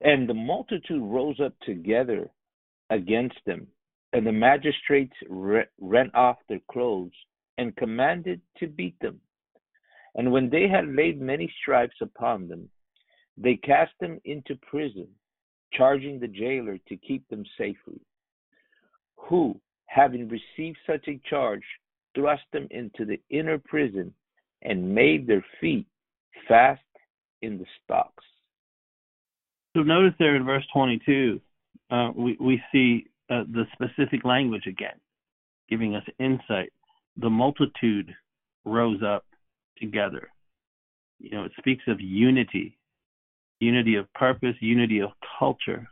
and 0.00 0.28
the 0.28 0.34
multitude 0.34 1.02
rose 1.02 1.40
up 1.40 1.54
together 1.64 2.28
against 2.90 3.38
them, 3.46 3.66
and 4.14 4.26
the 4.26 4.32
magistrates 4.32 5.14
rent 5.28 6.14
off 6.14 6.36
their 6.48 6.60
clothes 6.70 7.12
and 7.58 7.76
commanded 7.76 8.40
to 8.58 8.66
beat 8.66 8.98
them. 9.00 9.20
And 10.14 10.32
when 10.32 10.48
they 10.48 10.68
had 10.68 10.88
laid 10.88 11.20
many 11.20 11.52
stripes 11.60 11.96
upon 12.00 12.48
them, 12.48 12.70
they 13.36 13.56
cast 13.56 13.92
them 14.00 14.20
into 14.24 14.56
prison, 14.56 15.08
charging 15.72 16.18
the 16.18 16.28
jailer 16.28 16.78
to 16.88 16.96
keep 16.96 17.28
them 17.28 17.44
safely 17.58 18.00
who, 19.28 19.58
having 19.86 20.28
received 20.28 20.78
such 20.86 21.06
a 21.08 21.20
charge, 21.28 21.62
thrust 22.14 22.42
them 22.52 22.66
into 22.70 23.04
the 23.04 23.20
inner 23.30 23.58
prison 23.58 24.12
and 24.62 24.94
made 24.94 25.26
their 25.26 25.44
feet 25.60 25.86
fast 26.48 26.80
in 27.42 27.58
the 27.58 27.66
stocks. 27.82 28.24
So 29.76 29.82
notice 29.82 30.14
there 30.18 30.36
in 30.36 30.44
verse 30.44 30.64
22, 30.72 31.40
uh, 31.90 32.10
we, 32.14 32.36
we 32.40 32.62
see 32.72 33.06
uh, 33.30 33.44
the 33.50 33.64
specific 33.72 34.24
language 34.24 34.66
again, 34.66 34.98
giving 35.68 35.94
us 35.94 36.04
insight. 36.18 36.72
The 37.16 37.30
multitude 37.30 38.12
rose 38.64 39.02
up 39.02 39.24
together. 39.78 40.28
You 41.18 41.30
know, 41.30 41.44
it 41.44 41.52
speaks 41.58 41.84
of 41.86 42.00
unity, 42.00 42.76
unity 43.60 43.96
of 43.96 44.12
purpose, 44.14 44.56
unity 44.60 45.00
of 45.00 45.10
culture 45.38 45.86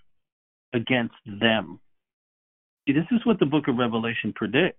against 0.75 1.15
them. 1.27 1.81
See, 2.87 2.93
this 2.93 3.07
is 3.13 3.25
what 3.25 3.39
the 3.39 3.47
book 3.47 3.69
of 3.69 3.77
Revelation 3.77 4.33
predicts 4.35 4.79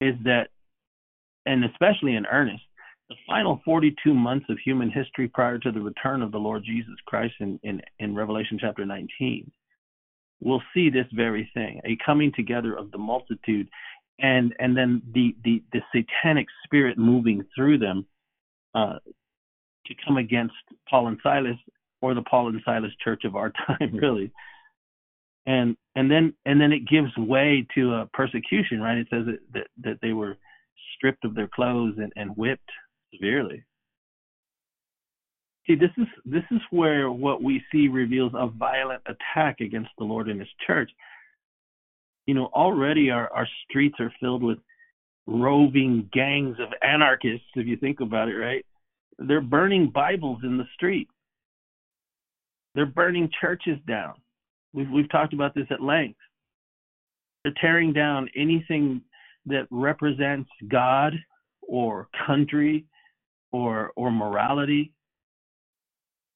is 0.00 0.14
that, 0.24 0.48
and 1.46 1.64
especially 1.64 2.16
in 2.16 2.26
earnest, 2.26 2.62
the 3.08 3.14
final 3.26 3.60
42 3.64 4.12
months 4.12 4.46
of 4.48 4.58
human 4.64 4.90
history 4.90 5.28
prior 5.28 5.58
to 5.58 5.72
the 5.72 5.80
return 5.80 6.22
of 6.22 6.32
the 6.32 6.38
Lord 6.38 6.64
Jesus 6.64 6.96
Christ 7.06 7.34
in, 7.40 7.58
in, 7.62 7.80
in 7.98 8.14
Revelation 8.14 8.58
chapter 8.60 8.84
19 8.84 9.50
will 10.40 10.62
see 10.74 10.90
this 10.90 11.06
very 11.14 11.50
thing 11.54 11.80
a 11.84 11.96
coming 12.04 12.32
together 12.34 12.74
of 12.74 12.90
the 12.90 12.98
multitude 12.98 13.68
and 14.18 14.54
and 14.58 14.76
then 14.76 15.02
the 15.14 15.34
the, 15.44 15.62
the 15.72 15.80
satanic 15.94 16.46
spirit 16.64 16.98
moving 16.98 17.44
through 17.54 17.78
them 17.78 18.06
uh, 18.74 18.98
to 19.86 19.94
come 20.06 20.16
against 20.16 20.54
Paul 20.88 21.08
and 21.08 21.18
Silas 21.22 21.56
or 22.00 22.14
the 22.14 22.22
Paul 22.22 22.48
and 22.48 22.60
Silas 22.64 22.92
church 23.02 23.24
of 23.24 23.36
our 23.36 23.52
time, 23.66 23.94
really. 23.94 24.32
And 25.46 25.76
and 25.94 26.10
then 26.10 26.34
and 26.44 26.60
then 26.60 26.72
it 26.72 26.88
gives 26.88 27.16
way 27.16 27.66
to 27.74 27.94
a 27.94 28.06
persecution, 28.12 28.80
right? 28.80 28.98
It 28.98 29.06
says 29.10 29.26
that 29.26 29.38
that, 29.54 29.66
that 29.82 29.98
they 30.02 30.12
were 30.12 30.36
stripped 30.96 31.24
of 31.24 31.34
their 31.34 31.48
clothes 31.48 31.94
and, 31.98 32.12
and 32.16 32.36
whipped 32.36 32.70
severely. 33.14 33.64
See, 35.66 35.74
this 35.74 35.90
is 35.96 36.06
this 36.24 36.44
is 36.50 36.60
where 36.70 37.10
what 37.10 37.42
we 37.42 37.62
see 37.72 37.88
reveals 37.88 38.32
a 38.34 38.46
violent 38.46 39.02
attack 39.06 39.60
against 39.60 39.90
the 39.98 40.04
Lord 40.04 40.28
and 40.28 40.40
His 40.40 40.48
church. 40.66 40.90
You 42.26 42.34
know, 42.34 42.46
already 42.46 43.10
our, 43.10 43.32
our 43.32 43.48
streets 43.68 43.96
are 44.00 44.12
filled 44.20 44.42
with 44.42 44.58
roving 45.26 46.08
gangs 46.12 46.56
of 46.60 46.68
anarchists, 46.82 47.46
if 47.54 47.66
you 47.66 47.76
think 47.76 48.00
about 48.00 48.28
it, 48.28 48.36
right? 48.36 48.64
They're 49.18 49.40
burning 49.40 49.90
Bibles 49.92 50.40
in 50.42 50.56
the 50.56 50.66
street. 50.74 51.08
They're 52.74 52.86
burning 52.86 53.30
churches 53.40 53.78
down. 53.88 54.14
We've 54.72 54.90
we've 54.90 55.10
talked 55.10 55.32
about 55.32 55.54
this 55.54 55.66
at 55.70 55.80
length. 55.80 56.18
They're 57.42 57.54
tearing 57.60 57.92
down 57.92 58.28
anything 58.36 59.00
that 59.46 59.66
represents 59.70 60.50
God 60.68 61.14
or 61.62 62.08
country 62.26 62.84
or 63.52 63.92
or 63.96 64.10
morality. 64.10 64.92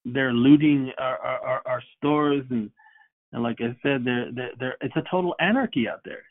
They're 0.05 0.33
looting 0.33 0.93
our 0.99 1.19
our, 1.19 1.63
our 1.67 1.83
stores 1.99 2.45
and 2.51 2.71
and 3.33 3.43
like 3.43 3.59
I 3.61 3.77
said, 3.83 4.05
they're, 4.05 4.33
they're, 4.33 4.51
they're, 4.59 4.77
it's 4.81 4.97
a 4.97 5.05
total 5.11 5.35
anarchy 5.41 5.89
out 5.89 6.01
there. 6.05 6.25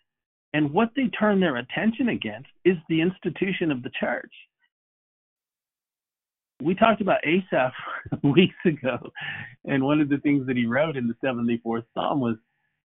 And 0.54 0.72
what 0.72 0.90
they 0.96 1.08
turn 1.08 1.40
their 1.40 1.58
attention 1.58 2.10
against 2.10 2.50
is 2.66 2.76
the 2.90 3.02
institution 3.02 3.72
of 3.72 3.84
the 3.84 3.92
church. 4.00 4.32
We 6.62 6.76
talked 6.76 7.02
about 7.02 7.26
Asaph 7.26 7.74
weeks 8.24 8.56
ago, 8.66 8.98
and 9.64 9.84
one 9.84 10.02
of 10.02 10.10
the 10.10 10.18
things 10.18 10.46
that 10.48 10.58
he 10.58 10.66
wrote 10.66 10.98
in 10.98 11.08
the 11.08 11.16
74th 11.26 11.86
Psalm 11.94 12.20
was, 12.20 12.36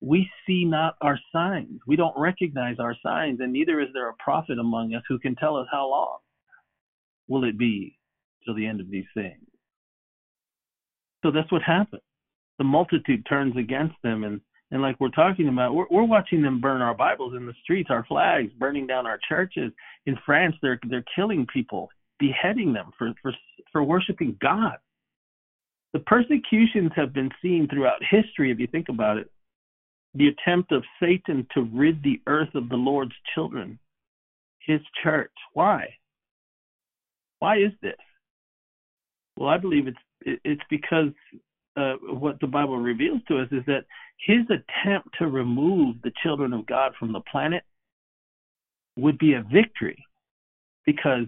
We 0.00 0.30
see 0.46 0.64
not 0.64 0.94
our 1.00 1.18
signs. 1.32 1.80
We 1.86 1.96
don't 1.96 2.16
recognize 2.16 2.76
our 2.78 2.94
signs, 3.02 3.40
and 3.40 3.52
neither 3.52 3.80
is 3.80 3.88
there 3.92 4.08
a 4.08 4.14
prophet 4.22 4.60
among 4.60 4.94
us 4.94 5.02
who 5.08 5.18
can 5.18 5.34
tell 5.34 5.56
us 5.56 5.66
how 5.72 5.90
long 5.90 6.18
will 7.26 7.42
it 7.42 7.58
be 7.58 7.98
till 8.44 8.54
the 8.54 8.66
end 8.66 8.80
of 8.80 8.90
these 8.90 9.06
things. 9.12 9.44
So 11.24 11.30
that's 11.30 11.50
what 11.50 11.62
happened. 11.62 12.02
The 12.58 12.64
multitude 12.64 13.26
turns 13.26 13.56
against 13.56 13.96
them 14.02 14.24
and 14.24 14.40
and 14.70 14.82
like 14.82 14.96
we're 14.98 15.10
talking 15.10 15.46
about, 15.48 15.72
we're, 15.72 15.86
we're 15.88 16.02
watching 16.02 16.42
them 16.42 16.60
burn 16.60 16.82
our 16.82 16.94
Bibles 16.94 17.34
in 17.36 17.46
the 17.46 17.52
streets, 17.62 17.90
our 17.90 18.04
flags, 18.06 18.50
burning 18.58 18.88
down 18.88 19.06
our 19.06 19.20
churches. 19.28 19.70
In 20.06 20.16
France, 20.26 20.56
they're 20.62 20.80
they're 20.88 21.04
killing 21.14 21.46
people, 21.52 21.88
beheading 22.18 22.72
them 22.72 22.90
for 22.98 23.12
for 23.22 23.32
for 23.72 23.84
worshiping 23.84 24.36
God. 24.40 24.76
The 25.92 26.00
persecutions 26.00 26.90
have 26.96 27.12
been 27.12 27.30
seen 27.40 27.68
throughout 27.68 28.00
history, 28.10 28.50
if 28.50 28.58
you 28.58 28.66
think 28.66 28.88
about 28.88 29.16
it. 29.16 29.30
The 30.14 30.28
attempt 30.28 30.72
of 30.72 30.82
Satan 31.00 31.46
to 31.54 31.62
rid 31.72 32.02
the 32.02 32.20
earth 32.26 32.54
of 32.54 32.68
the 32.68 32.76
Lord's 32.76 33.14
children, 33.34 33.78
his 34.60 34.80
church. 35.02 35.32
Why? 35.52 35.86
Why 37.38 37.58
is 37.58 37.72
this? 37.80 37.94
Well, 39.36 39.48
I 39.48 39.58
believe 39.58 39.86
it's 39.86 39.98
it's 40.24 40.62
because 40.70 41.08
uh, 41.76 41.94
what 42.02 42.40
the 42.40 42.46
Bible 42.46 42.78
reveals 42.78 43.20
to 43.28 43.38
us 43.38 43.48
is 43.50 43.62
that 43.66 43.84
his 44.18 44.44
attempt 44.46 45.08
to 45.18 45.26
remove 45.26 45.96
the 46.02 46.12
children 46.22 46.52
of 46.52 46.66
God 46.66 46.92
from 46.98 47.12
the 47.12 47.20
planet 47.20 47.64
would 48.96 49.18
be 49.18 49.34
a 49.34 49.42
victory 49.42 50.04
because 50.86 51.26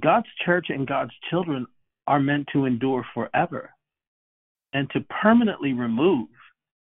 God's 0.00 0.28
church 0.44 0.66
and 0.68 0.86
God's 0.86 1.12
children 1.30 1.66
are 2.06 2.20
meant 2.20 2.48
to 2.52 2.66
endure 2.66 3.04
forever. 3.14 3.70
And 4.74 4.88
to 4.90 5.00
permanently 5.22 5.72
remove 5.72 6.28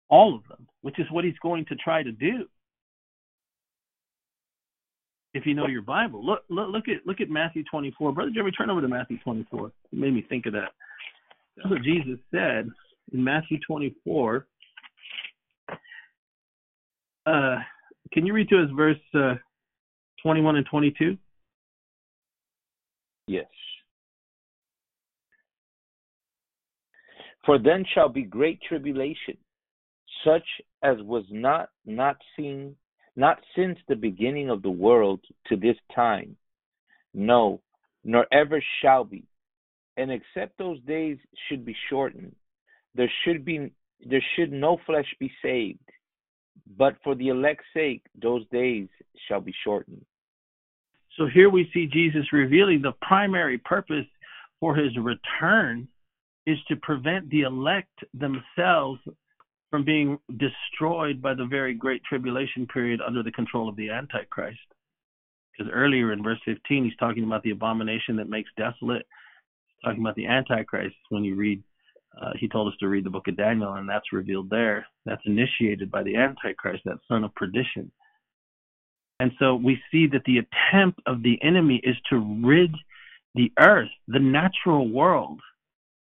all 0.10 0.36
of 0.36 0.42
them, 0.48 0.68
which 0.82 0.98
is 0.98 1.06
what 1.12 1.24
he's 1.24 1.38
going 1.42 1.66
to 1.66 1.76
try 1.76 2.02
to 2.02 2.12
do. 2.12 2.46
If 5.36 5.46
you 5.46 5.54
know 5.54 5.68
your 5.68 5.84
Bible, 5.84 6.26
look 6.26 6.42
look, 6.50 6.70
look 6.72 6.88
at 6.88 7.06
look 7.06 7.22
at 7.22 7.30
Matthew 7.30 7.64
24. 7.70 8.14
Brother 8.14 8.32
Jeremy, 8.34 8.52
turn 8.52 8.72
over 8.72 8.82
to 8.82 8.88
Matthew 8.88 9.20
24. 9.20 9.68
It 9.68 9.74
made 9.92 10.16
me 10.16 10.26
think 10.28 10.48
of 10.48 10.54
that. 10.54 10.72
That's 11.60 11.72
what 11.72 11.82
Jesus 11.84 12.20
said 12.32 12.70
in 13.12 13.24
Matthew 13.24 13.58
24. 13.68 14.48
Uh, 17.26 17.56
can 18.14 18.26
you 18.26 18.34
read 18.34 18.48
to 18.50 18.64
us 18.64 18.70
verse 18.76 18.98
uh, 19.14 19.36
21 20.24 20.56
and 20.56 20.66
22? 20.70 21.18
Yes. 23.28 23.46
For 27.46 27.60
then 27.60 27.84
shall 27.94 28.10
be 28.10 28.24
great 28.24 28.60
tribulation, 28.68 29.38
such 30.26 30.44
as 30.84 30.98
was 31.02 31.26
not 31.30 31.70
not 31.86 32.18
seen 32.38 32.76
not 33.16 33.40
since 33.56 33.78
the 33.88 33.96
beginning 33.96 34.50
of 34.50 34.62
the 34.62 34.70
world 34.70 35.20
to 35.48 35.58
this 35.58 35.76
time, 35.94 36.38
no, 37.14 37.62
nor 38.04 38.26
ever 38.32 38.64
shall 38.82 39.04
be. 39.04 39.26
And 40.00 40.12
except 40.12 40.58
those 40.58 40.80
days 40.88 41.18
should 41.48 41.66
be 41.66 41.76
shortened, 41.90 42.34
there 42.96 43.12
should 43.26 43.44
be 43.44 43.72
there 44.06 44.24
should 44.36 44.54
no 44.54 44.78
flesh 44.86 45.14
be 45.20 45.30
saved. 45.42 45.90
But 46.78 46.96
for 47.04 47.16
the 47.16 47.28
elect's 47.28 47.66
sake, 47.74 48.04
those 48.22 48.46
days 48.50 48.88
shall 49.28 49.42
be 49.42 49.54
shortened. 49.64 50.06
So 51.18 51.28
here 51.28 51.50
we 51.50 51.70
see 51.74 51.86
Jesus 51.86 52.32
revealing 52.32 52.82
the 52.82 52.94
primary 53.02 53.58
purpose 53.58 54.06
for 54.62 54.74
his 54.74 54.96
return 54.98 55.90
is 56.46 56.58
to 56.70 56.78
prevent 56.78 57.30
the 57.30 57.42
elect 57.42 58.00
themselves 58.14 59.02
from 59.70 59.84
being 59.84 60.18
destroyed 60.38 61.22
by 61.22 61.34
the 61.34 61.46
very 61.46 61.74
great 61.74 62.04
tribulation 62.06 62.66
period 62.68 63.02
under 63.06 63.22
the 63.22 63.34
control 63.34 63.68
of 63.68 63.76
the 63.76 63.90
Antichrist. 63.90 64.60
Because 65.52 65.70
earlier 65.74 66.14
in 66.14 66.24
verse 66.24 66.40
15, 66.46 66.86
he's 66.86 66.96
talking 66.96 67.26
about 67.26 67.44
the 67.44 67.52
abomination 67.52 68.16
that 68.16 68.30
makes 68.30 68.50
desolate, 68.56 69.06
talking 69.84 70.02
about 70.02 70.16
the 70.16 70.28
Antichrist 70.28 70.96
when 71.10 71.24
you 71.24 71.36
read 71.36 71.64
uh, 72.20 72.32
he 72.38 72.48
told 72.48 72.68
us 72.68 72.78
to 72.80 72.88
read 72.88 73.06
the 73.06 73.10
book 73.10 73.28
of 73.28 73.38
Daniel, 73.38 73.74
and 73.74 73.88
that's 73.88 74.12
revealed 74.12 74.50
there. 74.50 74.86
That's 75.06 75.22
initiated 75.26 75.92
by 75.92 76.04
the 76.04 76.16
Antichrist, 76.16 76.84
that 76.86 76.98
son 77.08 77.24
of 77.24 77.34
perdition. 77.36 77.92
And 79.20 79.32
so 79.40 79.56
we 79.56 79.80
see 79.92 80.08
that 80.08 80.24
the 80.26 80.40
attempt 80.40 81.02
of 81.06 81.24
the 81.24 81.38
enemy 81.44 81.82
is 81.84 81.96
to 82.10 82.18
rid 82.44 82.74
the 83.36 83.52
earth, 83.60 83.90
the 84.08 84.20
natural 84.20 84.90
world, 84.90 85.40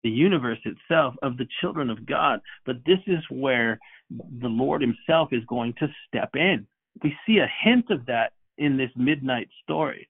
the 0.03 0.09
universe 0.09 0.59
itself, 0.63 1.15
of 1.22 1.38
the 1.38 1.47
children 1.59 1.89
of 1.89 2.05
God. 2.05 2.39
But 2.65 2.78
this 2.86 2.99
is 3.07 3.24
where 3.30 3.80
the 4.09 4.47
Lord 4.47 4.82
Himself 4.82 5.30
is 5.32 5.43
going 5.45 5.74
to 5.80 5.88
step 6.07 6.30
in. 6.36 6.65
We 7.03 7.13
see 7.26 7.39
a 7.39 7.51
hint 7.63 7.86
of 7.89 8.05
that 8.05 8.34
in 8.57 8.78
this 8.78 8.91
midnight 8.95 9.49
story 9.63 10.09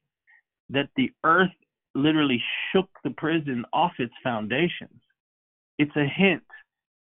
that 0.69 0.89
the 0.95 1.11
earth 1.23 1.51
literally 1.95 2.41
shook 2.71 2.89
the 3.03 3.09
prison 3.11 3.65
off 3.73 3.93
its 3.99 4.13
foundations 4.23 5.01
it's 5.79 5.95
a 5.95 6.05
hint, 6.05 6.43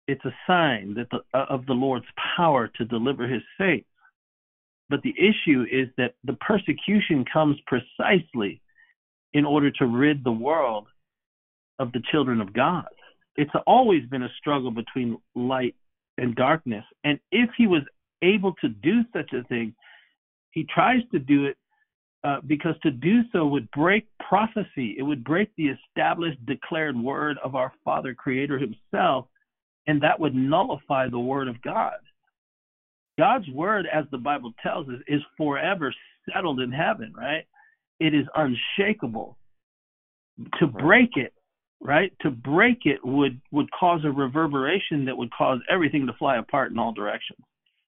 it's 0.07 0.23
a 0.25 0.33
sign 0.47 0.95
that 0.95 1.09
the, 1.11 1.19
uh, 1.37 1.45
of 1.49 1.65
the 1.67 1.73
Lord's 1.73 2.05
power 2.37 2.69
to 2.77 2.85
deliver 2.85 3.27
his 3.27 3.43
faith. 3.57 3.85
But 4.89 5.01
the 5.03 5.13
issue 5.17 5.65
is 5.69 5.89
that 5.97 6.15
the 6.23 6.33
persecution 6.33 7.25
comes 7.31 7.57
precisely 7.67 8.61
in 9.33 9.45
order 9.45 9.69
to 9.69 9.85
rid 9.85 10.23
the 10.23 10.31
world 10.31 10.87
of 11.77 11.91
the 11.91 12.01
children 12.11 12.39
of 12.39 12.53
God. 12.53 12.87
It's 13.35 13.51
always 13.67 14.05
been 14.09 14.23
a 14.23 14.33
struggle 14.39 14.71
between 14.71 15.17
light 15.35 15.75
and 16.17 16.35
darkness. 16.35 16.85
And 17.03 17.19
if 17.31 17.49
he 17.57 17.67
was 17.67 17.81
able 18.21 18.53
to 18.61 18.69
do 18.69 19.01
such 19.11 19.33
a 19.33 19.43
thing, 19.43 19.75
he 20.51 20.65
tries 20.73 21.01
to 21.11 21.19
do 21.19 21.45
it 21.45 21.57
uh, 22.23 22.37
because 22.47 22.75
to 22.83 22.91
do 22.91 23.21
so 23.31 23.45
would 23.45 23.69
break 23.71 24.07
prophecy. 24.27 24.95
It 24.97 25.03
would 25.03 25.23
break 25.23 25.49
the 25.57 25.67
established, 25.67 26.45
declared 26.45 26.97
word 26.97 27.37
of 27.43 27.55
our 27.55 27.73
Father 27.83 28.13
Creator 28.13 28.59
Himself, 28.59 29.27
and 29.87 30.01
that 30.01 30.19
would 30.19 30.33
nullify 30.33 31.09
the 31.09 31.19
word 31.19 31.47
of 31.47 31.61
God. 31.61 31.93
God's 33.17 33.47
word, 33.49 33.87
as 33.91 34.05
the 34.11 34.17
Bible 34.17 34.53
tells 34.63 34.87
us, 34.87 35.01
is 35.07 35.21
forever 35.37 35.93
settled 36.33 36.61
in 36.61 36.71
heaven, 36.71 37.13
right? 37.15 37.45
It 37.99 38.13
is 38.13 38.25
unshakable. 38.35 39.37
To 40.59 40.67
break 40.67 41.11
it, 41.15 41.33
right? 41.81 42.11
To 42.21 42.31
break 42.31 42.85
it 42.85 42.99
would 43.03 43.39
would 43.51 43.69
cause 43.77 44.01
a 44.03 44.09
reverberation 44.09 45.05
that 45.05 45.17
would 45.17 45.31
cause 45.31 45.59
everything 45.69 46.07
to 46.07 46.13
fly 46.13 46.37
apart 46.37 46.71
in 46.71 46.79
all 46.79 46.91
directions. 46.91 47.39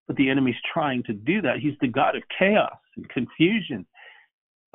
But 0.08 0.18
the 0.18 0.30
enemy's 0.30 0.56
trying 0.72 1.02
to 1.04 1.14
do 1.14 1.42
that. 1.42 1.60
He's 1.60 1.74
the 1.82 1.88
God 1.88 2.16
of 2.16 2.22
chaos 2.38 2.78
and 2.98 3.10
confusion 3.10 3.88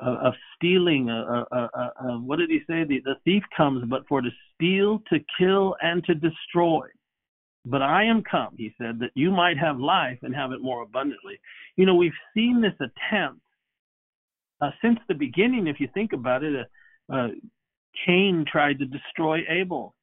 of 0.01 0.33
stealing. 0.55 1.09
Uh, 1.09 1.45
uh, 1.51 1.67
uh, 1.73 2.17
what 2.17 2.39
did 2.39 2.49
he 2.49 2.59
say? 2.67 2.83
The, 2.83 3.01
the 3.03 3.15
thief 3.23 3.43
comes 3.55 3.83
but 3.87 4.07
for 4.07 4.21
to 4.21 4.29
steal, 4.53 4.99
to 5.11 5.19
kill, 5.37 5.75
and 5.81 6.03
to 6.05 6.15
destroy. 6.15 6.87
But 7.65 7.81
I 7.81 8.05
am 8.05 8.23
come, 8.23 8.55
he 8.57 8.73
said, 8.77 8.99
that 8.99 9.11
you 9.13 9.31
might 9.31 9.57
have 9.57 9.79
life 9.79 10.19
and 10.23 10.33
have 10.35 10.51
it 10.51 10.61
more 10.61 10.81
abundantly. 10.81 11.39
You 11.75 11.85
know, 11.85 11.95
we've 11.95 12.11
seen 12.33 12.61
this 12.61 12.73
attempt 12.79 13.41
uh, 14.61 14.71
since 14.81 14.99
the 15.07 15.13
beginning, 15.13 15.67
if 15.67 15.79
you 15.79 15.87
think 15.93 16.13
about 16.13 16.43
it. 16.43 16.67
Uh, 17.09 17.13
uh, 17.13 17.27
Cain 18.05 18.45
tried 18.49 18.79
to 18.79 18.85
destroy 18.85 19.39
Abel. 19.49 19.95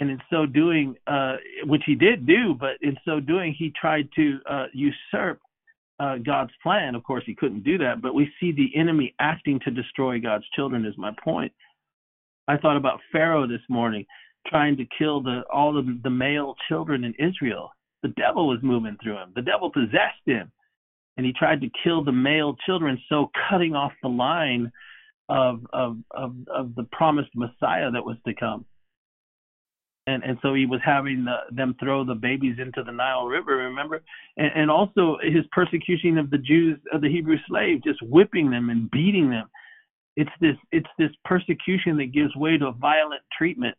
And 0.00 0.10
in 0.10 0.20
so 0.30 0.46
doing, 0.46 0.96
uh, 1.06 1.36
which 1.64 1.82
he 1.86 1.94
did 1.94 2.26
do, 2.26 2.54
but 2.58 2.72
in 2.80 2.96
so 3.04 3.20
doing, 3.20 3.54
he 3.56 3.72
tried 3.80 4.08
to 4.16 4.38
uh, 4.50 4.66
usurp 4.72 5.40
uh, 6.02 6.16
God's 6.18 6.52
plan. 6.62 6.94
Of 6.94 7.04
course, 7.04 7.22
he 7.26 7.34
couldn't 7.34 7.62
do 7.62 7.78
that, 7.78 8.02
but 8.02 8.14
we 8.14 8.28
see 8.40 8.52
the 8.52 8.70
enemy 8.74 9.14
acting 9.20 9.60
to 9.64 9.70
destroy 9.70 10.18
God's 10.18 10.44
children, 10.56 10.84
is 10.84 10.98
my 10.98 11.12
point. 11.22 11.52
I 12.48 12.56
thought 12.56 12.76
about 12.76 13.00
Pharaoh 13.12 13.46
this 13.46 13.60
morning, 13.68 14.04
trying 14.48 14.76
to 14.78 14.84
kill 14.98 15.22
the 15.22 15.42
all 15.52 15.78
of 15.78 15.86
the 16.02 16.10
male 16.10 16.56
children 16.68 17.04
in 17.04 17.14
Israel. 17.14 17.70
The 18.02 18.08
devil 18.08 18.48
was 18.48 18.58
moving 18.62 18.96
through 19.00 19.18
him. 19.18 19.32
The 19.36 19.42
devil 19.42 19.70
possessed 19.70 20.26
him, 20.26 20.50
and 21.16 21.24
he 21.24 21.32
tried 21.32 21.60
to 21.60 21.70
kill 21.84 22.02
the 22.02 22.10
male 22.10 22.56
children, 22.66 23.00
so 23.08 23.30
cutting 23.48 23.76
off 23.76 23.92
the 24.02 24.08
line 24.08 24.72
of 25.28 25.60
of 25.72 25.98
of, 26.10 26.34
of 26.52 26.74
the 26.74 26.84
promised 26.90 27.30
Messiah 27.36 27.92
that 27.92 28.04
was 28.04 28.16
to 28.26 28.34
come. 28.34 28.64
And 30.06 30.24
and 30.24 30.36
so 30.42 30.54
he 30.54 30.66
was 30.66 30.80
having 30.84 31.24
the, 31.24 31.36
them 31.54 31.76
throw 31.78 32.04
the 32.04 32.14
babies 32.14 32.56
into 32.58 32.82
the 32.82 32.90
Nile 32.90 33.26
River, 33.26 33.56
remember? 33.56 34.02
And, 34.36 34.50
and 34.54 34.70
also 34.70 35.18
his 35.22 35.44
persecution 35.52 36.18
of 36.18 36.30
the 36.30 36.38
Jews, 36.38 36.78
of 36.92 37.02
the 37.02 37.08
Hebrew 37.08 37.36
slave, 37.46 37.84
just 37.84 38.02
whipping 38.02 38.50
them 38.50 38.70
and 38.70 38.90
beating 38.90 39.30
them. 39.30 39.48
It's 40.16 40.30
this 40.40 40.56
it's 40.72 40.88
this 40.98 41.10
persecution 41.24 41.96
that 41.98 42.12
gives 42.12 42.34
way 42.34 42.58
to 42.58 42.66
a 42.66 42.72
violent 42.72 43.22
treatment 43.36 43.76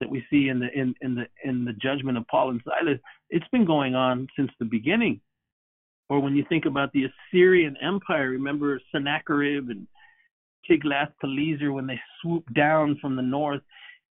that 0.00 0.08
we 0.08 0.24
see 0.30 0.48
in 0.48 0.60
the 0.60 0.68
in, 0.72 0.94
in 1.02 1.14
the 1.14 1.26
in 1.44 1.64
the 1.66 1.74
judgment 1.74 2.16
of 2.16 2.26
Paul 2.28 2.50
and 2.50 2.62
Silas. 2.64 2.98
It's 3.28 3.48
been 3.52 3.66
going 3.66 3.94
on 3.94 4.28
since 4.36 4.50
the 4.58 4.64
beginning. 4.64 5.20
Or 6.08 6.20
when 6.20 6.34
you 6.34 6.44
think 6.48 6.64
about 6.64 6.90
the 6.92 7.04
Assyrian 7.04 7.76
Empire, 7.80 8.30
remember 8.30 8.80
Sennacherib 8.90 9.68
and 9.68 9.86
Tiglath-Pileser 10.68 11.72
when 11.72 11.86
they 11.86 12.00
swooped 12.20 12.52
down 12.52 12.98
from 13.00 13.14
the 13.14 13.22
north 13.22 13.60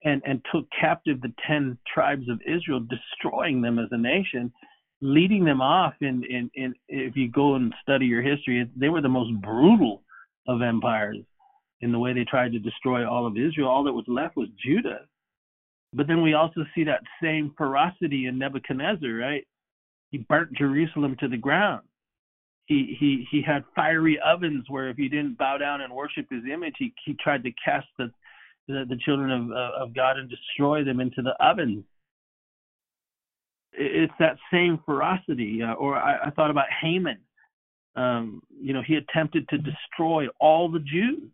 and, 0.05 0.23
and 0.25 0.41
took 0.53 0.67
captive 0.79 1.21
the 1.21 1.33
10 1.47 1.79
tribes 1.93 2.29
of 2.29 2.41
Israel, 2.47 2.81
destroying 2.89 3.61
them 3.61 3.79
as 3.79 3.89
a 3.91 3.99
nation, 3.99 4.53
leading 5.01 5.45
them 5.45 5.61
off. 5.61 5.95
In, 6.01 6.23
in, 6.25 6.51
in 6.55 6.75
if 6.89 7.17
you 7.17 7.31
go 7.31 7.55
and 7.55 7.75
study 7.83 8.07
your 8.07 8.23
history, 8.23 8.69
they 8.77 8.89
were 8.89 9.01
the 9.03 9.09
most 9.09 9.33
brutal 9.41 10.03
of 10.47 10.63
empires 10.63 11.19
in 11.81 11.93
the 11.93 11.99
way 11.99 12.13
they 12.13 12.25
tried 12.25 12.53
to 12.53 12.59
destroy 12.59 13.09
all 13.09 13.27
of 13.27 13.37
Israel. 13.37 13.69
All 13.69 13.85
that 13.85 13.93
was 13.93 14.05
left 14.09 14.37
was 14.37 14.49
Judah. 14.65 15.01
But 15.93 16.07
then 16.07 16.23
we 16.23 16.35
also 16.35 16.65
see 16.75 16.85
that 16.85 17.03
same 17.23 17.55
ferocity 17.57 18.27
in 18.27 18.39
Nebuchadnezzar, 18.39 19.11
right? 19.11 19.47
He 20.11 20.19
burnt 20.19 20.53
Jerusalem 20.53 21.17
to 21.21 21.29
the 21.29 21.37
ground 21.37 21.83
he 22.69 22.97
he 23.01 23.27
he 23.31 23.43
had 23.43 23.65
fiery 23.75 24.19
ovens 24.25 24.67
where 24.69 24.91
if 24.91 24.99
you 24.99 25.09
didn't 25.09 25.39
bow 25.39 25.57
down 25.57 25.81
and 25.81 25.93
worship 25.93 26.27
his 26.31 26.45
image, 26.53 26.75
he 26.79 26.95
he 27.05 27.15
tried 27.15 27.43
to 27.43 27.51
cast 27.65 27.87
the 27.97 28.13
the, 28.69 28.85
the 28.89 28.99
children 29.05 29.31
of 29.31 29.51
of 29.51 29.95
God 29.95 30.19
and 30.19 30.31
destroy 30.31 30.85
them 30.85 31.01
into 31.01 31.23
the 31.23 31.35
oven. 31.45 31.85
It's 33.73 34.13
that 34.19 34.37
same 34.53 34.81
ferocity. 34.85 35.63
Uh, 35.63 35.75
or 35.75 35.97
I, 35.97 36.27
I 36.27 36.31
thought 36.31 36.51
about 36.51 36.67
Haman. 36.81 37.19
Um, 37.97 38.43
you 38.61 38.73
know, 38.73 38.83
he 38.87 38.95
attempted 38.95 39.49
to 39.49 39.59
destroy 39.59 40.27
all 40.41 40.71
the 40.71 40.81
Jews, 40.81 41.31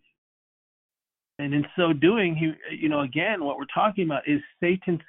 and 1.38 1.52
in 1.52 1.66
so 1.76 1.92
doing, 1.92 2.34
he 2.34 2.52
you 2.74 2.88
know 2.88 3.00
again 3.00 3.44
what 3.44 3.58
we're 3.58 3.66
talking 3.74 4.04
about 4.04 4.22
is 4.26 4.40
Satan's 4.60 5.00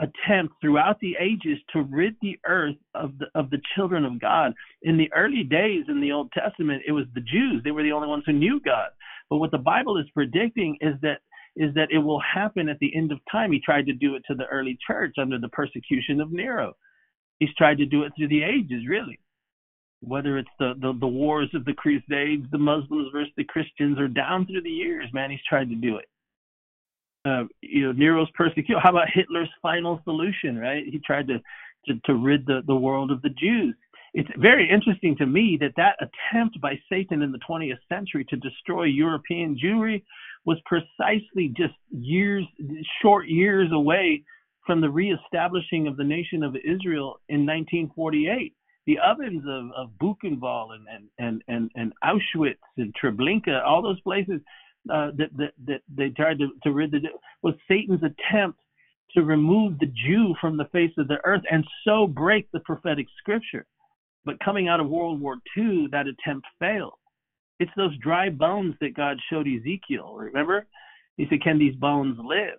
attempt 0.00 0.54
throughout 0.60 0.98
the 1.00 1.16
ages 1.20 1.58
to 1.72 1.82
rid 1.82 2.16
the 2.20 2.38
earth 2.46 2.76
of 2.94 3.12
the 3.18 3.26
of 3.34 3.50
the 3.50 3.60
children 3.74 4.04
of 4.04 4.20
God. 4.20 4.54
In 4.82 4.96
the 4.96 5.12
early 5.12 5.42
days 5.42 5.84
in 5.88 6.00
the 6.00 6.12
Old 6.12 6.32
Testament, 6.32 6.82
it 6.86 6.92
was 6.92 7.06
the 7.14 7.20
Jews; 7.20 7.62
they 7.64 7.70
were 7.70 7.82
the 7.82 7.92
only 7.92 8.08
ones 8.08 8.24
who 8.26 8.32
knew 8.32 8.60
God. 8.64 8.88
But 9.30 9.38
what 9.38 9.50
the 9.50 9.58
Bible 9.58 9.98
is 9.98 10.06
predicting 10.14 10.76
is 10.80 10.94
that 11.02 11.20
is 11.56 11.74
that 11.74 11.88
it 11.90 11.98
will 11.98 12.20
happen 12.20 12.68
at 12.68 12.78
the 12.80 12.94
end 12.94 13.12
of 13.12 13.18
time. 13.30 13.52
He 13.52 13.60
tried 13.60 13.86
to 13.86 13.92
do 13.92 14.16
it 14.16 14.22
to 14.28 14.34
the 14.34 14.46
early 14.46 14.78
church 14.86 15.14
under 15.20 15.38
the 15.38 15.48
persecution 15.48 16.20
of 16.20 16.32
Nero. 16.32 16.74
He's 17.38 17.54
tried 17.56 17.78
to 17.78 17.86
do 17.86 18.02
it 18.02 18.12
through 18.16 18.28
the 18.28 18.42
ages, 18.42 18.86
really. 18.88 19.18
Whether 20.00 20.38
it's 20.38 20.48
the, 20.58 20.74
the, 20.80 20.92
the 20.98 21.06
wars 21.06 21.50
of 21.54 21.64
the 21.64 21.72
Crusades, 21.72 22.46
the 22.50 22.58
Muslims 22.58 23.08
versus 23.12 23.32
the 23.36 23.44
Christians, 23.44 23.98
or 23.98 24.08
down 24.08 24.46
through 24.46 24.62
the 24.62 24.70
years, 24.70 25.08
man, 25.12 25.30
he's 25.30 25.40
tried 25.48 25.70
to 25.70 25.74
do 25.74 25.96
it 25.96 26.06
uh, 27.24 27.44
you 27.60 27.86
know 27.86 27.92
Nero's 27.92 28.30
persecution. 28.34 28.76
How 28.82 28.90
about 28.90 29.08
Hitler's 29.12 29.50
final 29.62 30.00
solution? 30.04 30.58
Right, 30.58 30.84
he 30.86 30.98
tried 30.98 31.28
to 31.28 31.40
to, 31.86 31.94
to 32.06 32.14
rid 32.14 32.46
the, 32.46 32.62
the 32.66 32.74
world 32.74 33.10
of 33.10 33.20
the 33.22 33.30
Jews. 33.30 33.74
It's 34.14 34.28
very 34.38 34.70
interesting 34.70 35.16
to 35.16 35.26
me 35.26 35.58
that 35.60 35.72
that 35.76 35.96
attempt 36.00 36.60
by 36.60 36.78
Satan 36.88 37.20
in 37.20 37.32
the 37.32 37.40
20th 37.48 37.78
century 37.88 38.24
to 38.30 38.36
destroy 38.36 38.84
European 38.84 39.58
Jewry 39.62 40.02
was 40.44 40.58
precisely 40.66 41.52
just 41.56 41.74
years, 41.90 42.44
short 43.02 43.28
years 43.28 43.70
away 43.72 44.22
from 44.66 44.80
the 44.80 44.90
reestablishing 44.90 45.86
of 45.86 45.96
the 45.96 46.04
nation 46.04 46.42
of 46.42 46.56
Israel 46.56 47.20
in 47.28 47.46
1948. 47.46 48.54
The 48.86 48.98
ovens 48.98 49.42
of, 49.48 49.70
of 49.76 49.90
Buchenwald 49.98 50.70
and, 50.74 51.08
and, 51.18 51.42
and, 51.48 51.70
and, 51.74 51.92
Auschwitz 52.04 52.58
and 52.76 52.94
Treblinka, 53.02 53.64
all 53.64 53.82
those 53.82 54.00
places, 54.00 54.40
uh, 54.92 55.10
that, 55.16 55.30
that, 55.38 55.52
that 55.66 55.80
they 55.94 56.10
tried 56.10 56.38
to, 56.38 56.48
to 56.62 56.72
rid 56.72 56.90
the 56.90 57.00
was 57.42 57.54
Satan's 57.66 58.02
attempt 58.02 58.60
to 59.12 59.22
remove 59.22 59.78
the 59.78 59.86
Jew 59.86 60.34
from 60.40 60.58
the 60.58 60.66
face 60.66 60.92
of 60.98 61.08
the 61.08 61.18
earth 61.24 61.42
and 61.50 61.64
so 61.84 62.06
break 62.06 62.50
the 62.52 62.60
prophetic 62.60 63.06
scripture. 63.18 63.66
But 64.24 64.40
coming 64.40 64.68
out 64.68 64.80
of 64.80 64.88
World 64.88 65.20
War 65.20 65.36
II, 65.56 65.88
that 65.92 66.06
attempt 66.06 66.46
failed. 66.58 66.94
It's 67.60 67.70
those 67.76 67.96
dry 67.98 68.30
bones 68.30 68.74
that 68.80 68.96
God 68.96 69.18
showed 69.30 69.46
Ezekiel. 69.46 70.14
Remember? 70.16 70.66
He 71.16 71.26
said, 71.28 71.42
Can 71.42 71.58
these 71.58 71.76
bones 71.76 72.18
live? 72.22 72.58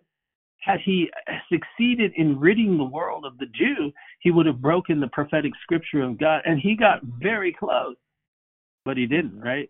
Had 0.60 0.80
he 0.84 1.10
succeeded 1.52 2.14
in 2.16 2.40
ridding 2.40 2.78
the 2.78 2.84
world 2.84 3.26
of 3.26 3.38
the 3.38 3.46
Jew, 3.48 3.92
he 4.20 4.32
would 4.32 4.46
have 4.48 4.62
broken 4.62 5.00
the 5.00 5.08
prophetic 5.10 5.52
scripture 5.62 6.02
of 6.02 6.18
God. 6.18 6.42
And 6.46 6.60
he 6.60 6.76
got 6.76 7.02
very 7.04 7.54
close, 7.54 7.96
but 8.84 8.98
he 8.98 9.06
didn't, 9.06 9.40
right? 9.40 9.70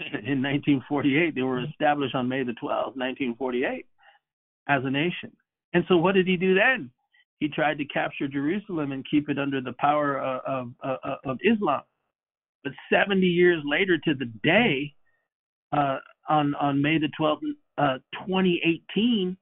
in 0.12 0.42
1948. 0.42 1.34
They 1.34 1.42
were 1.42 1.64
established 1.64 2.14
on 2.14 2.28
May 2.28 2.42
the 2.42 2.52
12th, 2.52 2.96
1948, 2.96 3.86
as 4.68 4.82
a 4.84 4.90
nation. 4.90 5.32
And 5.72 5.84
so, 5.88 5.96
what 5.96 6.14
did 6.14 6.26
he 6.26 6.36
do 6.36 6.54
then? 6.54 6.90
He 7.38 7.48
tried 7.48 7.78
to 7.78 7.84
capture 7.86 8.28
Jerusalem 8.28 8.92
and 8.92 9.04
keep 9.10 9.28
it 9.28 9.38
under 9.38 9.60
the 9.60 9.72
power 9.78 10.20
uh, 10.20 10.40
of, 10.46 10.72
of, 10.82 10.98
of 11.24 11.38
Islam. 11.44 11.82
But 12.64 12.72
70 12.92 13.26
years 13.26 13.62
later 13.64 13.98
to 13.98 14.14
the 14.14 14.30
day, 14.42 14.94
uh, 15.72 15.98
on, 16.28 16.54
on 16.56 16.82
May 16.82 16.98
the 16.98 17.10
12th, 17.18 17.38
uh, 17.78 17.98
2018, 18.26 19.36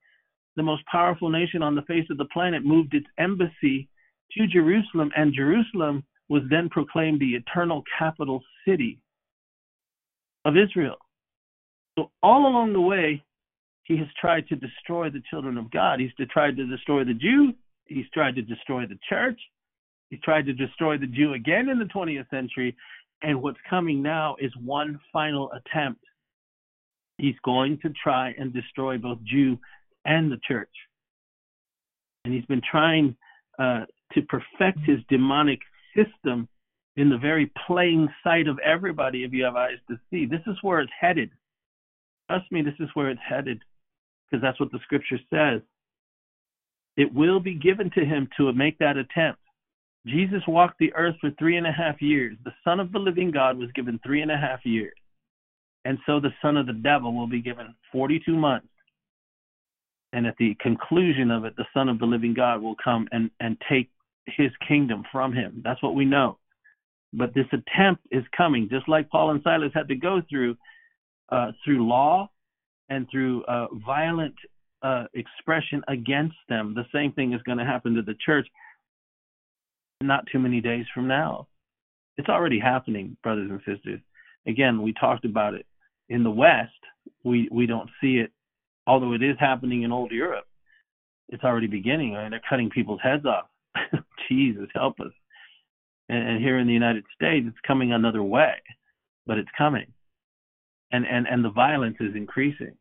the 0.57 0.63
most 0.63 0.85
powerful 0.87 1.29
nation 1.29 1.63
on 1.63 1.75
the 1.75 1.83
face 1.83 2.07
of 2.11 2.19
the 2.19 2.25
planet 2.27 2.65
moved 2.65 2.95
its 2.95 3.07
embassy 3.19 3.89
to 4.37 4.47
Jerusalem, 4.47 5.11
and 5.17 5.35
Jerusalem 5.35 6.05
was 6.29 6.43
then 6.51 6.69
proclaimed 6.69 7.21
the 7.21 7.35
eternal 7.35 7.83
capital 7.99 8.43
city 8.67 8.99
of 10.45 10.55
Israel. 10.57 10.97
So 11.99 12.11
all 12.23 12.47
along 12.47 12.73
the 12.73 12.81
way, 12.81 13.23
he 13.85 13.97
has 13.97 14.07
tried 14.21 14.47
to 14.49 14.57
destroy 14.57 15.11
the 15.11 15.23
children 15.31 15.57
of 15.57 15.71
God. 15.71 15.99
He's 15.99 16.11
tried 16.31 16.57
to 16.57 16.67
destroy 16.67 17.05
the 17.05 17.15
Jew. 17.15 17.55
He's 17.87 18.09
tried 18.13 18.35
to 18.37 18.43
destroy 18.43 18.87
the 18.87 18.99
church. 19.09 19.41
He's 20.11 20.21
tried 20.21 20.47
to 20.47 20.53
destroy 20.53 20.99
the 20.99 21.07
Jew 21.07 21.33
again 21.35 21.69
in 21.69 21.79
the 21.79 21.87
20th 21.87 22.29
century. 22.31 22.77
And 23.23 23.43
what's 23.43 23.59
coming 23.69 24.03
now 24.03 24.37
is 24.39 24.53
one 24.65 25.01
final 25.13 25.51
attempt. 25.53 26.05
He's 27.17 27.35
going 27.45 27.79
to 27.83 27.93
try 28.03 28.35
and 28.39 28.53
destroy 28.53 28.97
both 28.97 29.19
Jew 29.25 29.59
and 30.05 30.31
the 30.31 30.39
church. 30.47 30.71
And 32.25 32.33
he's 32.33 32.45
been 32.45 32.63
trying 32.71 33.17
uh, 33.59 33.87
to 34.13 34.23
perfect 34.23 34.79
his 34.87 34.99
demonic 35.09 35.59
system 35.97 36.49
in 36.97 37.09
the 37.09 37.19
very 37.19 37.51
plain 37.67 38.09
sight 38.23 38.49
of 38.49 38.59
everybody 38.61 39.25
if 39.25 39.33
you 39.33 39.45
have 39.45 39.57
eyes 39.57 39.79
to 39.89 39.99
see. 40.11 40.27
This 40.27 40.43
is 40.47 40.57
where 40.63 40.81
it's 40.81 40.93
headed. 40.99 41.31
Trust 42.29 42.51
me, 42.53 42.63
this 42.63 42.75
is 42.79 42.89
where 42.95 43.11
it's 43.11 43.21
headed 43.27 43.63
because 44.31 44.43
that's 44.43 44.61
what 44.61 44.71
the 44.71 44.81
scripture 44.85 45.19
says. 45.31 45.63
It 46.97 47.13
will 47.15 47.41
be 47.41 47.55
given 47.55 47.91
to 47.93 48.05
him 48.05 48.29
to 48.37 48.53
make 48.53 48.79
that 48.79 48.97
attempt. 48.97 49.41
Jesus 50.09 50.43
walked 50.47 50.79
the 50.79 50.93
earth 50.95 51.17
for 51.21 51.31
three 51.39 51.57
and 51.57 51.67
a 51.67 51.73
half 51.73 52.01
years. 52.01 52.37
The 52.45 52.53
Son 52.65 52.81
of 52.81 52.93
the 52.93 52.99
living 52.99 53.31
God 53.31 53.59
was 53.59 53.71
given 53.75 54.01
three 54.05 54.23
and 54.23 54.31
a 54.31 54.37
half 54.37 54.65
years. 54.65 54.95
And 55.85 55.99
so 56.07 56.21
the 56.21 56.33
Son 56.43 56.57
of 56.57 56.67
the 56.67 56.73
devil 56.73 57.15
will 57.15 57.29
be 57.29 57.41
given 57.41 57.75
42 57.93 58.35
months. 58.35 58.69
And 60.13 60.27
at 60.27 60.37
the 60.39 60.57
conclusion 60.61 61.31
of 61.31 61.45
it, 61.45 61.57
the 61.57 61.67
Son 61.75 61.89
of 61.89 61.99
the 61.99 62.07
living 62.07 62.35
God 62.35 62.63
will 62.63 62.77
come 62.83 63.09
and, 63.13 63.31
and 63.41 63.57
take 63.71 63.91
his 64.27 64.51
kingdom 64.67 65.05
from 65.13 65.33
him. 65.33 65.63
That's 65.65 65.83
what 65.83 65.95
we 65.95 66.05
know. 66.05 66.39
But 67.13 67.35
this 67.35 67.47
attempt 67.53 68.07
is 68.11 68.25
coming, 68.37 68.69
just 68.71 68.89
like 68.89 69.09
Paul 69.11 69.31
and 69.31 69.43
Silas 69.43 69.73
had 69.75 69.89
to 69.89 69.95
go 69.95 70.21
through 70.29 70.57
uh, 71.31 71.53
through 71.63 71.87
law 71.87 72.31
and 72.89 73.07
through 73.11 73.45
uh, 73.45 73.67
violent 73.87 74.35
uh, 74.83 75.05
expression 75.15 75.83
against 75.89 76.37
them. 76.49 76.75
The 76.75 76.87
same 76.93 77.13
thing 77.13 77.35
is 77.35 77.43
going 77.43 77.59
to 77.59 77.65
happen 77.65 77.95
to 77.95 78.03
the 78.03 78.17
church 78.25 78.47
not 80.01 80.27
too 80.31 80.39
many 80.39 80.61
days 80.61 80.87
from 80.95 81.09
now. 81.09 81.49
It's 82.17 82.29
already 82.29 82.59
happening, 82.59 83.17
brothers 83.23 83.51
and 83.51 83.61
sisters. 83.67 84.01
Again, 84.47 84.83
we 84.83 84.93
talked 84.93 85.25
about 85.25 85.55
it. 85.55 85.67
In 86.09 86.23
the 86.23 86.31
West, 86.31 86.73
we, 87.25 87.49
we 87.51 87.67
don't 87.67 87.91
see 88.01 88.19
it 88.19 88.33
although 88.89 89.13
it 89.13 89.23
is 89.23 89.37
happening 89.39 89.83
in 89.83 89.93
old 89.93 90.11
Europe. 90.11 90.47
It's 91.29 91.45
already 91.45 91.67
beginning. 91.67 92.15
Right? 92.15 92.31
They're 92.31 92.41
cutting 92.49 92.71
people's 92.71 93.01
heads 93.03 93.27
off. 93.27 93.47
Jesus, 94.29 94.67
help 94.75 94.99
us. 94.99 95.13
And, 96.09 96.27
and 96.27 96.43
here 96.43 96.59
in 96.59 96.67
the 96.67 96.73
United 96.73 97.05
States, 97.15 97.47
it's 97.47 97.67
coming 97.67 97.93
another 97.93 98.23
way, 98.23 98.55
but 99.27 99.37
it's 99.37 99.51
coming. 99.57 99.93
And, 100.91 101.07
and, 101.07 101.29
and 101.29 101.45
the 101.45 101.51
violence 101.51 101.99
is 102.01 102.17
increasing. 102.17 102.75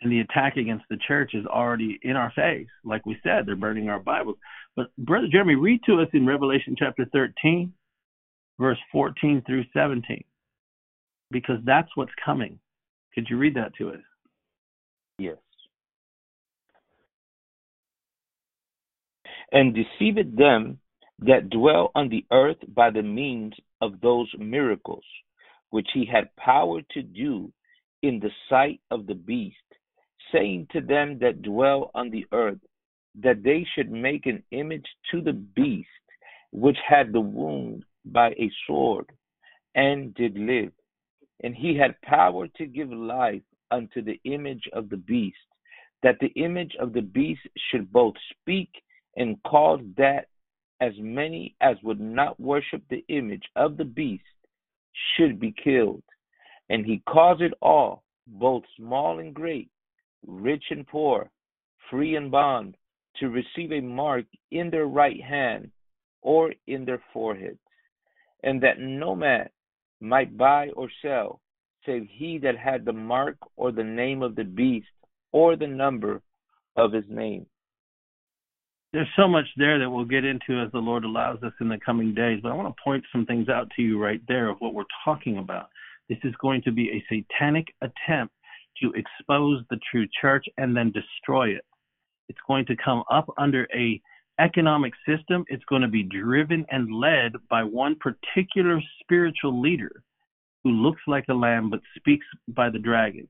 And 0.00 0.12
the 0.12 0.20
attack 0.20 0.56
against 0.56 0.84
the 0.90 0.98
church 1.08 1.32
is 1.34 1.46
already 1.46 1.98
in 2.02 2.16
our 2.16 2.32
face. 2.36 2.68
Like 2.84 3.06
we 3.06 3.16
said, 3.22 3.46
they're 3.46 3.56
burning 3.56 3.88
our 3.88 3.98
Bibles. 3.98 4.36
But 4.76 4.94
Brother 4.98 5.28
Jeremy, 5.30 5.54
read 5.54 5.80
to 5.86 6.00
us 6.00 6.08
in 6.12 6.26
Revelation 6.26 6.76
chapter 6.78 7.06
13, 7.12 7.72
verse 8.60 8.78
14 8.92 9.42
through 9.46 9.64
17, 9.72 10.22
because 11.30 11.56
that's 11.64 11.88
what's 11.94 12.12
coming. 12.24 12.58
Could 13.14 13.28
you 13.30 13.38
read 13.38 13.56
that 13.56 13.74
to 13.78 13.90
us? 13.90 14.02
Yes. 15.18 15.36
And 19.50 19.74
deceived 19.74 20.36
them 20.36 20.78
that 21.20 21.48
dwell 21.48 21.90
on 21.94 22.10
the 22.10 22.26
earth 22.30 22.58
by 22.68 22.90
the 22.90 23.02
means 23.02 23.54
of 23.80 24.00
those 24.02 24.28
miracles 24.38 25.04
which 25.70 25.88
he 25.94 26.06
had 26.10 26.34
power 26.36 26.80
to 26.92 27.02
do 27.02 27.52
in 28.02 28.20
the 28.20 28.30
sight 28.48 28.80
of 28.90 29.06
the 29.06 29.14
beast, 29.14 29.56
saying 30.32 30.68
to 30.72 30.80
them 30.80 31.18
that 31.20 31.42
dwell 31.42 31.90
on 31.94 32.10
the 32.10 32.26
earth, 32.32 32.58
that 33.22 33.42
they 33.42 33.66
should 33.74 33.90
make 33.90 34.26
an 34.26 34.42
image 34.50 34.86
to 35.10 35.20
the 35.20 35.32
beast 35.32 35.88
which 36.52 36.76
had 36.86 37.12
the 37.12 37.20
wound 37.20 37.84
by 38.04 38.30
a 38.30 38.50
sword 38.66 39.06
and 39.74 40.14
did 40.14 40.36
live. 40.38 40.72
And 41.42 41.54
he 41.54 41.76
had 41.76 42.00
power 42.02 42.48
to 42.56 42.66
give 42.66 42.90
life 42.90 43.42
unto 43.70 44.02
the 44.02 44.20
image 44.24 44.64
of 44.72 44.88
the 44.88 44.96
beast, 44.96 45.36
that 46.02 46.18
the 46.20 46.32
image 46.40 46.74
of 46.80 46.92
the 46.92 47.02
beast 47.02 47.40
should 47.70 47.92
both 47.92 48.14
speak 48.30 48.70
and 49.16 49.42
cause 49.44 49.80
that 49.96 50.28
as 50.80 50.92
many 50.98 51.56
as 51.60 51.76
would 51.82 52.00
not 52.00 52.38
worship 52.38 52.82
the 52.88 53.04
image 53.08 53.44
of 53.56 53.76
the 53.76 53.84
beast 53.84 54.24
should 55.16 55.40
be 55.40 55.54
killed. 55.62 56.02
And 56.68 56.84
he 56.84 57.02
caused 57.08 57.42
it 57.42 57.54
all, 57.62 58.02
both 58.26 58.62
small 58.76 59.18
and 59.18 59.32
great, 59.32 59.70
rich 60.26 60.64
and 60.70 60.86
poor, 60.86 61.30
free 61.90 62.16
and 62.16 62.30
bond, 62.30 62.76
to 63.20 63.28
receive 63.28 63.72
a 63.72 63.80
mark 63.80 64.24
in 64.50 64.70
their 64.70 64.86
right 64.86 65.22
hand 65.22 65.70
or 66.22 66.52
in 66.66 66.84
their 66.84 67.02
foreheads, 67.12 67.58
and 68.42 68.62
that 68.62 68.78
no 68.78 69.14
man 69.14 69.48
might 70.00 70.36
buy 70.36 70.68
or 70.70 70.88
sell, 71.02 71.40
save 71.84 72.06
he 72.10 72.38
that 72.38 72.58
had 72.58 72.84
the 72.84 72.92
mark 72.92 73.36
or 73.56 73.72
the 73.72 73.84
name 73.84 74.22
of 74.22 74.34
the 74.34 74.44
beast 74.44 74.88
or 75.32 75.56
the 75.56 75.66
number 75.66 76.20
of 76.76 76.92
his 76.92 77.04
name. 77.08 77.46
There's 78.92 79.08
so 79.16 79.28
much 79.28 79.46
there 79.56 79.78
that 79.78 79.90
we'll 79.90 80.04
get 80.04 80.24
into 80.24 80.60
as 80.60 80.72
the 80.72 80.78
Lord 80.78 81.04
allows 81.04 81.42
us 81.42 81.52
in 81.60 81.68
the 81.68 81.78
coming 81.84 82.14
days, 82.14 82.40
but 82.42 82.50
I 82.50 82.54
want 82.54 82.74
to 82.74 82.82
point 82.82 83.04
some 83.12 83.26
things 83.26 83.48
out 83.48 83.68
to 83.76 83.82
you 83.82 84.02
right 84.02 84.20
there 84.28 84.48
of 84.48 84.58
what 84.58 84.74
we're 84.74 84.84
talking 85.04 85.38
about. 85.38 85.68
This 86.08 86.18
is 86.24 86.34
going 86.40 86.62
to 86.62 86.72
be 86.72 86.90
a 86.90 87.04
satanic 87.08 87.66
attempt 87.82 88.34
to 88.82 88.92
expose 88.92 89.62
the 89.70 89.78
true 89.90 90.06
church 90.20 90.46
and 90.58 90.76
then 90.76 90.92
destroy 90.92 91.48
it. 91.48 91.64
It's 92.28 92.38
going 92.46 92.66
to 92.66 92.76
come 92.76 93.02
up 93.10 93.26
under 93.38 93.66
a 93.74 94.00
economic 94.38 94.92
system. 95.06 95.44
It's 95.48 95.64
going 95.64 95.82
to 95.82 95.88
be 95.88 96.02
driven 96.02 96.66
and 96.70 96.92
led 96.92 97.32
by 97.48 97.62
one 97.62 97.96
particular 97.96 98.80
spiritual 99.00 99.60
leader 99.60 100.02
who 100.64 100.70
looks 100.70 101.02
like 101.06 101.24
a 101.28 101.34
lamb 101.34 101.70
but 101.70 101.80
speaks 101.96 102.26
by 102.48 102.70
the 102.70 102.78
dragon. 102.78 103.28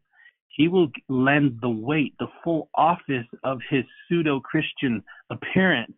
He 0.49 0.69
will 0.69 0.89
lend 1.09 1.59
the 1.61 1.69
weight, 1.69 2.15
the 2.19 2.29
full 2.43 2.71
office 2.75 3.27
of 3.45 3.61
his 3.69 3.85
pseudo 4.09 4.41
Christian 4.41 5.03
appearance 5.31 5.93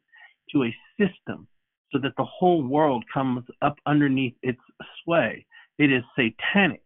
to 0.53 0.65
a 0.65 0.77
system 0.99 1.47
so 1.93 1.99
that 2.03 2.13
the 2.17 2.25
whole 2.25 2.63
world 2.63 3.05
comes 3.13 3.45
up 3.63 3.77
underneath 3.87 4.35
its 4.43 4.61
sway. 5.03 5.47
It 5.79 5.93
is 5.93 6.03
satanic 6.17 6.83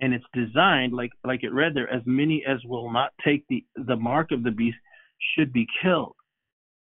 and 0.00 0.12
it's 0.12 0.24
designed 0.34 0.92
like 0.92 1.12
like 1.24 1.42
it 1.42 1.52
read 1.52 1.74
there 1.74 1.92
as 1.92 2.02
many 2.04 2.44
as 2.46 2.58
will 2.64 2.90
not 2.92 3.12
take 3.24 3.44
the 3.48 3.64
the 3.86 3.96
mark 3.96 4.30
of 4.30 4.42
the 4.42 4.50
beast 4.50 4.76
should 5.34 5.52
be 5.52 5.66
killed. 5.82 6.14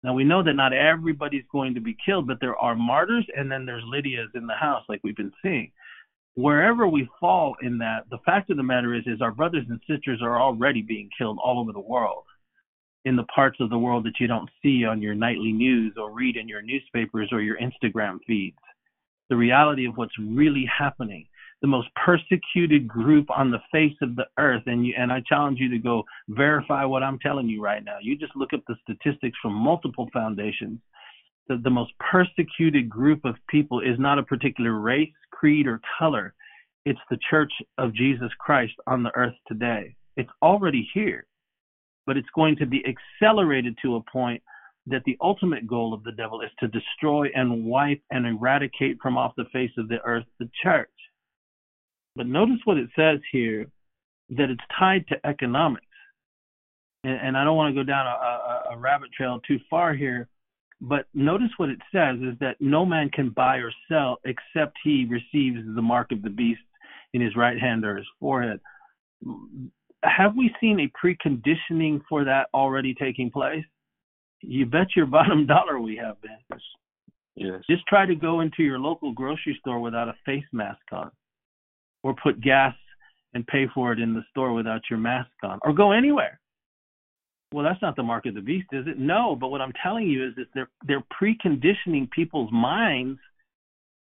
Now 0.03 0.13
we 0.13 0.23
know 0.23 0.43
that 0.43 0.53
not 0.53 0.73
everybody's 0.73 1.45
going 1.51 1.73
to 1.75 1.81
be 1.81 1.95
killed 2.05 2.27
but 2.27 2.37
there 2.41 2.57
are 2.57 2.75
martyrs 2.75 3.25
and 3.35 3.51
then 3.51 3.65
there's 3.65 3.83
lydias 3.83 4.29
in 4.35 4.47
the 4.47 4.53
house 4.53 4.83
like 4.89 5.01
we've 5.03 5.15
been 5.15 5.33
seeing. 5.41 5.71
Wherever 6.35 6.85
we 6.85 7.07
fall 7.19 7.55
in 7.61 7.77
that 7.77 8.09
the 8.09 8.19
fact 8.25 8.49
of 8.49 8.57
the 8.57 8.63
matter 8.63 8.93
is 8.93 9.03
is 9.05 9.21
our 9.21 9.31
brothers 9.31 9.65
and 9.69 9.79
sisters 9.89 10.21
are 10.21 10.41
already 10.41 10.81
being 10.81 11.09
killed 11.17 11.39
all 11.43 11.59
over 11.59 11.71
the 11.71 11.79
world. 11.79 12.23
In 13.05 13.15
the 13.15 13.23
parts 13.23 13.57
of 13.59 13.69
the 13.69 13.77
world 13.77 14.03
that 14.05 14.19
you 14.19 14.27
don't 14.27 14.49
see 14.61 14.83
on 14.83 15.01
your 15.01 15.13
nightly 15.13 15.53
news 15.53 15.93
or 15.95 16.11
read 16.11 16.35
in 16.35 16.49
your 16.49 16.61
newspapers 16.61 17.29
or 17.31 17.39
your 17.39 17.57
instagram 17.57 18.17
feeds. 18.27 18.57
The 19.29 19.35
reality 19.37 19.85
of 19.87 19.95
what's 19.95 20.17
really 20.19 20.65
happening 20.77 21.27
the 21.61 21.67
most 21.67 21.87
persecuted 21.95 22.87
group 22.87 23.27
on 23.35 23.49
the 23.49 23.61
face 23.71 23.95
of 24.01 24.15
the 24.15 24.25
earth 24.37 24.63
and 24.65 24.85
you 24.85 24.93
and 24.97 25.11
I 25.11 25.21
challenge 25.27 25.59
you 25.59 25.69
to 25.69 25.79
go 25.79 26.03
verify 26.29 26.85
what 26.85 27.03
I'm 27.03 27.19
telling 27.19 27.47
you 27.47 27.61
right 27.61 27.83
now. 27.83 27.97
You 28.01 28.17
just 28.17 28.35
look 28.35 28.53
up 28.53 28.61
the 28.67 28.75
statistics 28.83 29.37
from 29.41 29.53
multiple 29.53 30.09
foundations. 30.13 30.79
The, 31.47 31.57
the 31.63 31.69
most 31.69 31.91
persecuted 31.99 32.89
group 32.89 33.23
of 33.23 33.35
people 33.49 33.79
is 33.79 33.97
not 33.99 34.19
a 34.19 34.23
particular 34.23 34.79
race, 34.79 35.13
creed, 35.31 35.67
or 35.67 35.79
color. 35.97 36.33
It's 36.85 36.99
the 37.09 37.19
church 37.29 37.51
of 37.77 37.93
Jesus 37.93 38.29
Christ 38.39 38.73
on 38.87 39.03
the 39.03 39.15
earth 39.15 39.35
today. 39.47 39.95
It's 40.17 40.29
already 40.41 40.87
here, 40.93 41.25
but 42.05 42.17
it's 42.17 42.27
going 42.35 42.57
to 42.57 42.65
be 42.65 42.83
accelerated 42.85 43.77
to 43.81 43.95
a 43.95 44.11
point 44.11 44.41
that 44.87 45.03
the 45.05 45.17
ultimate 45.21 45.67
goal 45.67 45.93
of 45.93 46.03
the 46.03 46.11
devil 46.11 46.41
is 46.41 46.51
to 46.59 46.67
destroy 46.67 47.27
and 47.33 47.65
wipe 47.65 48.01
and 48.11 48.25
eradicate 48.25 48.97
from 49.01 49.17
off 49.17 49.33
the 49.35 49.45
face 49.51 49.71
of 49.77 49.87
the 49.87 50.01
earth 50.05 50.25
the 50.39 50.49
church. 50.61 50.89
But 52.15 52.27
notice 52.27 52.59
what 52.65 52.77
it 52.77 52.89
says 52.95 53.19
here 53.31 53.67
that 54.29 54.49
it's 54.49 54.63
tied 54.77 55.07
to 55.09 55.27
economics. 55.27 55.85
And, 57.03 57.19
and 57.19 57.37
I 57.37 57.43
don't 57.43 57.57
want 57.57 57.75
to 57.75 57.79
go 57.79 57.85
down 57.85 58.07
a, 58.07 58.09
a, 58.09 58.63
a 58.71 58.77
rabbit 58.77 59.11
trail 59.15 59.39
too 59.47 59.59
far 59.69 59.93
here, 59.93 60.27
but 60.81 61.05
notice 61.13 61.49
what 61.57 61.69
it 61.69 61.79
says 61.93 62.17
is 62.21 62.37
that 62.39 62.57
no 62.59 62.85
man 62.85 63.09
can 63.09 63.29
buy 63.29 63.57
or 63.57 63.71
sell 63.89 64.17
except 64.25 64.77
he 64.83 65.07
receives 65.09 65.59
the 65.75 65.81
mark 65.81 66.11
of 66.11 66.21
the 66.21 66.29
beast 66.29 66.61
in 67.13 67.21
his 67.21 67.35
right 67.35 67.59
hand 67.59 67.85
or 67.85 67.97
his 67.97 68.07
forehead. 68.19 68.59
Have 70.03 70.35
we 70.35 70.53
seen 70.59 70.79
a 70.79 70.91
preconditioning 71.05 72.01
for 72.07 72.23
that 72.25 72.47
already 72.53 72.93
taking 72.93 73.31
place? 73.31 73.65
You 74.41 74.65
bet 74.65 74.95
your 74.95 75.05
bottom 75.05 75.45
dollar 75.45 75.79
we 75.79 75.95
have 75.97 76.21
been. 76.21 76.59
Yes. 77.35 77.61
Just 77.69 77.85
try 77.87 78.05
to 78.05 78.15
go 78.15 78.39
into 78.39 78.63
your 78.63 78.79
local 78.79 79.11
grocery 79.11 79.57
store 79.59 79.79
without 79.79 80.07
a 80.07 80.15
face 80.25 80.45
mask 80.53 80.81
on 80.91 81.11
or 82.05 82.15
put 82.21 82.39
gas 82.39 82.75
and 83.33 83.47
pay 83.47 83.65
for 83.73 83.91
it 83.91 83.99
in 83.99 84.13
the 84.13 84.21
store 84.29 84.53
without 84.53 84.81
your 84.91 84.99
mask 84.99 85.31
on 85.43 85.59
or 85.63 85.73
go 85.73 85.91
anywhere. 85.91 86.39
Well, 87.51 87.65
that's 87.65 87.81
not 87.81 87.95
the 87.95 88.03
mark 88.03 88.27
of 88.27 88.35
the 88.35 88.41
beast, 88.41 88.67
is 88.73 88.85
it? 88.85 88.99
No, 88.99 89.35
but 89.35 89.49
what 89.49 89.59
I'm 89.59 89.73
telling 89.81 90.07
you 90.07 90.27
is 90.27 90.35
that 90.35 90.45
they're 90.53 90.69
they're 90.85 91.03
preconditioning 91.19 92.09
people's 92.11 92.51
minds 92.51 93.19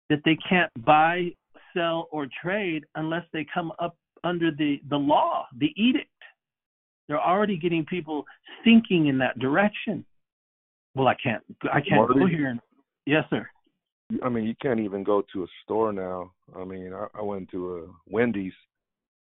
that 0.09 0.19
they 0.25 0.37
can't 0.49 0.69
buy, 0.85 1.29
sell, 1.73 2.09
or 2.11 2.27
trade 2.41 2.83
unless 2.95 3.23
they 3.31 3.45
come 3.53 3.71
up 3.79 3.95
under 4.25 4.51
the 4.51 4.81
the 4.89 4.97
law, 4.97 5.47
the 5.57 5.71
edict. 5.77 6.09
They're 7.07 7.21
already 7.21 7.57
getting 7.57 7.85
people 7.85 8.25
thinking 8.65 9.07
in 9.07 9.17
that 9.19 9.39
direction. 9.39 10.03
Well, 10.93 11.07
I 11.07 11.15
can't 11.23 11.43
I 11.71 11.79
can't 11.79 12.01
Marty, 12.01 12.19
go 12.19 12.25
here 12.27 12.47
and 12.47 12.59
yes, 13.05 13.23
sir. 13.29 13.47
I 14.23 14.29
mean, 14.29 14.43
you 14.43 14.55
can't 14.61 14.79
even 14.79 15.03
go 15.03 15.23
to 15.33 15.43
a 15.43 15.47
store 15.63 15.91
now. 15.91 16.31
I 16.55 16.63
mean, 16.63 16.93
I, 16.93 17.07
I 17.17 17.21
went 17.21 17.49
to 17.51 17.77
a 17.77 18.11
Wendy's, 18.11 18.53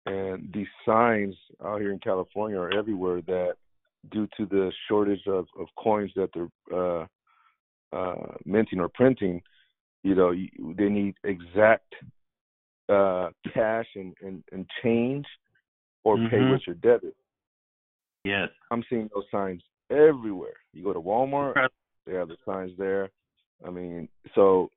and 0.07 0.51
these 0.53 0.67
signs 0.85 1.35
out 1.65 1.81
here 1.81 1.93
in 1.93 1.99
California 1.99 2.59
are 2.59 2.73
everywhere 2.73 3.21
that, 3.23 3.55
due 4.11 4.27
to 4.37 4.47
the 4.47 4.73
shortage 4.89 5.27
of, 5.29 5.47
of 5.59 5.69
coins 5.79 6.11
that 6.17 6.31
they're 6.35 6.49
uh, 6.77 7.07
uh, 7.93 8.35
minting 8.45 8.81
or 8.81 8.89
printing, 8.89 9.41
you 10.03 10.15
know, 10.17 10.33
you, 10.33 10.49
they 10.77 10.89
need 10.89 11.15
exact 11.23 11.95
uh, 12.89 13.29
cash 13.55 13.87
and, 13.95 14.15
and, 14.21 14.43
and 14.51 14.67
change 14.83 15.27
or 16.03 16.17
mm-hmm. 16.17 16.29
pay 16.29 16.51
with 16.51 16.63
your 16.67 16.75
debit. 16.77 17.15
Yes. 18.25 18.49
I'm 18.73 18.83
seeing 18.91 19.09
those 19.15 19.25
signs 19.31 19.63
everywhere. 19.91 20.55
You 20.73 20.83
go 20.83 20.93
to 20.93 21.01
Walmart, 21.01 21.69
they 22.07 22.15
have 22.15 22.29
the 22.29 22.37
signs 22.45 22.73
there. 22.77 23.11
I 23.67 23.71
mean, 23.71 24.09
so 24.35 24.71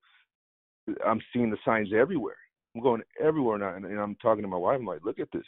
I'm 1.05 1.21
seeing 1.33 1.49
the 1.49 1.57
signs 1.65 1.89
everywhere. 1.95 2.35
I'm 2.75 2.81
going 2.81 3.01
everywhere 3.23 3.57
now, 3.57 3.75
and, 3.75 3.85
and 3.85 3.99
I'm 3.99 4.15
talking 4.15 4.43
to 4.43 4.47
my 4.47 4.57
wife. 4.57 4.77
I'm 4.79 4.85
like, 4.85 5.05
look 5.05 5.19
at 5.19 5.29
this. 5.33 5.45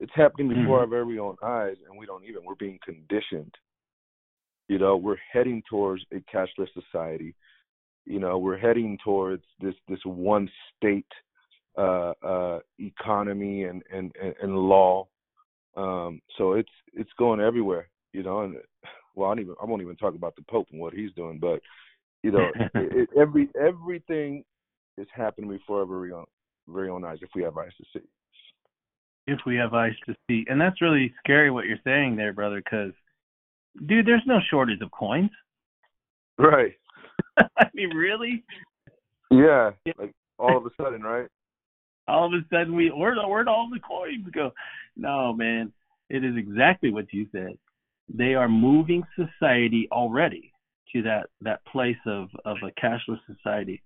It's 0.00 0.12
happening 0.14 0.48
before 0.48 0.62
mm-hmm. 0.62 0.92
our 0.92 1.04
very 1.04 1.18
own 1.18 1.36
eyes, 1.42 1.76
and 1.88 1.98
we 1.98 2.06
don't 2.06 2.24
even. 2.24 2.44
We're 2.44 2.54
being 2.54 2.78
conditioned. 2.84 3.54
You 4.68 4.78
know, 4.78 4.96
we're 4.96 5.18
heading 5.32 5.62
towards 5.68 6.02
a 6.12 6.22
cashless 6.34 6.68
society. 6.72 7.34
You 8.06 8.18
know, 8.18 8.38
we're 8.38 8.58
heading 8.58 8.98
towards 9.04 9.42
this 9.60 9.74
this 9.88 10.00
one 10.04 10.48
state 10.76 11.06
uh, 11.76 12.12
uh, 12.22 12.58
economy 12.78 13.64
and, 13.64 13.82
and 13.92 14.12
and 14.42 14.56
law. 14.56 15.06
Um, 15.76 16.20
so 16.36 16.52
it's 16.54 16.70
it's 16.94 17.10
going 17.18 17.40
everywhere, 17.40 17.88
you 18.12 18.22
know. 18.22 18.42
And 18.42 18.56
well, 19.14 19.30
I 19.30 19.34
don't 19.34 19.44
even 19.44 19.54
I 19.62 19.66
won't 19.66 19.82
even 19.82 19.96
talk 19.96 20.14
about 20.14 20.36
the 20.36 20.42
Pope 20.42 20.68
and 20.72 20.80
what 20.80 20.94
he's 20.94 21.12
doing, 21.12 21.38
but 21.38 21.60
you 22.22 22.30
know, 22.30 22.48
it, 22.56 22.70
it, 22.74 23.08
every 23.18 23.48
everything 23.60 24.44
is 24.98 25.06
happening 25.14 25.50
before 25.50 25.80
our 25.80 25.86
very 25.86 26.12
own 26.12 26.24
very 26.68 26.88
own 26.88 27.04
eyes 27.04 27.18
if 27.22 27.30
we 27.34 27.42
have 27.42 27.56
eyes 27.56 27.72
to 27.78 27.84
see. 27.92 28.06
If 29.26 29.38
we 29.46 29.56
have 29.56 29.72
eyes 29.72 29.94
to 30.06 30.14
see, 30.28 30.44
and 30.48 30.60
that's 30.60 30.82
really 30.82 31.14
scary 31.20 31.50
what 31.50 31.66
you're 31.66 31.78
saying 31.84 32.16
there, 32.16 32.32
brother. 32.32 32.60
Because, 32.64 32.92
dude, 33.86 34.06
there's 34.06 34.22
no 34.26 34.38
shortage 34.50 34.80
of 34.80 34.90
coins. 34.90 35.30
Right. 36.38 36.72
I 37.38 37.66
mean, 37.72 37.90
really? 37.90 38.42
Yeah. 39.30 39.70
Like 39.96 40.12
all 40.38 40.56
of 40.56 40.66
a 40.66 40.70
sudden, 40.76 41.02
right? 41.02 41.28
all 42.08 42.26
of 42.26 42.32
a 42.32 42.44
sudden 42.50 42.74
we 42.74 42.90
where 42.90 43.14
where'd 43.26 43.48
all 43.48 43.68
the 43.72 43.80
coins 43.80 44.26
go? 44.32 44.52
No, 44.96 45.32
man, 45.32 45.72
it 46.10 46.24
is 46.24 46.36
exactly 46.36 46.90
what 46.90 47.12
you 47.12 47.26
said. 47.32 47.56
They 48.12 48.34
are 48.34 48.48
moving 48.48 49.04
society 49.16 49.88
already 49.90 50.51
to 50.92 51.02
that 51.02 51.28
that 51.40 51.64
place 51.66 51.96
of 52.06 52.28
of 52.44 52.58
a 52.62 52.80
cashless 52.80 53.20
society. 53.26 53.82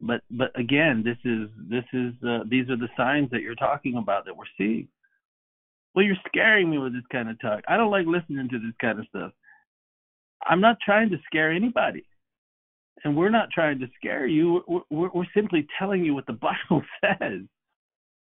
But 0.00 0.22
but 0.30 0.58
again, 0.58 1.02
this 1.04 1.18
is 1.24 1.48
this 1.68 1.84
is 1.92 2.12
uh, 2.26 2.40
these 2.48 2.68
are 2.70 2.76
the 2.76 2.88
signs 2.96 3.30
that 3.30 3.42
you're 3.42 3.54
talking 3.54 3.96
about 3.96 4.24
that 4.24 4.36
we're 4.36 4.44
seeing. 4.58 4.88
Well, 5.94 6.04
you're 6.04 6.16
scaring 6.26 6.70
me 6.70 6.78
with 6.78 6.94
this 6.94 7.04
kind 7.12 7.28
of 7.28 7.40
talk. 7.40 7.62
I 7.68 7.76
don't 7.76 7.90
like 7.90 8.06
listening 8.06 8.48
to 8.48 8.58
this 8.58 8.74
kind 8.80 8.98
of 8.98 9.06
stuff. 9.08 9.32
I'm 10.44 10.60
not 10.60 10.78
trying 10.84 11.10
to 11.10 11.18
scare 11.26 11.52
anybody 11.52 12.04
and 13.04 13.16
we're 13.16 13.30
not 13.30 13.50
trying 13.50 13.78
to 13.80 13.88
scare 13.96 14.26
you. 14.26 14.62
We're, 14.66 14.80
we're, 14.90 15.10
we're 15.12 15.26
simply 15.34 15.66
telling 15.78 16.04
you 16.04 16.14
what 16.14 16.26
the 16.26 16.32
Bible 16.68 16.82
says. 17.00 17.40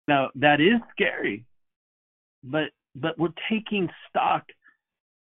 Now 0.07 0.29
that 0.35 0.59
is 0.59 0.79
scary, 0.91 1.45
but 2.43 2.69
but 2.95 3.17
we're 3.19 3.33
taking 3.49 3.89
stock 4.09 4.43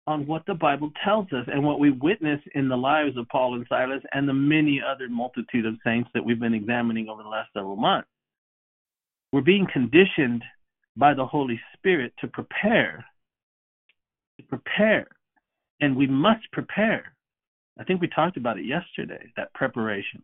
on 0.07 0.26
what 0.26 0.46
the 0.46 0.54
Bible 0.54 0.90
tells 1.04 1.26
us 1.32 1.46
and 1.48 1.64
what 1.64 1.80
we 1.80 1.90
witness 1.90 2.40
in 2.54 2.68
the 2.68 2.76
lives 2.76 3.16
of 3.16 3.28
Paul 3.28 3.54
and 3.54 3.66
Silas 3.68 4.02
and 4.12 4.28
the 4.28 4.32
many 4.32 4.80
other 4.80 5.09
multitude 5.09 5.66
of 5.66 5.74
saints 5.84 6.09
that 6.14 6.24
we've 6.24 6.38
been 6.38 6.54
examining 6.54 7.09
over 7.09 7.22
the 7.22 7.28
last 7.28 7.50
several 7.52 7.76
months. 7.76 8.09
We're 9.32 9.40
being 9.40 9.66
conditioned 9.72 10.42
by 10.96 11.14
the 11.14 11.26
Holy 11.26 11.61
Spirit 11.76 12.12
to 12.20 12.28
prepare, 12.28 13.04
to 14.38 14.46
prepare, 14.46 15.09
and 15.80 15.96
we 15.96 16.07
must 16.07 16.50
prepare 16.52 17.16
I 17.78 17.84
think 17.84 18.00
we 18.00 18.09
talked 18.09 18.36
about 18.36 18.59
it 18.59 18.64
yesterday, 18.64 19.32
that 19.36 19.52
preparation 19.54 20.22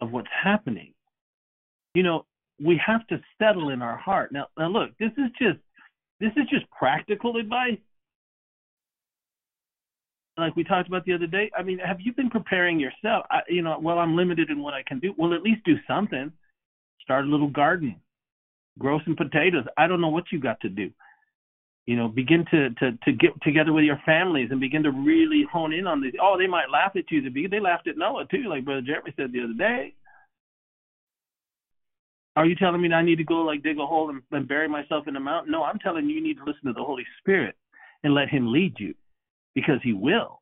of 0.00 0.12
what's 0.12 0.28
happening. 0.42 0.94
You 1.94 2.02
know, 2.02 2.26
we 2.62 2.80
have 2.84 3.06
to 3.08 3.20
settle 3.40 3.70
in 3.70 3.82
our 3.82 3.96
heart. 3.96 4.32
Now, 4.32 4.46
now 4.56 4.68
look, 4.68 4.90
this 4.98 5.10
is 5.16 5.30
just 5.38 5.58
this 6.20 6.32
is 6.36 6.48
just 6.50 6.70
practical 6.70 7.36
advice. 7.36 7.78
Like 10.38 10.56
we 10.56 10.64
talked 10.64 10.88
about 10.88 11.04
the 11.04 11.12
other 11.12 11.26
day. 11.26 11.50
I 11.56 11.62
mean, 11.62 11.78
have 11.78 12.00
you 12.00 12.12
been 12.12 12.30
preparing 12.30 12.80
yourself? 12.80 13.26
I, 13.30 13.40
you 13.48 13.62
know, 13.62 13.78
well, 13.80 13.98
I'm 13.98 14.16
limited 14.16 14.50
in 14.50 14.62
what 14.62 14.74
I 14.74 14.82
can 14.82 14.98
do. 14.98 15.14
Well, 15.18 15.34
at 15.34 15.42
least 15.42 15.64
do 15.64 15.74
something. 15.86 16.32
Start 17.02 17.26
a 17.26 17.28
little 17.28 17.48
garden. 17.48 17.96
Grow 18.78 19.00
some 19.04 19.16
potatoes. 19.16 19.64
I 19.76 19.86
don't 19.86 20.00
know 20.00 20.08
what 20.08 20.32
you 20.32 20.40
got 20.40 20.60
to 20.60 20.68
do 20.68 20.90
you 21.86 21.96
know 21.96 22.06
begin 22.08 22.44
to 22.52 22.70
to 22.70 22.92
to 23.04 23.12
get 23.12 23.30
together 23.42 23.72
with 23.72 23.84
your 23.84 24.00
families 24.06 24.48
and 24.52 24.60
begin 24.60 24.82
to 24.82 24.92
really 24.92 25.44
hone 25.50 25.72
in 25.72 25.88
on 25.88 26.00
these 26.00 26.12
oh 26.22 26.36
they 26.38 26.46
might 26.46 26.70
laugh 26.70 26.92
at 26.96 27.10
you 27.10 27.20
they 27.48 27.60
laughed 27.60 27.88
at 27.88 27.96
noah 27.96 28.24
too 28.30 28.44
like 28.48 28.64
brother 28.64 28.80
jeremy 28.80 29.12
said 29.16 29.32
the 29.32 29.42
other 29.42 29.54
day 29.54 29.92
are 32.36 32.46
you 32.46 32.54
telling 32.54 32.80
me 32.80 32.92
i 32.92 33.02
need 33.02 33.16
to 33.16 33.24
go 33.24 33.42
like 33.42 33.62
dig 33.64 33.78
a 33.78 33.86
hole 33.86 34.10
and, 34.10 34.22
and 34.30 34.46
bury 34.46 34.68
myself 34.68 35.08
in 35.08 35.14
the 35.14 35.20
mountain 35.20 35.50
no 35.50 35.64
i'm 35.64 35.80
telling 35.80 36.08
you 36.08 36.14
you 36.14 36.22
need 36.22 36.36
to 36.36 36.44
listen 36.44 36.66
to 36.66 36.72
the 36.72 36.84
holy 36.84 37.06
spirit 37.18 37.56
and 38.04 38.14
let 38.14 38.28
him 38.28 38.52
lead 38.52 38.74
you 38.78 38.94
because 39.54 39.78
he 39.82 39.92
will 39.92 40.40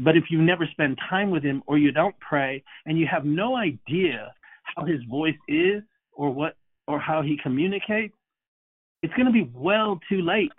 but 0.00 0.16
if 0.16 0.24
you 0.30 0.40
never 0.40 0.64
spend 0.70 0.96
time 1.10 1.30
with 1.30 1.42
him 1.42 1.62
or 1.66 1.76
you 1.76 1.90
don't 1.90 2.14
pray 2.20 2.62
and 2.86 2.98
you 2.98 3.06
have 3.10 3.24
no 3.24 3.56
idea 3.56 4.32
how 4.62 4.84
his 4.84 5.00
voice 5.10 5.34
is 5.48 5.82
or 6.12 6.30
what 6.30 6.56
or 6.86 7.00
how 7.00 7.20
he 7.22 7.38
communicates 7.42 8.14
it's 9.02 9.14
going 9.14 9.26
to 9.26 9.32
be 9.32 9.50
well 9.54 9.98
too 10.08 10.22
late 10.22 10.52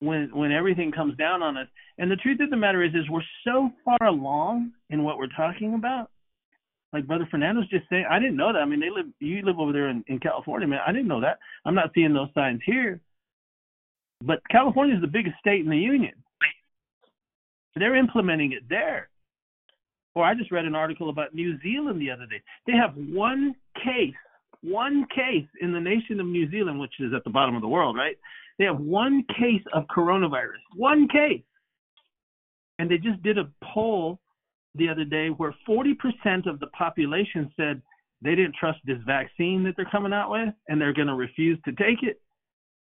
when 0.00 0.30
when 0.32 0.52
everything 0.52 0.92
comes 0.92 1.16
down 1.16 1.42
on 1.42 1.56
us. 1.56 1.68
And 1.98 2.10
the 2.10 2.16
truth 2.16 2.40
of 2.40 2.50
the 2.50 2.56
matter 2.56 2.82
is, 2.82 2.94
is 2.94 3.08
we're 3.10 3.22
so 3.44 3.70
far 3.84 4.08
along 4.08 4.72
in 4.90 5.02
what 5.02 5.18
we're 5.18 5.28
talking 5.28 5.74
about. 5.74 6.10
Like 6.92 7.06
Brother 7.06 7.26
Fernando's 7.30 7.68
just 7.68 7.88
saying, 7.90 8.04
I 8.08 8.18
didn't 8.18 8.36
know 8.36 8.52
that. 8.52 8.60
I 8.60 8.64
mean, 8.64 8.80
they 8.80 8.90
live, 8.90 9.06
you 9.18 9.42
live 9.42 9.58
over 9.58 9.72
there 9.72 9.88
in, 9.88 10.04
in 10.06 10.20
California, 10.20 10.68
man. 10.68 10.80
I 10.86 10.92
didn't 10.92 11.08
know 11.08 11.20
that. 11.20 11.38
I'm 11.64 11.74
not 11.74 11.90
seeing 11.94 12.14
those 12.14 12.28
signs 12.34 12.60
here. 12.64 13.00
But 14.26 14.40
California 14.50 14.94
is 14.94 15.00
the 15.00 15.06
biggest 15.06 15.38
state 15.38 15.60
in 15.60 15.70
the 15.70 15.78
union. 15.78 16.14
They're 17.76 17.96
implementing 17.96 18.52
it 18.52 18.68
there. 18.68 19.08
Or 20.14 20.24
I 20.24 20.34
just 20.34 20.50
read 20.50 20.64
an 20.64 20.74
article 20.74 21.10
about 21.10 21.34
New 21.34 21.60
Zealand 21.60 22.00
the 22.00 22.10
other 22.10 22.26
day. 22.26 22.42
They 22.66 22.72
have 22.72 22.94
one 22.96 23.54
case 23.84 24.14
one 24.62 25.06
case 25.14 25.46
in 25.60 25.72
the 25.72 25.80
nation 25.80 26.20
of 26.20 26.26
New 26.26 26.50
Zealand, 26.50 26.78
which 26.80 26.94
is 27.00 27.12
at 27.14 27.24
the 27.24 27.30
bottom 27.30 27.54
of 27.54 27.62
the 27.62 27.68
world, 27.68 27.96
right? 27.96 28.16
They 28.58 28.64
have 28.64 28.80
one 28.80 29.24
case 29.38 29.62
of 29.72 29.84
coronavirus, 29.94 30.62
one 30.76 31.08
case. 31.08 31.42
And 32.78 32.90
they 32.90 32.98
just 32.98 33.22
did 33.22 33.38
a 33.38 33.48
poll 33.62 34.18
the 34.74 34.88
other 34.88 35.04
day 35.04 35.28
where 35.28 35.54
40% 35.68 36.46
of 36.46 36.60
the 36.60 36.66
population 36.68 37.50
said 37.56 37.80
they 38.22 38.34
didn't 38.34 38.56
trust 38.58 38.78
this 38.84 38.98
vaccine 39.06 39.62
that 39.64 39.74
they're 39.76 39.88
coming 39.90 40.12
out 40.12 40.30
with 40.30 40.54
and 40.68 40.80
they're 40.80 40.92
going 40.92 41.08
to 41.08 41.14
refuse 41.14 41.58
to 41.64 41.72
take 41.72 42.02
it. 42.02 42.20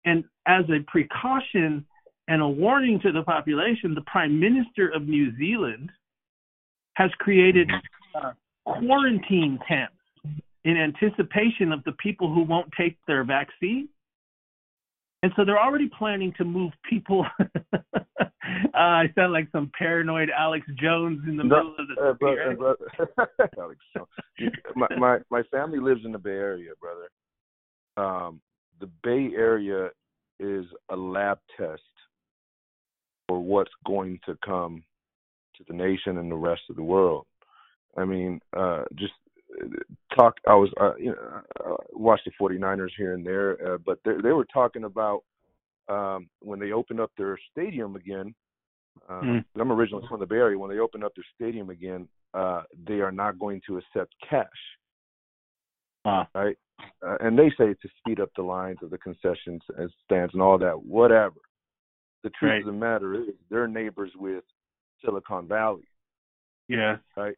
And 0.05 0.25
as 0.47 0.65
a 0.69 0.81
precaution 0.87 1.85
and 2.29 2.43
a 2.43 2.49
warning 2.49 3.01
to 3.01 3.13
the 3.13 3.23
population, 3.23 3.95
the 3.95 4.03
Prime 4.03 4.39
Minister 4.39 4.89
of 4.95 5.07
New 5.07 5.37
Zealand 5.39 5.91
has 6.97 7.11
created 7.19 7.71
uh, 8.15 8.33
quarantine 8.65 9.59
camps 9.67 9.97
in 10.65 10.77
anticipation 10.77 11.73
of 11.73 11.85
the 11.85 11.93
people 11.93 12.33
who 12.33 12.43
won't 12.43 12.69
take 12.79 12.97
their 13.07 13.25
vaccine. 13.25 13.89
And 15.23 15.33
so 15.37 15.45
they're 15.45 15.61
already 15.61 15.91
planning 15.99 16.35
to 16.37 16.45
move 16.45 16.73
people. 16.89 17.25
uh, 17.41 17.79
I 18.75 19.07
sound 19.15 19.33
like 19.33 19.49
some 19.53 19.71
paranoid 19.77 20.29
Alex 20.37 20.67
Jones 20.79 21.21
in 21.27 21.37
the 21.37 21.45
no, 21.45 21.57
middle 21.57 21.75
of 21.79 21.89
the 21.89 22.03
uh, 22.03 22.13
brother, 22.13 22.77
uh, 23.19 23.47
Alex 23.59 23.81
Jones. 23.97 24.53
my, 24.77 24.87
my 24.99 25.19
my 25.31 25.43
family 25.45 25.79
lives 25.79 26.03
in 26.05 26.13
the 26.13 26.19
Bay 26.19 26.31
Area, 26.31 26.73
brother. 26.79 27.09
Um, 27.97 28.41
the 28.81 28.89
Bay 29.03 29.31
Area 29.37 29.91
is 30.41 30.67
a 30.91 30.97
lab 30.97 31.39
test 31.57 31.83
for 33.29 33.41
what's 33.41 33.71
going 33.87 34.19
to 34.27 34.37
come 34.45 34.83
to 35.57 35.65
the 35.69 35.75
nation 35.75 36.19
and 36.19 36.31
the 36.31 36.37
rest 36.37 36.63
of 36.69 36.77
the 36.77 36.83
world. 36.83 37.27
I 37.97 38.05
mean, 38.05 38.41
uh, 38.57 38.83
just 38.97 39.13
talk. 40.17 40.35
I 40.49 40.55
was, 40.55 40.71
uh, 40.81 40.97
you 40.97 41.13
know, 41.13 41.43
I 41.65 41.75
watched 41.93 42.25
the 42.25 42.33
49ers 42.41 42.91
here 42.97 43.15
and 43.15 43.25
there, 43.25 43.75
uh, 43.75 43.79
but 43.85 43.99
they, 44.05 44.15
they 44.23 44.33
were 44.33 44.47
talking 44.53 44.85
about 44.85 45.23
um, 45.89 46.29
when 46.41 46.59
they 46.59 46.73
opened 46.73 47.01
up 47.01 47.13
their 47.17 47.39
stadium 47.53 47.97
again. 47.97 48.35
Uh, 49.09 49.21
mm. 49.21 49.45
I'm 49.59 49.73
originally 49.73 50.07
from 50.09 50.21
the 50.21 50.27
Bay 50.27 50.37
Area. 50.37 50.59
When 50.59 50.71
they 50.71 50.79
opened 50.79 51.05
up 51.05 51.13
their 51.15 51.25
stadium 51.35 51.71
again, 51.71 52.09
uh, 52.33 52.63
they 52.87 53.01
are 53.01 53.13
not 53.13 53.39
going 53.39 53.61
to 53.67 53.79
accept 53.79 54.15
cash. 54.29 54.49
Uh. 56.05 56.25
Right, 56.35 56.57
uh, 57.07 57.17
and 57.21 57.39
they 57.39 57.51
say 57.59 57.75
to 57.75 57.89
speed 57.99 58.21
up 58.21 58.31
the 58.37 58.43
lines 58.43 58.79
of 58.83 58.91
the 58.91 58.99
concessions 58.99 59.63
and 59.77 59.91
stands 60.05 60.33
and 60.35 60.43
all 60.43 60.59
that. 60.59 60.85
Whatever. 60.85 61.37
The 62.23 62.31
truth 62.31 62.51
right. 62.51 62.61
of 62.61 62.67
the 62.67 62.73
matter 62.73 63.15
is, 63.15 63.35
they're 63.51 63.69
neighbors 63.69 64.13
with 64.17 64.45
Silicon 65.05 65.47
Valley. 65.47 65.87
Yeah. 66.69 66.97
Right. 67.17 67.37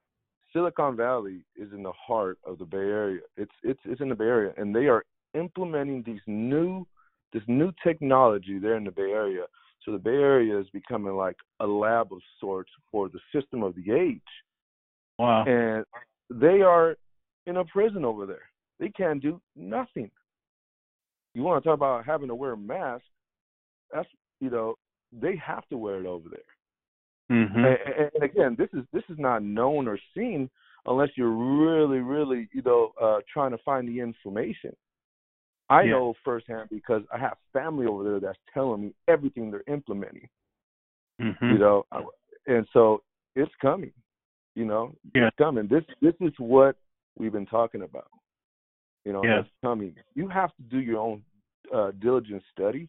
Silicon 0.53 0.97
Valley 0.97 1.45
is 1.57 1.73
in 1.73 1.83
the 1.83 1.93
heart 1.93 2.39
of 2.47 2.59
the 2.59 2.65
Bay 2.65 2.79
Area. 2.79 3.21
It's 3.37 3.53
it's 3.63 3.81
it's 3.85 4.01
in 4.01 4.09
the 4.09 4.15
Bay 4.15 4.25
Area, 4.25 4.53
and 4.57 4.75
they 4.75 4.87
are 4.87 5.05
implementing 5.35 6.03
these 6.07 6.21
new 6.27 6.87
this 7.33 7.43
new 7.49 7.73
technology 7.85 8.59
there 8.59 8.77
in 8.77 8.85
the 8.85 8.91
Bay 8.91 9.11
Area. 9.11 9.45
So 9.85 9.93
the 9.93 9.99
Bay 9.99 10.11
Area 10.11 10.59
is 10.59 10.67
becoming 10.73 11.15
like 11.15 11.37
a 11.61 11.67
lab 11.67 12.13
of 12.13 12.21
sorts 12.41 12.71
for 12.91 13.09
the 13.09 13.19
system 13.35 13.63
of 13.63 13.75
the 13.75 13.93
age. 13.93 14.21
Wow! 15.19 15.45
And 15.47 15.85
they 16.31 16.63
are 16.63 16.97
in 17.47 17.57
a 17.57 17.65
prison 17.65 18.05
over 18.05 18.25
there. 18.25 18.49
They 18.79 18.89
can't 18.91 19.23
do 19.23 19.41
nothing. 19.55 20.11
You 21.35 21.43
want 21.43 21.63
to 21.63 21.69
talk 21.69 21.77
about 21.77 22.07
having 22.07 22.29
to 22.29 22.35
wear 22.35 22.53
a 22.53 22.57
mask? 22.57 23.05
That's 23.93 24.09
you 24.41 24.51
know 24.51 24.75
they 25.13 25.37
have 25.37 25.67
to 25.69 25.77
wear 25.77 26.01
it 26.01 26.07
over 26.07 26.29
there. 26.29 27.39
Mm-hmm. 27.39 27.59
And, 27.59 28.11
and, 28.15 28.23
again, 28.23 28.57
this 28.59 28.69
is 28.73 28.87
this 28.93 29.03
is 29.09 29.19
not 29.19 29.43
known 29.43 29.89
or 29.89 29.99
seen 30.15 30.49
unless 30.87 31.09
you're 31.17 31.31
really, 31.31 31.99
really, 31.99 32.49
you 32.53 32.63
know, 32.63 32.93
uh, 33.03 33.19
trying 33.33 33.51
to 33.51 33.59
find 33.65 33.89
the 33.89 34.01
information. 34.01 34.75
I 35.69 35.83
yeah. 35.83 35.93
know 35.93 36.15
firsthand 36.25 36.69
because 36.71 37.03
I 37.13 37.19
have 37.19 37.37
family 37.53 37.87
over 37.87 38.05
there 38.05 38.21
that's 38.21 38.39
telling 38.55 38.83
me 38.83 38.95
everything 39.09 39.51
they're 39.51 39.65
implementing. 39.67 40.29
Mm-hmm. 41.21 41.51
You 41.51 41.59
know, 41.59 41.87
and 42.47 42.67
so 42.73 43.03
it's 43.35 43.53
coming. 43.61 43.93
You 44.55 44.65
know, 44.65 44.95
yeah. 45.15 45.29
it's 45.29 45.37
coming. 45.37 45.67
This 45.69 45.83
this 46.01 46.15
is 46.21 46.33
what 46.39 46.77
we've 47.19 47.33
been 47.33 47.47
talking 47.47 47.83
about. 47.83 48.09
You 49.07 49.13
know, 49.13 49.25
yeah. 49.25 49.43
coming. 49.63 49.95
You 50.15 50.29
have 50.29 50.51
to 50.57 50.63
do 50.63 50.81
your 50.81 50.99
own 50.99 51.23
uh, 51.73 51.93
diligent 52.01 52.43
study 52.53 52.89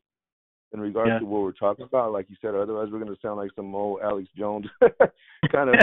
in 0.73 0.79
regards 0.81 1.09
Yeah. 1.11 1.19
to 1.19 1.25
what 1.25 1.43
we're 1.43 1.51
talking 1.51 1.85
about. 1.85 2.11
Like 2.11 2.27
you 2.29 2.35
said, 2.41 2.55
otherwise 2.55 2.89
we're 2.91 2.99
going 2.99 3.13
to 3.13 3.21
sound 3.21 3.37
like 3.37 3.51
some 3.55 3.73
old 3.75 3.99
Alex 4.03 4.27
Jones 4.35 4.65
kind 5.51 5.69
of 5.69 5.75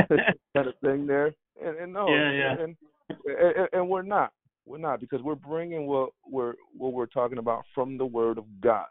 kind 0.56 0.66
of 0.68 0.74
thing 0.82 1.06
there. 1.06 1.32
And, 1.64 1.78
and 1.78 1.92
no, 1.92 2.08
Yeah, 2.08 2.32
yeah. 2.32 2.52
And, 2.64 2.76
and 3.08 3.68
and 3.72 3.88
we're 3.88 4.02
not. 4.02 4.32
We're 4.66 4.78
not 4.78 4.98
because 5.00 5.22
we're 5.22 5.36
bringing 5.36 5.86
what 5.86 6.10
we're 6.28 6.54
what 6.76 6.92
we're 6.94 7.06
talking 7.06 7.38
about 7.38 7.64
from 7.74 7.96
the 7.96 8.06
Word 8.06 8.36
of 8.38 8.44
God. 8.60 8.86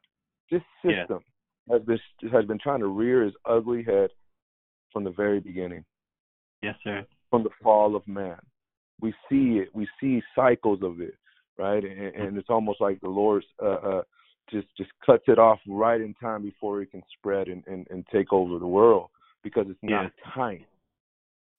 This 0.50 0.62
Yeah. 0.84 1.02
system 1.02 1.20
has 1.70 1.82
been 1.82 2.00
has 2.32 2.46
been 2.46 2.60
trying 2.60 2.80
to 2.80 2.88
rear 2.88 3.26
its 3.26 3.36
ugly 3.46 3.84
head 3.84 4.12
from 4.94 5.04
the 5.04 5.12
very 5.12 5.40
beginning 5.42 5.84
Yes, 6.62 6.76
sir. 6.86 7.06
from 7.30 7.44
the 7.44 7.50
fall 7.62 7.96
of 7.98 8.08
man. 8.08 8.40
We 9.02 9.12
see 9.30 9.58
it. 9.60 9.70
We 9.76 9.88
see 10.00 10.22
cycles 10.36 10.82
of 10.84 11.02
it, 11.02 11.16
right? 11.58 11.84
And, 11.84 12.16
and 12.16 12.38
it's 12.38 12.50
almost 12.50 12.82
like 12.82 13.00
the 13.02 13.10
Lord 13.10 13.44
uh, 13.62 13.66
uh, 13.66 14.02
just 14.52 14.68
just 14.78 14.92
cuts 15.06 15.24
it 15.28 15.40
off 15.40 15.60
right 15.68 16.02
in 16.02 16.14
time 16.16 16.44
before 16.44 16.82
it 16.82 16.92
can 16.92 17.04
spread 17.18 17.48
and, 17.48 17.64
and, 17.68 17.88
and 17.90 18.06
take 18.12 18.32
over 18.32 18.60
the 18.60 18.68
world 18.68 19.10
because 19.44 19.66
it's 19.70 19.80
not 19.82 20.12
time. 20.34 20.66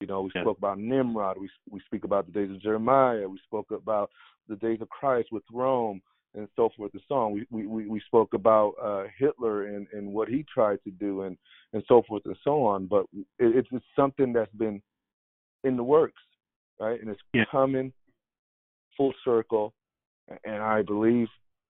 You 0.00 0.06
know, 0.06 0.22
we 0.22 0.30
Yeah. 0.34 0.42
spoke 0.42 0.58
about 0.58 0.78
Nimrod. 0.78 1.38
We 1.38 1.48
we 1.70 1.80
speak 1.86 2.04
about 2.04 2.26
the 2.26 2.32
days 2.32 2.50
of 2.50 2.60
Jeremiah. 2.60 3.28
We 3.28 3.38
spoke 3.46 3.70
about 3.70 4.10
the 4.48 4.56
days 4.56 4.80
of 4.80 4.88
Christ 4.88 5.28
with 5.32 5.44
Rome 5.52 6.02
and 6.34 6.48
so 6.56 6.68
forth 6.76 6.92
and 6.92 7.02
so 7.08 7.14
on. 7.14 7.32
We 7.32 7.46
we 7.50 7.66
we, 7.66 7.86
we 7.86 8.00
spoke 8.00 8.34
about 8.34 8.74
uh, 8.82 9.04
Hitler 9.18 9.68
and, 9.68 9.86
and 9.92 10.12
what 10.12 10.28
he 10.28 10.44
tried 10.52 10.82
to 10.84 10.90
do 10.90 11.22
and 11.22 11.38
and 11.72 11.82
so 11.88 12.02
forth 12.06 12.22
and 12.26 12.36
so 12.44 12.64
on. 12.64 12.86
But 12.86 13.06
it, 13.14 13.24
it's 13.38 13.68
it's 13.70 13.84
something 13.96 14.32
that's 14.32 14.52
been 14.54 14.82
in 15.62 15.76
the 15.76 15.84
works, 15.84 16.22
right? 16.78 17.00
And 17.00 17.08
it's 17.08 17.20
Yeah. 17.32 17.44
coming 17.50 17.92
full 18.96 19.14
circle. 19.24 19.72
And 20.44 20.62
I 20.62 20.82
believe, 20.82 21.28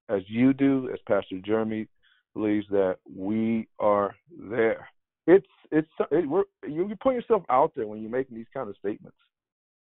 as 0.08 0.22
you 0.28 0.52
do, 0.52 0.88
as 0.92 0.98
Pastor 1.06 1.38
Jeremy 1.44 1.88
believes, 2.34 2.66
that 2.70 2.96
we 3.14 3.68
are 3.78 4.14
there. 4.50 4.88
It's 5.26 5.46
it's 5.70 5.88
it, 6.10 6.28
we're, 6.28 6.44
you 6.66 6.88
you 6.88 6.96
put 7.02 7.14
yourself 7.14 7.42
out 7.48 7.72
there 7.74 7.86
when 7.86 8.02
you're 8.02 8.10
making 8.10 8.36
these 8.36 8.46
kind 8.52 8.68
of 8.68 8.76
statements, 8.76 9.16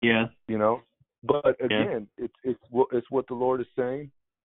Yes. 0.01 0.29
you 0.47 0.57
know. 0.57 0.81
But 1.23 1.61
again, 1.63 2.07
it's 2.17 2.33
it's 2.43 2.59
what 2.69 2.87
it's 2.93 3.09
what 3.09 3.27
the 3.27 3.33
Lord 3.33 3.59
is 3.59 3.67
saying, 3.77 4.11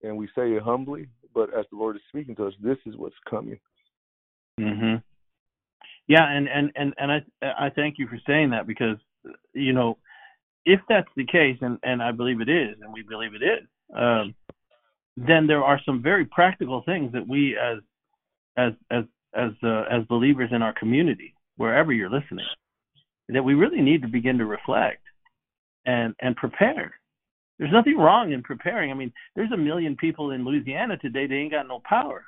and 0.04 0.16
we 0.16 0.28
say 0.28 0.52
it 0.52 0.62
humbly. 0.62 1.08
But 1.34 1.54
as 1.58 1.66
the 1.72 1.78
Lord 1.78 1.96
is 1.96 2.02
speaking 2.10 2.36
to 2.36 2.48
us, 2.48 2.54
this 2.62 2.78
is 2.86 2.96
what's 2.96 3.16
coming. 3.30 3.60
Mm-hmm. 4.60 4.96
Yeah, 6.08 6.28
and 6.30 6.48
and 6.48 6.72
and 6.76 6.94
and 6.98 7.12
I 7.12 7.22
I 7.42 7.70
thank 7.76 7.96
you 7.98 8.08
for 8.08 8.20
saying 8.28 8.52
that 8.52 8.68
because 8.68 8.98
you 9.54 9.74
know 9.74 9.98
if 10.66 10.82
that's 10.90 11.10
the 11.16 11.26
case, 11.26 11.58
and 11.62 11.80
and 11.84 12.02
I 12.04 12.12
believe 12.12 12.42
it 12.42 12.50
is, 12.50 12.76
and 12.82 12.94
we 12.94 13.02
believe 13.02 13.34
it 13.34 13.44
is, 13.44 13.68
um, 13.96 14.36
then 15.18 15.48
there 15.48 15.64
are 15.64 15.80
some 15.86 16.02
very 16.02 16.26
practical 16.26 16.84
things 16.86 17.12
that 17.14 17.28
we 17.28 17.58
as 17.58 17.80
as 18.58 18.74
as 18.92 19.04
as 19.36 19.52
uh, 19.64 19.84
as 19.92 20.04
believers 20.08 20.50
in 20.52 20.62
our 20.62 20.74
community, 20.74 21.34
wherever 21.58 21.92
you're 21.92 22.10
listening, 22.10 22.46
that 23.30 23.44
we 23.44 23.54
really 23.54 23.82
need 23.82 24.02
to 24.02 24.08
begin 24.08 24.38
to 24.38 24.46
reflect 24.46 25.02
and 25.86 26.14
and 26.22 26.36
prepare. 26.36 26.94
There's 27.58 27.74
nothing 27.74 27.98
wrong 27.98 28.32
in 28.32 28.42
preparing. 28.42 28.90
I 28.92 28.94
mean, 28.94 29.12
there's 29.36 29.52
a 29.52 29.58
million 29.58 29.98
people 29.98 30.32
in 30.32 30.46
Louisiana 30.46 30.98
today. 30.98 31.28
They 31.28 31.36
ain't 31.36 31.52
got 31.52 31.68
no 31.68 31.82
power. 31.84 32.24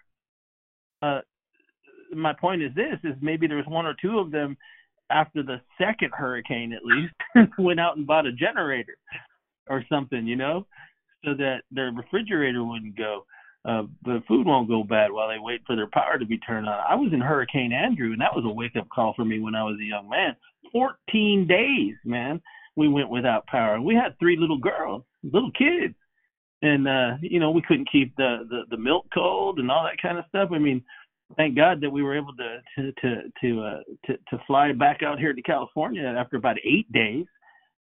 Uh, 1.02 1.22
my 2.14 2.34
point 2.34 2.62
is 2.62 2.74
this: 2.76 3.00
is 3.04 3.16
maybe 3.22 3.48
there's 3.48 3.68
one 3.68 3.86
or 3.86 3.96
two 4.02 4.20
of 4.20 4.32
them 4.32 4.58
after 5.10 5.44
the 5.44 5.62
second 5.78 6.12
hurricane, 6.14 6.74
at 6.74 6.86
least, 6.86 7.14
went 7.60 7.80
out 7.80 7.98
and 7.98 8.08
bought 8.08 8.26
a 8.26 8.32
generator 8.32 8.96
or 9.70 9.84
something, 9.90 10.26
you 10.26 10.36
know, 10.36 10.66
so 11.24 11.34
that 11.36 11.62
their 11.72 11.92
refrigerator 11.92 12.64
wouldn't 12.64 12.98
go, 12.98 13.26
uh, 13.66 13.84
the 14.06 14.24
food 14.28 14.48
won't 14.48 14.68
go 14.68 14.84
bad 14.84 15.12
while 15.12 15.30
they 15.30 15.38
wait 15.40 15.62
for 15.68 15.76
their 15.76 15.90
power 15.94 16.18
to 16.18 16.26
be 16.26 16.38
turned 16.40 16.68
on. 16.68 16.80
I 16.90 16.96
was 16.96 17.14
in 17.14 17.22
Hurricane 17.22 17.72
Andrew, 17.74 18.12
and 18.12 18.22
that 18.22 18.36
was 18.36 18.44
a 18.46 18.54
wake 18.54 18.76
up 18.76 18.90
call 18.90 19.14
for 19.14 19.26
me 19.26 19.40
when 19.40 19.56
I 19.56 19.64
was 19.64 19.78
a 19.80 19.86
young 19.86 20.10
man. 20.10 20.36
14 20.72 21.48
days, 21.48 21.96
man, 22.06 22.42
we 22.76 22.88
went 22.88 23.10
without 23.10 23.46
power. 23.48 23.80
We 23.80 23.96
had 23.96 24.18
three 24.20 24.38
little 24.38 24.58
girls, 24.58 25.04
little 25.24 25.52
kids. 25.52 25.94
And 26.64 26.88
uh, 26.88 27.18
you 27.22 27.40
know, 27.40 27.52
we 27.52 27.64
couldn't 27.64 27.92
keep 27.92 28.16
the, 28.18 28.48
the 28.50 28.64
the 28.70 28.78
milk 28.78 29.08
cold 29.14 29.58
and 29.58 29.72
all 29.72 29.84
that 29.84 30.02
kind 30.02 30.20
of 30.20 30.26
stuff. 30.30 30.50
I 30.54 30.60
mean, 30.60 30.84
thank 31.36 31.56
God 31.56 31.82
that 31.82 31.90
we 31.90 32.04
were 32.04 32.16
able 32.16 32.34
to 32.36 32.62
to 32.76 32.92
to 33.02 33.22
to 33.42 33.62
uh, 33.64 33.80
to, 34.06 34.18
to 34.30 34.44
fly 34.46 34.72
back 34.72 35.02
out 35.02 35.20
here 35.20 35.34
to 35.34 35.42
California 35.42 36.04
after 36.04 36.38
about 36.38 36.58
eight 36.64 36.92
days. 36.92 37.26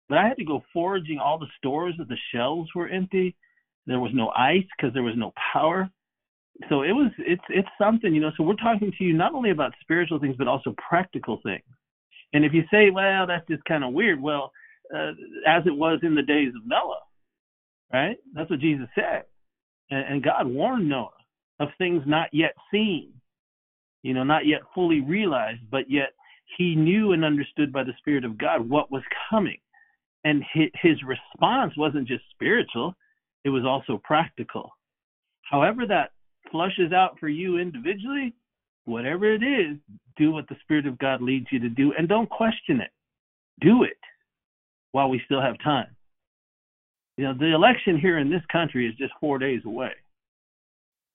But 0.07 0.19
I 0.19 0.27
had 0.27 0.37
to 0.37 0.45
go 0.45 0.63
foraging 0.71 1.19
all 1.19 1.39
the 1.39 1.47
stores 1.57 1.95
that 1.97 2.07
the 2.07 2.17
shelves 2.33 2.69
were 2.75 2.87
empty. 2.87 3.35
There 3.87 3.99
was 3.99 4.11
no 4.13 4.29
ice 4.29 4.65
because 4.75 4.93
there 4.93 5.03
was 5.03 5.15
no 5.17 5.33
power. 5.53 5.89
So 6.69 6.83
it 6.83 6.91
was 6.91 7.11
it's 7.17 7.43
it's 7.49 7.67
something 7.77 8.13
you 8.13 8.21
know. 8.21 8.31
So 8.37 8.43
we're 8.43 8.55
talking 8.55 8.91
to 8.97 9.03
you 9.03 9.13
not 9.13 9.33
only 9.33 9.51
about 9.51 9.73
spiritual 9.81 10.19
things 10.19 10.35
but 10.37 10.47
also 10.47 10.73
practical 10.89 11.39
things. 11.43 11.63
And 12.33 12.45
if 12.45 12.53
you 12.53 12.63
say, 12.71 12.89
well, 12.89 13.27
that's 13.27 13.47
just 13.47 13.63
kind 13.65 13.83
of 13.83 13.93
weird, 13.93 14.21
well, 14.21 14.51
uh, 14.93 15.11
as 15.47 15.63
it 15.65 15.75
was 15.75 15.99
in 16.03 16.15
the 16.15 16.21
days 16.21 16.49
of 16.55 16.65
Noah, 16.65 17.01
right? 17.93 18.17
That's 18.33 18.49
what 18.49 18.59
Jesus 18.59 18.87
said, 18.95 19.23
and, 19.91 20.05
and 20.05 20.23
God 20.23 20.47
warned 20.47 20.89
Noah 20.89 21.09
of 21.59 21.69
things 21.77 22.03
not 22.05 22.29
yet 22.33 22.53
seen 22.71 23.13
you 24.05 24.13
know, 24.13 24.23
not 24.23 24.45
yet 24.45 24.61
fully 24.75 25.01
realized, 25.01 25.61
but 25.71 25.89
yet 25.89 26.13
he 26.59 26.75
knew 26.75 27.13
and 27.13 27.25
understood 27.25 27.73
by 27.73 27.83
the 27.83 27.95
Spirit 27.97 28.23
of 28.23 28.37
God 28.37 28.69
what 28.69 28.91
was 28.91 29.01
coming. 29.31 29.57
And 30.25 30.43
his, 30.53 30.97
response 31.03 31.77
wasn't 31.77 32.07
just 32.07 32.23
spiritual, 32.31 32.95
it 33.43 33.49
was 33.49 33.63
also 33.63 34.01
practical. 34.03 34.71
However, 35.43 35.85
that 35.85 36.11
flushes 36.51 36.91
out 36.91 37.19
for 37.19 37.29
you 37.29 37.59
individually, 37.59 38.33
whatever 38.85 39.31
it 39.31 39.43
is, 39.43 39.77
do 40.17 40.31
what 40.31 40.49
the 40.49 40.57
Spirit 40.63 40.87
of 40.87 40.97
God 40.97 41.21
leads 41.21 41.45
you 41.51 41.59
to 41.59 41.69
do 41.69 41.93
and 41.97 42.09
don't 42.09 42.29
question 42.29 42.81
it. 42.81 42.89
Do 43.61 43.83
it 43.83 43.99
while 44.93 45.09
we 45.09 45.21
still 45.25 45.41
have 45.41 45.59
time. 45.63 45.95
You 47.17 47.25
know, 47.25 47.33
the 47.37 47.53
election 47.53 47.97
here 47.97 48.17
in 48.17 48.29
this 48.29 48.43
country 48.51 48.87
is 48.87 48.95
just 48.95 49.13
four 49.19 49.37
days 49.37 49.61
away. 49.65 49.91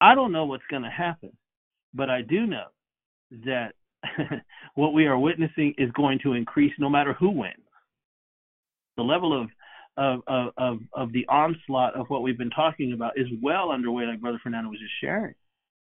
I 0.00 0.14
don't 0.14 0.32
know 0.32 0.46
what's 0.46 0.62
going 0.70 0.82
to 0.82 0.90
happen, 0.90 1.32
but 1.92 2.08
I 2.08 2.22
do 2.22 2.46
know 2.46 2.66
that 3.44 3.72
what 4.76 4.94
we 4.94 5.06
are 5.06 5.18
witnessing 5.18 5.74
is 5.78 5.90
going 5.92 6.20
to 6.22 6.34
increase 6.34 6.72
no 6.78 6.88
matter 6.88 7.12
who 7.14 7.30
wins. 7.30 7.56
The 9.00 9.04
level 9.04 9.32
of 9.32 9.48
of, 9.96 10.52
of 10.58 10.78
of 10.92 11.12
the 11.12 11.26
onslaught 11.26 11.94
of 11.94 12.10
what 12.10 12.20
we've 12.20 12.36
been 12.36 12.50
talking 12.50 12.92
about 12.92 13.18
is 13.18 13.26
well 13.42 13.70
underway, 13.70 14.04
like 14.04 14.20
Brother 14.20 14.38
Fernando 14.42 14.68
was 14.68 14.78
just 14.78 14.92
sharing. 15.00 15.34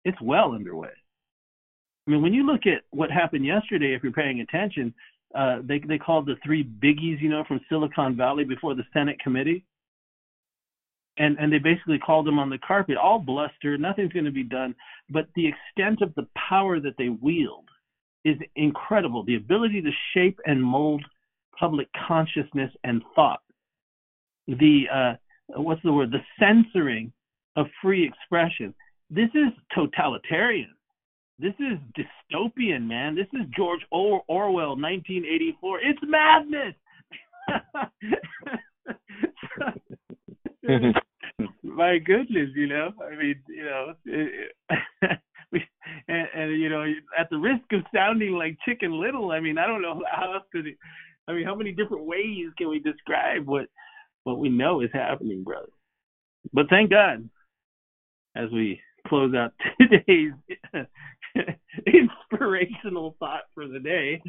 It's 0.05 0.21
well 0.23 0.53
underway. 0.53 0.91
I 2.07 2.11
mean, 2.13 2.23
when 2.23 2.33
you 2.33 2.47
look 2.47 2.67
at 2.67 2.83
what 2.91 3.11
happened 3.11 3.45
yesterday, 3.45 3.95
if 3.95 4.05
you're 4.05 4.13
paying 4.13 4.41
attention, 4.43 4.95
uh, 5.35 5.59
they 5.65 5.81
they 5.81 5.99
called 5.99 6.27
the 6.27 6.37
three 6.45 6.63
biggies, 6.63 7.21
you 7.21 7.29
know, 7.29 7.43
from 7.49 7.61
Silicon 7.69 8.17
Valley 8.17 8.45
before 8.45 8.77
the 8.77 8.85
Senate 8.93 9.19
committee, 9.19 9.65
and 11.19 11.37
and 11.41 11.53
they 11.53 11.59
basically 11.59 11.99
called 11.99 12.29
them 12.29 12.39
on 12.39 12.49
the 12.49 12.59
carpet, 12.59 12.97
all 12.97 13.19
bluster, 13.19 13.77
nothing's 13.77 14.13
going 14.13 14.25
to 14.25 14.31
be 14.31 14.45
done. 14.45 14.73
But 15.09 15.27
the 15.35 15.49
extent 15.49 16.01
of 16.01 16.15
the 16.15 16.29
power 16.49 16.79
that 16.79 16.95
they 16.97 17.09
wield 17.09 17.65
is 18.25 18.37
incredible. 18.55 19.25
The 19.25 19.35
ability 19.35 19.83
to 19.83 19.91
shape 20.15 20.39
and 20.47 20.63
mold 20.63 21.05
public 21.61 21.89
consciousness 22.09 22.73
and 22.85 23.03
thought. 23.15 23.43
The 24.49 24.85
uh, 24.93 25.15
what's 25.61 25.83
the 25.83 25.93
word? 25.93 26.11
The 26.11 26.23
censoring 26.41 27.13
of 27.57 27.67
free 27.83 28.05
expression. 28.05 28.75
This 29.11 29.29
is 29.35 29.53
totalitarian. 29.75 30.75
This 31.39 31.55
is 31.59 31.79
dystopian, 31.97 32.87
man. 32.87 33.15
This 33.15 33.29
is 33.33 33.47
George 33.57 33.81
or- 33.91 34.23
Orwell, 34.29 34.77
1984. 34.77 35.81
It's 35.81 36.01
madness. 36.03 36.75
My 41.63 41.99
goodness, 41.99 42.51
you 42.55 42.67
know. 42.67 42.93
I 43.05 43.17
mean, 43.17 43.37
you 43.49 43.65
know, 43.65 43.95
it, 44.05 44.51
we, 45.53 45.65
and, 46.09 46.29
and 46.35 46.61
you 46.61 46.69
know, 46.69 46.85
at 47.19 47.31
the 47.31 47.39
risk 47.39 47.65
of 47.73 47.81
sounding 47.95 48.33
like 48.33 48.59
Chicken 48.67 49.01
Little, 49.01 49.31
I 49.33 49.41
mean, 49.41 49.59
I 49.59 49.67
don't 49.67 49.83
know 49.83 50.03
how 50.11 50.35
else 50.35 50.45
could. 50.53 50.67
I 51.31 51.35
mean, 51.35 51.45
how 51.45 51.55
many 51.55 51.71
different 51.73 52.07
ways 52.07 52.49
can 52.59 52.69
we 52.69 52.81
describe 52.81 53.47
what 53.47 53.67
what 54.25 54.39
we 54.39 54.49
know 54.49 54.81
is 54.81 54.91
happening, 54.93 55.45
brother? 55.45 55.71
But 56.53 56.69
thank 56.69 56.91
God, 56.91 57.29
as 58.37 58.51
we 58.51 58.81
close 59.07 59.33
out 59.35 59.53
today's 59.81 60.33
inspirational 61.87 63.17
thought 63.21 63.43
for 63.55 63.69
the 63.69 63.79
day, 63.79 64.21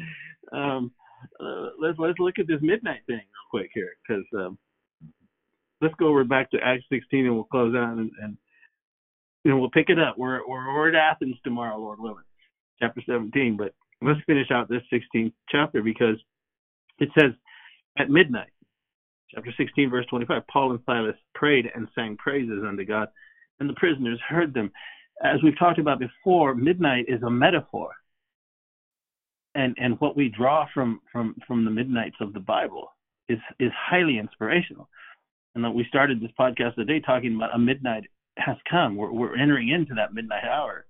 um, 0.52 0.92
uh, 1.40 1.70
let's 1.80 1.98
let's 1.98 2.18
look 2.20 2.38
at 2.38 2.46
this 2.46 2.60
midnight 2.62 3.00
thing 3.06 3.16
real 3.16 3.50
quick 3.50 3.70
here, 3.74 3.94
because 4.06 4.24
um, 4.36 4.56
let's 5.80 5.94
go 5.98 6.06
over 6.06 6.22
back 6.22 6.50
to 6.52 6.58
Acts 6.62 6.84
16 6.92 7.26
and 7.26 7.34
we'll 7.34 7.44
close 7.44 7.74
out 7.74 7.98
and, 7.98 8.10
and 8.22 8.36
know 9.44 9.58
we'll 9.58 9.70
pick 9.70 9.90
it 9.90 9.98
up. 9.98 10.16
We're 10.16 10.46
we're 10.46 10.72
we're 10.72 10.88
at 10.90 10.94
Athens 10.94 11.36
tomorrow, 11.42 11.78
Lord 11.78 11.98
willing, 11.98 12.22
chapter 12.80 13.02
17. 13.04 13.56
But 13.56 13.74
let's 14.00 14.20
finish 14.24 14.52
out 14.52 14.68
this 14.68 14.82
16th 14.92 15.32
chapter 15.50 15.82
because 15.82 16.16
it 17.02 17.10
says 17.18 17.32
at 17.98 18.10
midnight, 18.10 18.52
chapter 19.34 19.52
16, 19.56 19.90
verse 19.90 20.06
25, 20.08 20.42
Paul 20.46 20.70
and 20.70 20.80
Silas 20.86 21.16
prayed 21.34 21.66
and 21.74 21.88
sang 21.94 22.16
praises 22.16 22.62
unto 22.66 22.84
God, 22.84 23.08
and 23.60 23.68
the 23.68 23.74
prisoners 23.74 24.20
heard 24.26 24.54
them. 24.54 24.70
As 25.22 25.42
we've 25.42 25.58
talked 25.58 25.78
about 25.78 25.98
before, 25.98 26.54
midnight 26.54 27.06
is 27.08 27.22
a 27.22 27.30
metaphor. 27.30 27.90
And 29.54 29.76
and 29.78 30.00
what 30.00 30.16
we 30.16 30.30
draw 30.30 30.66
from 30.72 31.00
from 31.12 31.36
from 31.46 31.66
the 31.66 31.70
midnights 31.70 32.16
of 32.20 32.32
the 32.32 32.40
Bible 32.40 32.88
is 33.28 33.38
is 33.60 33.70
highly 33.76 34.18
inspirational. 34.18 34.88
And 35.54 35.74
we 35.74 35.84
started 35.88 36.20
this 36.20 36.30
podcast 36.40 36.76
today 36.76 37.00
talking 37.00 37.36
about 37.36 37.54
a 37.54 37.58
midnight 37.58 38.04
has 38.38 38.56
come. 38.70 38.96
We're 38.96 39.12
we're 39.12 39.36
entering 39.36 39.68
into 39.68 39.94
that 39.94 40.14
midnight 40.14 40.44
hour. 40.44 40.86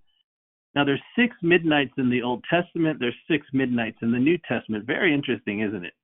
Now 0.76 0.84
there's 0.84 1.02
six 1.16 1.34
midnights 1.42 1.94
in 1.98 2.08
the 2.08 2.22
Old 2.22 2.44
Testament, 2.48 2.98
there's 3.00 3.16
six 3.28 3.46
midnights 3.52 3.98
in 4.00 4.12
the 4.12 4.18
New 4.18 4.38
Testament. 4.48 4.86
Very 4.86 5.12
interesting, 5.12 5.60
isn't 5.60 5.84
it? 5.84 5.94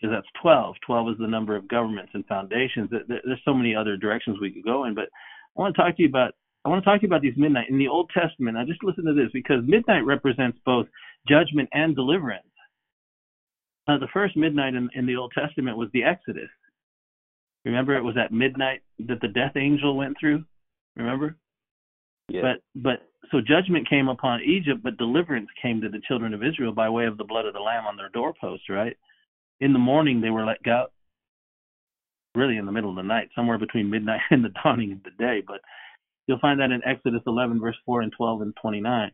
Because 0.00 0.14
that's 0.14 0.42
12. 0.42 0.76
12 0.86 1.08
is 1.10 1.14
the 1.18 1.26
number 1.26 1.56
of 1.56 1.66
governments 1.68 2.12
and 2.14 2.24
foundations. 2.26 2.88
There's 2.90 3.40
so 3.44 3.52
many 3.52 3.74
other 3.74 3.96
directions 3.96 4.38
we 4.40 4.52
could 4.52 4.64
go 4.64 4.84
in, 4.84 4.94
but 4.94 5.08
I 5.56 5.60
want 5.60 5.74
to 5.74 5.82
talk 5.82 5.96
to 5.96 6.02
you 6.02 6.08
about 6.08 6.34
I 6.64 6.68
want 6.68 6.84
to 6.84 6.90
talk 6.90 7.00
to 7.00 7.06
you 7.06 7.08
about 7.08 7.22
these 7.22 7.36
midnight 7.36 7.70
in 7.70 7.78
the 7.78 7.88
Old 7.88 8.10
Testament. 8.12 8.56
Now 8.56 8.64
just 8.64 8.84
listen 8.84 9.04
to 9.04 9.14
this 9.14 9.30
because 9.32 9.62
midnight 9.66 10.04
represents 10.04 10.58
both 10.66 10.86
judgment 11.28 11.68
and 11.72 11.94
deliverance. 11.94 12.44
Uh, 13.86 13.98
the 13.98 14.08
first 14.12 14.36
midnight 14.36 14.74
in, 14.74 14.88
in 14.94 15.06
the 15.06 15.16
Old 15.16 15.32
Testament 15.32 15.78
was 15.78 15.88
the 15.92 16.04
Exodus. 16.04 16.50
Remember, 17.64 17.96
it 17.96 18.02
was 18.02 18.16
at 18.22 18.32
midnight 18.32 18.82
that 18.98 19.20
the 19.20 19.28
death 19.28 19.52
angel 19.56 19.96
went 19.96 20.16
through. 20.20 20.44
Remember? 20.96 21.36
Yeah. 22.28 22.42
But 22.42 22.82
but 22.82 23.08
so 23.30 23.40
judgment 23.40 23.88
came 23.88 24.08
upon 24.08 24.42
Egypt, 24.42 24.80
but 24.82 24.98
deliverance 24.98 25.48
came 25.60 25.80
to 25.80 25.88
the 25.88 26.00
children 26.06 26.34
of 26.34 26.42
Israel 26.42 26.72
by 26.72 26.88
way 26.88 27.06
of 27.06 27.16
the 27.16 27.24
blood 27.24 27.46
of 27.46 27.54
the 27.54 27.60
lamb 27.60 27.86
on 27.86 27.96
their 27.96 28.10
doorposts. 28.10 28.68
Right? 28.68 28.96
In 29.60 29.72
the 29.72 29.78
morning 29.78 30.20
they 30.20 30.30
were 30.30 30.44
let 30.44 30.62
go. 30.62 30.86
Really, 32.34 32.56
in 32.56 32.66
the 32.66 32.72
middle 32.72 32.90
of 32.90 32.96
the 32.96 33.02
night, 33.02 33.30
somewhere 33.34 33.58
between 33.58 33.90
midnight 33.90 34.20
and 34.30 34.44
the 34.44 34.52
dawning 34.62 34.92
of 34.92 35.02
the 35.02 35.10
day. 35.18 35.42
But 35.46 35.60
you'll 36.26 36.38
find 36.38 36.60
that 36.60 36.70
in 36.70 36.82
Exodus 36.84 37.22
11, 37.26 37.60
verse 37.60 37.76
4 37.86 38.02
and 38.02 38.12
12 38.16 38.42
and 38.42 38.56
29. 38.60 39.10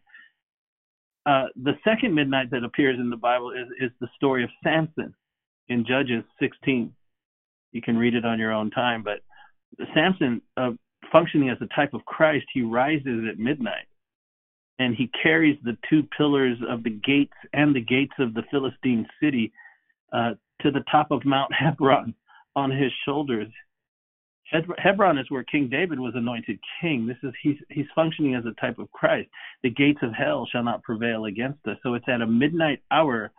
Uh, 1.26 1.44
the 1.62 1.72
second 1.84 2.14
midnight 2.14 2.50
that 2.50 2.64
appears 2.64 2.98
in 3.00 3.08
the 3.08 3.16
Bible 3.16 3.50
is, 3.50 3.66
is 3.80 3.90
the 4.00 4.08
story 4.14 4.44
of 4.44 4.50
Samson 4.62 5.14
in 5.68 5.86
Judges 5.86 6.22
16. 6.38 6.92
You 7.72 7.82
can 7.82 7.96
read 7.96 8.14
it 8.14 8.26
on 8.26 8.38
your 8.38 8.52
own 8.52 8.70
time, 8.70 9.02
but 9.02 9.20
Samson, 9.94 10.42
uh, 10.56 10.72
functioning 11.10 11.48
as 11.48 11.56
a 11.62 11.74
type 11.74 11.94
of 11.94 12.04
Christ, 12.04 12.44
he 12.52 12.62
rises 12.62 13.24
at 13.30 13.38
midnight 13.38 13.86
and 14.78 14.94
he 14.94 15.10
carries 15.22 15.56
the 15.62 15.76
two 15.88 16.02
pillars 16.16 16.58
of 16.68 16.82
the 16.82 16.90
gates 16.90 17.34
and 17.52 17.74
the 17.74 17.80
gates 17.80 18.14
of 18.18 18.34
the 18.34 18.42
Philistine 18.50 19.06
city 19.22 19.52
uh, 20.14 20.30
to 20.62 20.70
the 20.70 20.84
top 20.90 21.10
of 21.10 21.24
Mount 21.24 21.52
Hebron 21.58 22.14
on 22.56 22.70
his 22.70 22.92
shoulders. 23.04 23.48
Hebron 24.78 25.18
is 25.18 25.26
where 25.30 25.42
King 25.42 25.68
David 25.68 25.98
was 25.98 26.12
anointed 26.14 26.58
king. 26.80 27.06
This 27.06 27.16
is 27.22 27.32
he's 27.42 27.56
he's 27.70 27.86
functioning 27.94 28.34
as 28.34 28.44
a 28.44 28.52
type 28.60 28.78
of 28.78 28.92
Christ. 28.92 29.28
The 29.62 29.70
gates 29.70 30.00
of 30.02 30.12
hell 30.12 30.46
shall 30.50 30.62
not 30.62 30.82
prevail 30.82 31.24
against 31.24 31.66
us. 31.66 31.76
So 31.82 31.94
it's 31.94 32.04
at 32.08 32.20
a 32.20 32.26
midnight 32.26 32.80
hour 32.90 33.32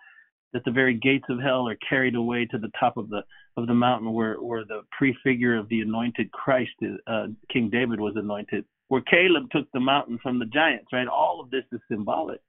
that 0.52 0.66
the 0.66 0.72
very 0.72 0.96
gates 0.96 1.26
of 1.30 1.40
hell 1.40 1.70
are 1.70 1.78
carried 1.88 2.16
away 2.16 2.46
to 2.48 2.58
the 2.58 2.72
top 2.80 2.98
of 2.98 3.10
the 3.10 3.22
of 3.56 3.68
the 3.68 3.74
mountain 3.74 4.14
where 4.14 4.42
where 4.42 4.66
the 4.66 4.82
prefigure 4.98 5.56
of 5.56 5.70
the 5.70 5.82
anointed 5.82 6.32
Christ 6.32 6.72
is, 6.82 6.98
uh, 7.08 7.28
King 7.54 7.70
David 7.70 8.00
was 8.00 8.16
anointed. 8.18 8.66
Where 8.88 9.02
Caleb 9.02 9.50
took 9.52 9.72
the 9.74 9.80
mountain 9.80 10.20
from 10.22 10.40
the 10.40 10.46
giants. 10.46 10.88
Right. 10.92 11.08
All 11.08 11.40
of 11.40 11.50
this 11.52 11.64
is 11.72 11.80
symbolic. 11.90 12.42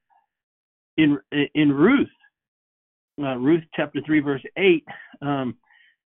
In 0.97 1.19
in 1.53 1.71
Ruth, 1.71 2.09
uh, 3.19 3.35
Ruth 3.35 3.63
chapter 3.75 3.99
three 4.05 4.19
verse 4.19 4.43
eight. 4.57 4.85
Um, 5.21 5.57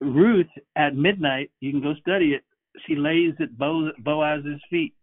Ruth 0.00 0.46
at 0.76 0.96
midnight, 0.96 1.50
you 1.60 1.70
can 1.72 1.82
go 1.82 1.94
study 2.00 2.32
it. 2.32 2.42
She 2.86 2.96
lays 2.96 3.34
at 3.40 3.58
Boaz's 3.58 4.60
feet. 4.70 4.94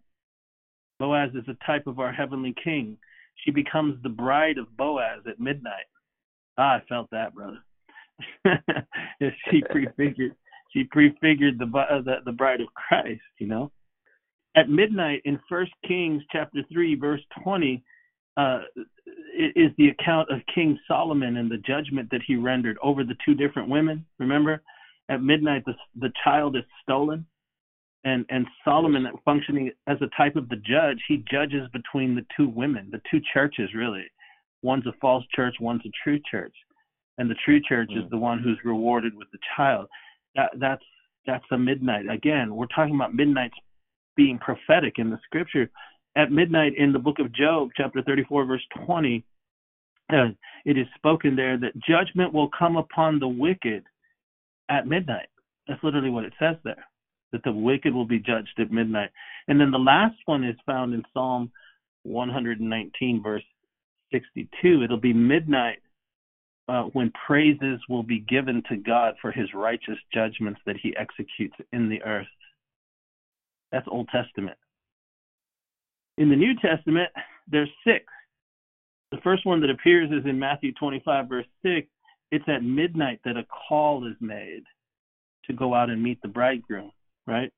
Boaz 0.99 1.29
is 1.35 1.47
a 1.47 1.65
type 1.65 1.85
of 1.85 1.99
our 1.99 2.11
heavenly 2.11 2.55
king. 2.63 2.97
She 3.43 3.51
becomes 3.51 4.01
the 4.01 4.09
bride 4.09 4.57
of 4.57 4.75
Boaz 4.77 5.21
at 5.29 5.39
midnight. 5.39 5.85
Ah, 6.57 6.77
I 6.77 6.81
felt 6.89 7.09
that, 7.11 7.35
brother. 7.35 7.59
she 9.51 9.61
prefigured 9.69 10.35
she 10.73 10.83
prefigured 10.85 11.59
the, 11.59 11.65
uh, 11.77 12.01
the 12.01 12.15
the 12.25 12.31
bride 12.31 12.61
of 12.61 12.67
Christ, 12.73 13.21
you 13.37 13.47
know. 13.47 13.71
At 14.55 14.69
midnight 14.69 15.21
in 15.25 15.39
First 15.47 15.71
Kings 15.87 16.23
chapter 16.31 16.61
3 16.71 16.95
verse 16.95 17.21
20 17.43 17.83
uh, 18.37 18.61
is 19.55 19.71
the 19.77 19.89
account 19.89 20.29
of 20.31 20.39
King 20.53 20.79
Solomon 20.87 21.37
and 21.37 21.49
the 21.49 21.57
judgment 21.57 22.09
that 22.11 22.21
he 22.25 22.35
rendered 22.35 22.77
over 22.81 23.03
the 23.03 23.15
two 23.25 23.35
different 23.35 23.69
women. 23.69 24.05
Remember, 24.19 24.61
at 25.09 25.21
midnight 25.21 25.63
the 25.65 25.73
the 25.99 26.11
child 26.23 26.55
is 26.55 26.63
stolen 26.83 27.25
and 28.03 28.25
and 28.29 28.45
Solomon 28.63 29.07
functioning 29.25 29.71
as 29.87 29.97
a 30.01 30.09
type 30.17 30.35
of 30.35 30.49
the 30.49 30.57
judge 30.57 30.99
he 31.07 31.23
judges 31.29 31.67
between 31.73 32.15
the 32.15 32.25
two 32.35 32.49
women 32.49 32.89
the 32.91 33.01
two 33.09 33.21
churches 33.33 33.69
really 33.75 34.05
one's 34.61 34.85
a 34.87 34.93
false 35.01 35.23
church 35.35 35.55
one's 35.59 35.81
a 35.85 35.91
true 36.03 36.19
church 36.29 36.55
and 37.17 37.29
the 37.29 37.35
true 37.45 37.61
church 37.61 37.89
mm. 37.91 38.03
is 38.03 38.09
the 38.09 38.17
one 38.17 38.39
who's 38.39 38.59
rewarded 38.63 39.13
with 39.15 39.29
the 39.31 39.39
child 39.55 39.87
that 40.35 40.51
that's 40.59 40.83
that's 41.25 41.45
a 41.51 41.57
midnight 41.57 42.09
again 42.09 42.55
we're 42.55 42.67
talking 42.67 42.95
about 42.95 43.13
midnights 43.13 43.55
being 44.15 44.37
prophetic 44.39 44.95
in 44.97 45.09
the 45.09 45.19
scripture 45.23 45.69
at 46.17 46.31
midnight 46.31 46.73
in 46.77 46.91
the 46.91 46.99
book 46.99 47.19
of 47.19 47.31
Job 47.31 47.69
chapter 47.77 48.01
34 48.01 48.45
verse 48.45 48.65
20 48.85 49.23
uh, 50.11 50.27
it 50.65 50.77
is 50.77 50.87
spoken 50.95 51.35
there 51.35 51.57
that 51.57 51.77
judgment 51.87 52.33
will 52.33 52.49
come 52.57 52.77
upon 52.77 53.19
the 53.19 53.27
wicked 53.27 53.83
at 54.69 54.87
midnight. 54.87 55.27
That's 55.67 55.83
literally 55.83 56.09
what 56.09 56.23
it 56.23 56.33
says 56.39 56.55
there, 56.63 56.85
that 57.31 57.43
the 57.43 57.51
wicked 57.51 57.93
will 57.93 58.05
be 58.05 58.19
judged 58.19 58.57
at 58.59 58.71
midnight. 58.71 59.09
And 59.47 59.59
then 59.59 59.71
the 59.71 59.77
last 59.77 60.15
one 60.25 60.43
is 60.43 60.55
found 60.65 60.93
in 60.93 61.03
Psalm 61.13 61.51
119, 62.03 63.21
verse 63.21 63.43
62. 64.13 64.83
It'll 64.83 64.97
be 64.97 65.13
midnight 65.13 65.79
uh, 66.69 66.83
when 66.93 67.11
praises 67.25 67.79
will 67.89 68.03
be 68.03 68.19
given 68.19 68.63
to 68.69 68.77
God 68.77 69.15
for 69.21 69.31
his 69.31 69.53
righteous 69.53 69.97
judgments 70.13 70.61
that 70.65 70.77
he 70.81 70.95
executes 70.95 71.55
in 71.73 71.89
the 71.89 72.01
earth. 72.03 72.27
That's 73.71 73.87
Old 73.89 74.07
Testament. 74.09 74.57
In 76.17 76.29
the 76.29 76.35
New 76.35 76.55
Testament, 76.55 77.09
there's 77.47 77.69
six. 77.85 78.05
The 79.11 79.21
first 79.23 79.45
one 79.45 79.61
that 79.61 79.69
appears 79.69 80.09
is 80.11 80.25
in 80.25 80.37
Matthew 80.37 80.73
25, 80.73 81.29
verse 81.29 81.45
6, 81.63 81.87
it's 82.31 82.45
at 82.47 82.63
midnight 82.63 83.19
that 83.23 83.37
a 83.37 83.45
call 83.69 84.05
is 84.05 84.15
made 84.19 84.63
to 85.45 85.53
go 85.53 85.73
out 85.73 85.89
and 85.89 86.03
meet 86.03 86.21
the 86.21 86.27
bridegroom, 86.27 86.91
right? 87.25 87.51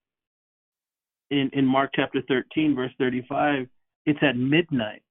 In 1.32 1.50
in 1.54 1.66
Mark 1.66 1.92
chapter 1.96 2.22
13 2.28 2.76
verse 2.76 2.92
35, 3.00 3.68
it's 4.06 4.20
at 4.22 4.38
midnight 4.38 5.02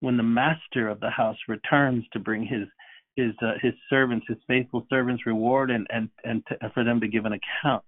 when 0.00 0.16
the 0.16 0.22
master 0.22 0.88
of 0.88 1.00
the 1.00 1.10
house 1.10 1.36
returns 1.48 2.04
to 2.12 2.18
bring 2.18 2.44
his 2.44 2.68
his 3.16 3.32
uh, 3.42 3.54
his 3.60 3.74
servants, 3.90 4.26
his 4.28 4.38
faithful 4.46 4.86
servants 4.88 5.26
reward 5.26 5.70
and 5.70 5.86
and 5.90 6.08
and 6.24 6.44
for 6.74 6.84
them 6.84 7.00
to 7.00 7.08
give 7.08 7.24
an 7.24 7.32
account 7.32 7.82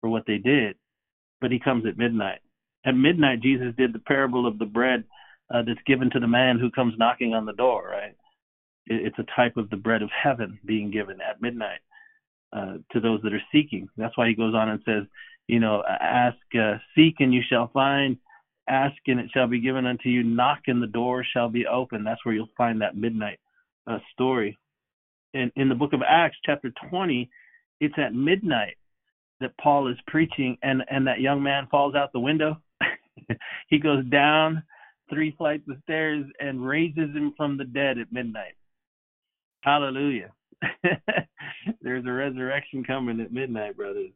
for 0.00 0.10
what 0.10 0.24
they 0.26 0.38
did. 0.38 0.76
But 1.40 1.50
he 1.52 1.58
comes 1.58 1.86
at 1.86 1.98
midnight. 1.98 2.40
At 2.84 2.96
midnight 2.96 3.40
Jesus 3.40 3.74
did 3.76 3.92
the 3.92 3.98
parable 3.98 4.46
of 4.46 4.58
the 4.58 4.66
bread 4.66 5.04
uh, 5.52 5.62
that's 5.62 5.80
given 5.86 6.10
to 6.10 6.20
the 6.20 6.28
man 6.28 6.58
who 6.58 6.70
comes 6.70 6.94
knocking 6.98 7.34
on 7.34 7.46
the 7.46 7.52
door, 7.52 7.88
right? 7.90 8.14
it's 8.86 9.18
a 9.18 9.36
type 9.36 9.56
of 9.56 9.70
the 9.70 9.76
bread 9.76 10.02
of 10.02 10.10
heaven 10.10 10.58
being 10.64 10.90
given 10.90 11.18
at 11.20 11.40
midnight 11.40 11.80
uh, 12.52 12.74
to 12.92 13.00
those 13.00 13.20
that 13.22 13.32
are 13.32 13.42
seeking. 13.52 13.88
That's 13.96 14.16
why 14.16 14.28
he 14.28 14.34
goes 14.34 14.54
on 14.54 14.68
and 14.68 14.80
says, 14.84 15.04
you 15.46 15.60
know, 15.60 15.82
ask, 15.88 16.36
uh, 16.58 16.76
seek, 16.94 17.16
and 17.20 17.32
you 17.32 17.42
shall 17.48 17.70
find. 17.72 18.18
Ask, 18.68 18.96
and 19.06 19.20
it 19.20 19.30
shall 19.32 19.46
be 19.46 19.60
given 19.60 19.86
unto 19.86 20.08
you. 20.08 20.22
Knock, 20.22 20.60
and 20.66 20.82
the 20.82 20.86
door 20.86 21.24
shall 21.24 21.48
be 21.48 21.66
open. 21.66 22.04
That's 22.04 22.24
where 22.24 22.34
you'll 22.34 22.48
find 22.56 22.80
that 22.80 22.96
midnight 22.96 23.38
uh, 23.86 23.98
story. 24.12 24.58
In, 25.34 25.50
in 25.56 25.68
the 25.68 25.74
book 25.74 25.92
of 25.92 26.00
Acts, 26.06 26.36
chapter 26.44 26.72
20, 26.90 27.28
it's 27.80 27.94
at 27.98 28.14
midnight 28.14 28.76
that 29.40 29.56
Paul 29.58 29.88
is 29.88 29.98
preaching, 30.06 30.56
and, 30.62 30.82
and 30.88 31.06
that 31.06 31.20
young 31.20 31.42
man 31.42 31.68
falls 31.70 31.94
out 31.94 32.12
the 32.12 32.20
window. 32.20 32.58
he 33.68 33.78
goes 33.78 34.04
down 34.06 34.62
three 35.10 35.34
flights 35.36 35.64
of 35.68 35.76
stairs 35.82 36.24
and 36.40 36.66
raises 36.66 37.14
him 37.14 37.34
from 37.36 37.56
the 37.56 37.64
dead 37.64 37.98
at 37.98 38.12
midnight. 38.12 38.54
Hallelujah. 39.62 40.32
There's 41.82 42.04
a 42.06 42.12
resurrection 42.12 42.84
coming 42.84 43.20
at 43.20 43.32
midnight, 43.32 43.76
brothers. 43.76 44.10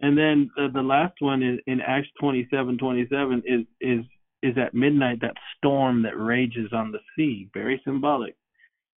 And 0.00 0.16
then 0.16 0.50
the, 0.56 0.68
the 0.72 0.82
last 0.82 1.14
one 1.20 1.42
is 1.42 1.58
in 1.66 1.80
Acts 1.80 2.08
27, 2.20 2.78
27 2.78 3.42
is 3.44 3.66
is 3.80 4.04
is 4.40 4.56
at 4.56 4.72
midnight 4.72 5.20
that 5.20 5.34
storm 5.56 6.02
that 6.02 6.16
rages 6.16 6.72
on 6.72 6.92
the 6.92 7.00
sea. 7.16 7.48
Very 7.52 7.80
symbolic. 7.84 8.36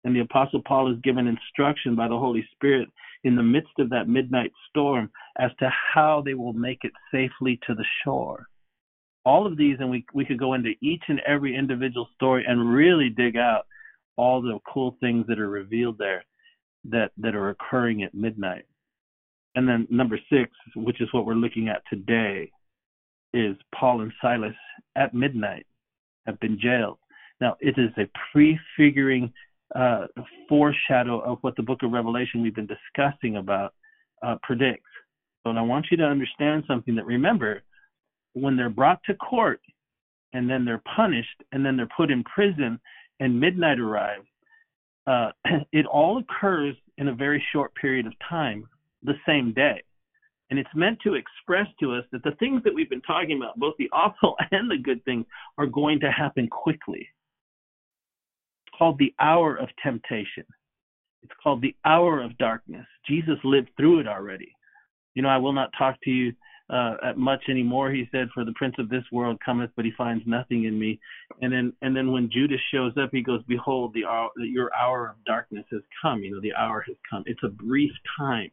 And 0.04 0.14
the 0.14 0.20
Apostle 0.20 0.62
Paul 0.66 0.92
is 0.92 1.00
given 1.02 1.26
instruction 1.26 1.96
by 1.96 2.08
the 2.08 2.18
Holy 2.18 2.46
Spirit 2.52 2.88
in 3.24 3.36
the 3.36 3.42
midst 3.42 3.72
of 3.78 3.90
that 3.90 4.08
midnight 4.08 4.52
storm 4.68 5.10
as 5.38 5.50
to 5.58 5.70
how 5.94 6.22
they 6.24 6.34
will 6.34 6.52
make 6.52 6.80
it 6.84 6.92
safely 7.10 7.58
to 7.66 7.74
the 7.74 7.84
shore. 8.04 8.46
All 9.24 9.46
of 9.46 9.56
these, 9.56 9.76
and 9.80 9.90
we 9.90 10.04
we 10.14 10.24
could 10.24 10.38
go 10.38 10.54
into 10.54 10.72
each 10.80 11.02
and 11.08 11.20
every 11.26 11.54
individual 11.54 12.08
story 12.14 12.44
and 12.46 12.72
really 12.72 13.10
dig 13.10 13.36
out 13.36 13.66
all 14.16 14.40
the 14.40 14.58
cool 14.66 14.96
things 15.00 15.26
that 15.28 15.38
are 15.38 15.48
revealed 15.48 15.98
there 15.98 16.24
that 16.84 17.12
that 17.18 17.34
are 17.34 17.50
occurring 17.50 18.02
at 18.02 18.14
midnight. 18.14 18.64
And 19.54 19.68
then 19.68 19.86
number 19.90 20.18
six, 20.32 20.50
which 20.76 21.00
is 21.00 21.08
what 21.12 21.26
we're 21.26 21.34
looking 21.34 21.68
at 21.68 21.82
today, 21.90 22.50
is 23.34 23.56
Paul 23.74 24.02
and 24.02 24.12
Silas 24.22 24.54
at 24.96 25.14
midnight 25.14 25.66
have 26.26 26.38
been 26.40 26.58
jailed. 26.60 26.98
Now, 27.40 27.56
it 27.60 27.76
is 27.78 27.90
a 27.96 28.08
prefiguring 28.32 29.32
uh, 29.74 30.06
foreshadow 30.48 31.20
of 31.20 31.38
what 31.40 31.56
the 31.56 31.62
book 31.62 31.82
of 31.82 31.92
Revelation 31.92 32.42
we've 32.42 32.54
been 32.54 32.68
discussing 32.68 33.36
about 33.36 33.74
uh, 34.22 34.36
predicts. 34.42 34.90
But 35.44 35.56
I 35.56 35.62
want 35.62 35.86
you 35.90 35.96
to 35.98 36.04
understand 36.04 36.64
something 36.66 36.94
that 36.96 37.06
remember, 37.06 37.62
when 38.34 38.56
they're 38.56 38.70
brought 38.70 39.02
to 39.04 39.14
court 39.14 39.60
and 40.32 40.48
then 40.48 40.64
they're 40.64 40.82
punished 40.96 41.42
and 41.52 41.64
then 41.64 41.76
they're 41.76 41.88
put 41.96 42.10
in 42.10 42.22
prison 42.24 42.80
and 43.18 43.38
midnight 43.38 43.78
arrives, 43.78 44.26
uh, 45.06 45.30
it 45.72 45.86
all 45.86 46.18
occurs 46.18 46.74
in 46.98 47.08
a 47.08 47.14
very 47.14 47.42
short 47.52 47.74
period 47.74 48.06
of 48.06 48.12
time, 48.28 48.66
the 49.02 49.14
same 49.26 49.52
day. 49.52 49.82
And 50.50 50.58
it's 50.58 50.74
meant 50.74 50.98
to 51.04 51.14
express 51.14 51.68
to 51.78 51.94
us 51.94 52.04
that 52.10 52.24
the 52.24 52.34
things 52.40 52.62
that 52.64 52.74
we've 52.74 52.90
been 52.90 53.00
talking 53.02 53.36
about, 53.36 53.58
both 53.58 53.74
the 53.78 53.90
awful 53.92 54.36
and 54.50 54.70
the 54.70 54.78
good 54.78 55.04
things, 55.04 55.24
are 55.58 55.66
going 55.66 56.00
to 56.00 56.10
happen 56.10 56.48
quickly. 56.48 57.08
It's 58.66 58.76
called 58.76 58.98
the 58.98 59.14
hour 59.20 59.56
of 59.56 59.68
temptation. 59.82 60.44
It's 61.22 61.32
called 61.42 61.62
the 61.62 61.74
hour 61.84 62.22
of 62.22 62.36
darkness. 62.38 62.86
Jesus 63.06 63.36
lived 63.44 63.68
through 63.76 64.00
it 64.00 64.08
already. 64.08 64.52
You 65.14 65.22
know, 65.22 65.28
I 65.28 65.36
will 65.36 65.52
not 65.52 65.70
talk 65.76 65.96
to 66.04 66.10
you 66.10 66.32
uh, 66.70 66.96
at 67.02 67.18
much 67.18 67.42
anymore. 67.48 67.90
He 67.90 68.08
said, 68.12 68.28
"For 68.32 68.44
the 68.44 68.52
prince 68.52 68.76
of 68.78 68.88
this 68.88 69.04
world 69.10 69.40
cometh, 69.44 69.70
but 69.74 69.84
he 69.84 69.90
finds 69.98 70.24
nothing 70.26 70.64
in 70.64 70.78
me." 70.78 71.00
And 71.42 71.52
then, 71.52 71.72
and 71.82 71.96
then 71.96 72.12
when 72.12 72.30
Judas 72.30 72.60
shows 72.72 72.92
up, 72.96 73.10
he 73.12 73.22
goes, 73.22 73.42
"Behold, 73.48 73.92
the 73.92 74.04
hour, 74.04 74.30
your 74.38 74.70
hour 74.74 75.08
of 75.08 75.24
darkness 75.24 75.64
has 75.70 75.82
come. 76.00 76.22
You 76.22 76.32
know, 76.32 76.40
the 76.40 76.54
hour 76.54 76.84
has 76.86 76.96
come. 77.10 77.24
It's 77.26 77.42
a 77.42 77.48
brief 77.48 77.90
time, 78.16 78.50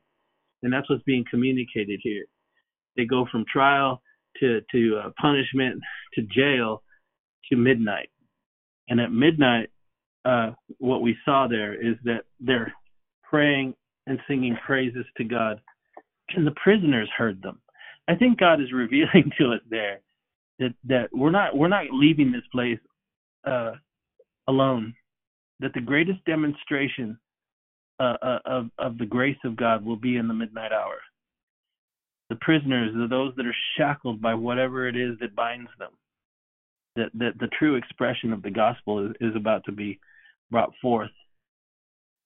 and 0.63 0.73
that's 0.73 0.89
what's 0.89 1.03
being 1.03 1.25
communicated 1.29 1.99
here. 2.01 2.25
They 2.95 3.05
go 3.05 3.27
from 3.31 3.45
trial 3.51 4.01
to 4.39 4.61
to 4.71 5.01
uh, 5.05 5.09
punishment 5.21 5.81
to 6.15 6.21
jail 6.23 6.81
to 7.51 7.55
midnight, 7.55 8.09
and 8.89 8.99
at 8.99 9.11
midnight, 9.11 9.69
uh, 10.25 10.51
what 10.79 11.03
we 11.03 11.15
saw 11.23 11.47
there 11.47 11.75
is 11.75 11.97
that 12.05 12.23
they're 12.39 12.73
praying 13.29 13.75
and 14.07 14.19
singing 14.27 14.57
praises 14.65 15.05
to 15.17 15.23
God, 15.23 15.61
and 16.35 16.47
the 16.47 16.55
prisoners 16.63 17.09
heard 17.15 17.43
them 17.43 17.59
I 18.07 18.15
think 18.15 18.39
God 18.39 18.61
is 18.61 18.71
revealing 18.73 19.31
to 19.37 19.53
us 19.53 19.61
there 19.69 20.01
that 20.59 20.73
that 20.85 21.09
we're 21.11 21.31
not 21.31 21.55
we're 21.55 21.67
not 21.67 21.85
leaving 21.91 22.31
this 22.31 22.47
place 22.51 22.79
uh, 23.45 23.73
alone. 24.47 24.93
That 25.59 25.73
the 25.73 25.81
greatest 25.81 26.23
demonstration 26.25 27.19
uh, 27.99 28.17
uh, 28.21 28.39
of 28.45 28.69
of 28.77 28.97
the 28.97 29.05
grace 29.05 29.37
of 29.43 29.55
God 29.55 29.85
will 29.85 29.95
be 29.95 30.17
in 30.17 30.27
the 30.27 30.33
midnight 30.33 30.71
hour. 30.71 30.99
The 32.29 32.35
prisoners 32.41 32.93
are 32.95 33.07
those 33.07 33.33
that 33.37 33.45
are 33.45 33.55
shackled 33.77 34.21
by 34.21 34.33
whatever 34.33 34.87
it 34.87 34.97
is 34.97 35.17
that 35.19 35.35
binds 35.35 35.69
them. 35.79 35.91
That 36.95 37.11
that 37.15 37.39
the 37.39 37.49
true 37.59 37.75
expression 37.75 38.33
of 38.33 38.41
the 38.41 38.51
gospel 38.51 39.07
is, 39.07 39.15
is 39.21 39.35
about 39.35 39.65
to 39.65 39.71
be 39.71 39.99
brought 40.51 40.73
forth. 40.81 41.11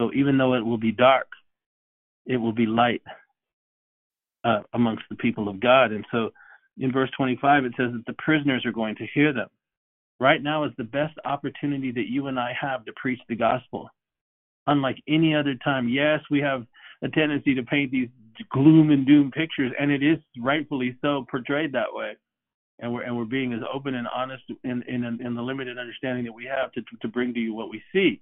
So 0.01 0.11
even 0.13 0.37
though 0.37 0.55
it 0.55 0.65
will 0.65 0.77
be 0.77 0.91
dark, 0.91 1.27
it 2.25 2.37
will 2.37 2.53
be 2.53 2.65
light 2.65 3.03
uh, 4.43 4.61
amongst 4.73 5.03
the 5.09 5.15
people 5.15 5.47
of 5.47 5.59
God. 5.59 5.91
And 5.91 6.05
so 6.11 6.31
in 6.77 6.91
verse 6.91 7.09
25, 7.17 7.65
it 7.65 7.73
says 7.77 7.91
that 7.93 8.05
the 8.07 8.15
prisoners 8.23 8.65
are 8.65 8.71
going 8.71 8.95
to 8.95 9.07
hear 9.13 9.33
them. 9.33 9.49
Right 10.19 10.41
now 10.41 10.63
is 10.65 10.71
the 10.77 10.83
best 10.83 11.17
opportunity 11.25 11.91
that 11.91 12.09
you 12.09 12.27
and 12.27 12.39
I 12.39 12.53
have 12.59 12.85
to 12.85 12.93
preach 12.95 13.19
the 13.27 13.35
gospel. 13.35 13.89
Unlike 14.67 14.97
any 15.07 15.35
other 15.35 15.55
time, 15.63 15.89
yes, 15.89 16.19
we 16.29 16.39
have 16.39 16.65
a 17.01 17.09
tendency 17.09 17.55
to 17.55 17.63
paint 17.63 17.91
these 17.91 18.09
gloom 18.51 18.91
and 18.91 19.05
doom 19.05 19.31
pictures, 19.31 19.71
and 19.79 19.91
it 19.91 20.03
is 20.03 20.19
rightfully 20.39 20.95
so 21.01 21.25
portrayed 21.29 21.71
that 21.73 21.91
way. 21.91 22.15
And 22.79 22.93
we're 22.93 23.03
and 23.03 23.15
we're 23.15 23.25
being 23.25 23.53
as 23.53 23.59
open 23.71 23.95
and 23.95 24.07
honest 24.07 24.43
in 24.63 24.83
in 24.83 25.03
in 25.03 25.35
the 25.35 25.41
limited 25.41 25.77
understanding 25.77 26.25
that 26.25 26.31
we 26.31 26.45
have 26.45 26.71
to 26.73 26.81
to 27.01 27.07
bring 27.07 27.33
to 27.33 27.39
you 27.39 27.53
what 27.53 27.69
we 27.69 27.81
see. 27.91 28.21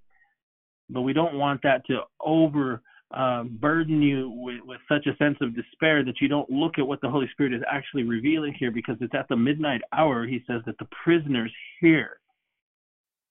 But 0.90 1.02
we 1.02 1.14
don't 1.14 1.36
want 1.36 1.62
that 1.64 1.86
to 1.88 2.02
over 2.20 2.82
uh, 3.12 3.44
burden 3.44 4.02
you 4.02 4.30
with, 4.30 4.62
with 4.66 4.80
such 4.88 5.08
a 5.08 5.16
sense 5.18 5.38
of 5.42 5.56
despair 5.56 6.04
that 6.04 6.22
you 6.22 6.28
don't 6.28 6.50
look 6.50 6.78
at 6.78 6.88
what 6.88 7.02
the 7.02 7.10
Holy 7.10 7.28
Spirit 7.32 7.54
is 7.54 7.64
actually 7.70 8.04
revealing 8.04 8.54
here 8.54 8.72
because 8.72 8.98
it's 9.02 9.16
at 9.16 9.28
the 9.30 9.36
midnight 9.36 9.82
hour, 9.94 10.28
he 10.28 10.44
says, 10.46 10.62
that 10.66 10.78
the 10.78 10.88
prisoners 11.04 11.52
hear. 11.80 12.20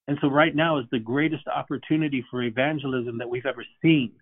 And 0.09 0.18
so 0.20 0.28
right 0.28 0.55
now 0.55 0.78
is 0.78 0.86
the 0.90 0.98
greatest 0.98 1.46
opportunity 1.46 2.24
for 2.30 2.42
evangelism 2.42 3.18
that 3.18 3.28
we've 3.28 3.46
ever 3.46 3.64
seen. 3.82 4.12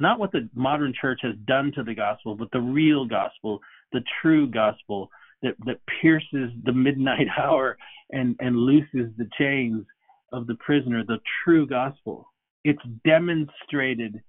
Not 0.00 0.18
what 0.18 0.32
the 0.32 0.48
modern 0.54 0.92
church 1.00 1.20
has 1.22 1.34
done 1.46 1.70
to 1.76 1.82
the 1.82 1.94
gospel, 1.94 2.34
but 2.34 2.50
the 2.52 2.60
real 2.60 3.04
gospel, 3.04 3.60
the 3.92 4.02
true 4.20 4.48
gospel 4.48 5.10
that, 5.42 5.54
that 5.64 5.80
pierces 6.00 6.50
the 6.64 6.72
midnight 6.72 7.28
hour 7.38 7.76
and, 8.10 8.36
and 8.40 8.56
looses 8.56 9.12
the 9.16 9.28
chains 9.38 9.84
of 10.32 10.46
the 10.46 10.56
prisoner, 10.56 11.04
the 11.04 11.20
true 11.44 11.66
gospel. 11.66 12.32
It's 12.64 12.82
demonstrated 13.04 14.22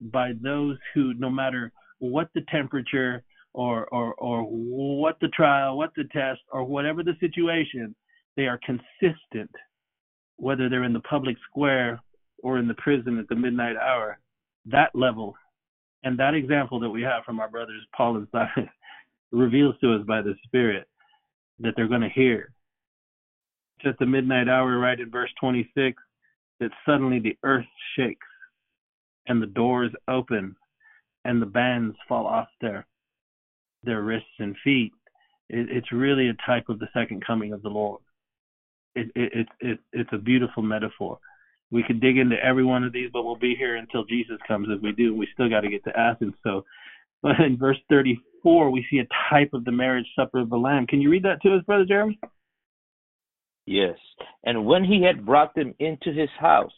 by 0.00 0.32
those 0.42 0.76
who, 0.94 1.14
no 1.14 1.30
matter 1.30 1.72
what 1.98 2.28
the 2.34 2.42
temperature 2.50 3.22
or, 3.52 3.86
or, 3.86 4.14
or 4.14 4.42
what 4.42 5.16
the 5.20 5.28
trial, 5.28 5.76
what 5.76 5.90
the 5.96 6.04
test, 6.12 6.40
or 6.52 6.64
whatever 6.64 7.02
the 7.02 7.16
situation, 7.20 7.94
they 8.36 8.46
are 8.46 8.60
consistent, 8.64 9.50
whether 10.36 10.68
they're 10.68 10.84
in 10.84 10.92
the 10.92 11.00
public 11.00 11.36
square 11.48 12.00
or 12.42 12.58
in 12.58 12.68
the 12.68 12.74
prison 12.74 13.18
at 13.18 13.28
the 13.28 13.34
midnight 13.34 13.76
hour. 13.76 14.18
That 14.66 14.90
level 14.94 15.34
and 16.02 16.18
that 16.18 16.34
example 16.34 16.80
that 16.80 16.90
we 16.90 17.02
have 17.02 17.24
from 17.24 17.40
our 17.40 17.48
brothers 17.48 17.84
Paul 17.96 18.16
and 18.16 18.28
Silas 18.32 18.68
reveals 19.32 19.74
to 19.80 19.94
us 19.94 20.06
by 20.06 20.22
the 20.22 20.34
Spirit 20.44 20.88
that 21.58 21.74
they're 21.76 21.88
going 21.88 22.00
to 22.00 22.08
hear. 22.08 22.52
Just 23.82 23.98
the 23.98 24.06
midnight 24.06 24.48
hour, 24.48 24.78
right 24.78 24.98
in 24.98 25.10
verse 25.10 25.30
26, 25.40 26.00
that 26.60 26.70
suddenly 26.86 27.18
the 27.18 27.36
earth 27.42 27.66
shakes 27.96 28.26
and 29.30 29.40
the 29.40 29.46
doors 29.46 29.92
open 30.08 30.56
and 31.24 31.40
the 31.40 31.46
bands 31.46 31.96
fall 32.08 32.26
off 32.26 32.48
their 32.60 32.84
their 33.84 34.02
wrists 34.02 34.28
and 34.40 34.56
feet. 34.62 34.92
It, 35.48 35.68
it's 35.70 35.92
really 35.92 36.28
a 36.28 36.36
type 36.46 36.68
of 36.68 36.80
the 36.80 36.88
second 36.92 37.24
coming 37.24 37.52
of 37.52 37.62
the 37.62 37.68
Lord. 37.68 38.02
It, 38.94 39.10
it, 39.14 39.32
it, 39.32 39.46
it, 39.60 39.78
it's 39.92 40.10
a 40.12 40.18
beautiful 40.18 40.62
metaphor. 40.62 41.18
We 41.70 41.84
could 41.84 42.00
dig 42.00 42.18
into 42.18 42.36
every 42.44 42.64
one 42.64 42.82
of 42.82 42.92
these, 42.92 43.08
but 43.12 43.22
we'll 43.22 43.36
be 43.36 43.54
here 43.56 43.76
until 43.76 44.04
Jesus 44.04 44.36
comes. 44.46 44.66
If 44.68 44.82
we 44.82 44.92
do, 44.92 45.14
we 45.14 45.28
still 45.32 45.48
got 45.48 45.60
to 45.60 45.70
get 45.70 45.84
to 45.84 45.98
Athens. 45.98 46.34
So, 46.42 46.64
but 47.22 47.38
in 47.40 47.56
verse 47.56 47.78
34, 47.88 48.70
we 48.70 48.84
see 48.90 48.98
a 48.98 49.08
type 49.32 49.50
of 49.54 49.64
the 49.64 49.72
marriage 49.72 50.06
supper 50.16 50.40
of 50.40 50.50
the 50.50 50.56
Lamb. 50.56 50.88
Can 50.88 51.00
you 51.00 51.10
read 51.10 51.22
that 51.22 51.40
to 51.42 51.54
us, 51.54 51.64
Brother 51.64 51.84
Jeremy? 51.86 52.18
Yes. 53.64 53.96
And 54.44 54.66
when 54.66 54.82
he 54.82 55.04
had 55.04 55.24
brought 55.24 55.54
them 55.54 55.74
into 55.78 56.12
his 56.12 56.30
house, 56.38 56.72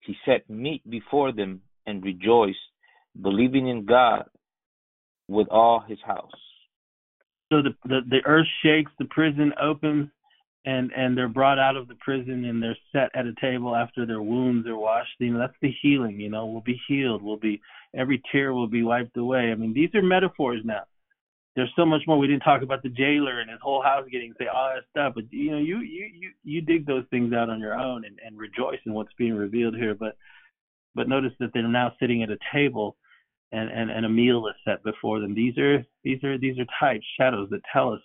he 0.00 0.16
set 0.26 0.50
meat 0.50 0.82
before 0.90 1.32
them 1.32 1.62
and 1.86 2.02
rejoiced, 2.02 2.58
believing 3.20 3.68
in 3.68 3.84
God 3.84 4.24
with 5.28 5.48
all 5.48 5.80
his 5.86 5.98
house. 6.04 6.30
So 7.52 7.62
the, 7.62 7.74
the, 7.84 8.00
the 8.08 8.20
earth 8.26 8.46
shakes, 8.62 8.90
the 8.98 9.04
prison 9.06 9.52
opens, 9.60 10.08
and 10.66 10.90
and 10.96 11.16
they're 11.16 11.28
brought 11.28 11.58
out 11.58 11.76
of 11.76 11.88
the 11.88 11.94
prison 11.96 12.44
and 12.46 12.62
they're 12.62 12.76
set 12.90 13.10
at 13.14 13.26
a 13.26 13.34
table 13.40 13.76
after 13.76 14.06
their 14.06 14.22
wounds 14.22 14.66
are 14.66 14.76
washed. 14.76 15.10
You 15.18 15.34
know, 15.34 15.38
that's 15.38 15.56
the 15.60 15.72
healing. 15.82 16.18
You 16.18 16.30
know, 16.30 16.46
we'll 16.46 16.62
be 16.62 16.80
healed. 16.88 17.22
We'll 17.22 17.36
be 17.36 17.60
every 17.94 18.22
tear 18.32 18.54
will 18.54 18.66
be 18.66 18.82
wiped 18.82 19.16
away. 19.16 19.50
I 19.52 19.54
mean, 19.56 19.74
these 19.74 19.90
are 19.94 20.02
metaphors 20.02 20.62
now. 20.64 20.84
There's 21.54 21.72
so 21.76 21.86
much 21.86 22.00
more. 22.06 22.18
We 22.18 22.26
didn't 22.26 22.42
talk 22.42 22.62
about 22.62 22.82
the 22.82 22.88
jailer 22.88 23.40
and 23.40 23.50
his 23.50 23.60
whole 23.62 23.82
house 23.82 24.06
getting 24.10 24.32
say 24.38 24.46
all 24.46 24.72
that 24.74 24.84
stuff, 24.90 25.12
but 25.14 25.24
you 25.30 25.52
know, 25.52 25.58
you 25.58 25.80
you 25.80 26.06
you 26.12 26.30
you 26.42 26.60
dig 26.62 26.86
those 26.86 27.04
things 27.10 27.32
out 27.32 27.50
on 27.50 27.60
your 27.60 27.74
own 27.74 28.04
and 28.04 28.18
and 28.24 28.38
rejoice 28.38 28.80
in 28.86 28.94
what's 28.94 29.12
being 29.18 29.34
revealed 29.34 29.76
here. 29.76 29.94
But 29.94 30.16
but 30.94 31.08
notice 31.08 31.32
that 31.40 31.50
they're 31.52 31.66
now 31.66 31.92
sitting 32.00 32.22
at 32.22 32.30
a 32.30 32.38
table 32.52 32.96
and, 33.52 33.70
and, 33.70 33.90
and 33.90 34.04
a 34.04 34.08
meal 34.08 34.46
is 34.48 34.54
set 34.64 34.82
before 34.82 35.20
them. 35.20 35.34
These 35.34 35.56
are 35.58 35.84
these 36.02 36.22
are 36.24 36.38
these 36.38 36.58
are 36.58 36.66
types, 36.80 37.04
shadows 37.18 37.48
that 37.50 37.60
tell 37.72 37.92
us 37.92 38.00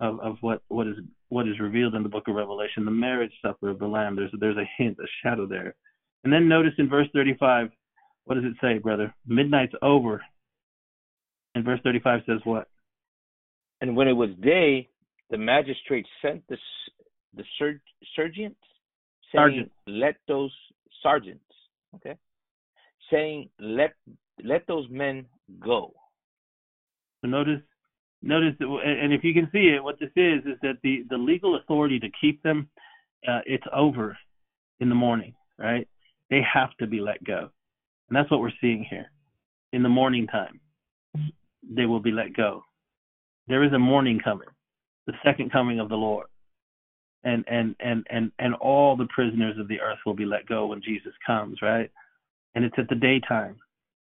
of, 0.00 0.20
of 0.20 0.36
what, 0.40 0.62
what 0.68 0.86
is 0.86 0.94
what 1.28 1.48
is 1.48 1.60
revealed 1.60 1.94
in 1.94 2.02
the 2.02 2.08
book 2.08 2.28
of 2.28 2.34
Revelation, 2.34 2.84
the 2.84 2.90
marriage 2.90 3.32
supper 3.42 3.68
of 3.68 3.78
the 3.78 3.86
Lamb. 3.86 4.16
There's 4.16 4.32
there's 4.38 4.56
a 4.56 4.68
hint, 4.76 4.96
a 4.98 5.06
shadow 5.22 5.46
there. 5.46 5.74
And 6.24 6.32
then 6.32 6.48
notice 6.48 6.72
in 6.78 6.88
verse 6.88 7.06
35, 7.12 7.70
what 8.24 8.34
does 8.34 8.44
it 8.44 8.54
say, 8.60 8.78
brother? 8.78 9.14
Midnight's 9.26 9.74
over. 9.82 10.20
And 11.54 11.64
verse 11.64 11.80
35 11.84 12.20
says 12.26 12.40
what? 12.44 12.68
And 13.80 13.96
when 13.96 14.08
it 14.08 14.12
was 14.12 14.30
day, 14.42 14.88
the 15.30 15.38
magistrate 15.38 16.06
sent 16.22 16.42
the 16.48 16.56
the 17.34 17.44
ser- 17.58 17.82
sergeants, 18.16 18.60
saying, 19.32 19.42
Sergeant. 19.42 19.72
"Let 19.86 20.16
those 20.26 20.52
sergeants 21.02 21.44
okay, 21.94 22.16
saying, 23.10 23.50
"Let 23.58 23.94
let 24.44 24.66
those 24.66 24.88
men 24.90 25.26
go." 25.60 25.92
So 27.20 27.28
notice, 27.28 27.60
notice, 28.22 28.54
and 28.60 29.12
if 29.12 29.24
you 29.24 29.34
can 29.34 29.48
see 29.52 29.68
it, 29.74 29.82
what 29.82 29.98
this 29.98 30.10
is 30.16 30.44
is 30.44 30.58
that 30.62 30.78
the 30.82 31.04
the 31.10 31.16
legal 31.18 31.56
authority 31.56 31.98
to 32.00 32.08
keep 32.20 32.42
them, 32.42 32.68
uh, 33.26 33.40
it's 33.46 33.66
over 33.74 34.16
in 34.80 34.88
the 34.88 34.94
morning, 34.94 35.34
right? 35.58 35.88
They 36.30 36.40
have 36.42 36.76
to 36.78 36.86
be 36.86 37.00
let 37.00 37.22
go, 37.24 37.50
and 38.08 38.16
that's 38.16 38.30
what 38.30 38.40
we're 38.40 38.52
seeing 38.60 38.84
here. 38.88 39.10
In 39.72 39.82
the 39.82 39.88
morning 39.88 40.26
time, 40.26 40.60
they 41.62 41.86
will 41.86 42.00
be 42.00 42.10
let 42.12 42.34
go. 42.34 42.62
There 43.48 43.64
is 43.64 43.72
a 43.72 43.78
morning 43.78 44.20
coming. 44.22 44.48
the 45.06 45.14
second 45.24 45.50
coming 45.50 45.80
of 45.80 45.88
the 45.88 45.96
Lord. 45.96 46.26
And 47.24 47.44
and 47.48 47.74
and 47.80 48.06
and 48.10 48.32
and 48.38 48.54
all 48.54 48.96
the 48.96 49.08
prisoners 49.14 49.58
of 49.58 49.68
the 49.68 49.80
earth 49.80 49.98
will 50.06 50.14
be 50.14 50.24
let 50.24 50.46
go 50.46 50.66
when 50.66 50.82
Jesus 50.82 51.12
comes, 51.26 51.58
right? 51.60 51.90
And 52.54 52.64
it's 52.64 52.78
at 52.78 52.88
the 52.88 52.94
daytime. 52.94 53.56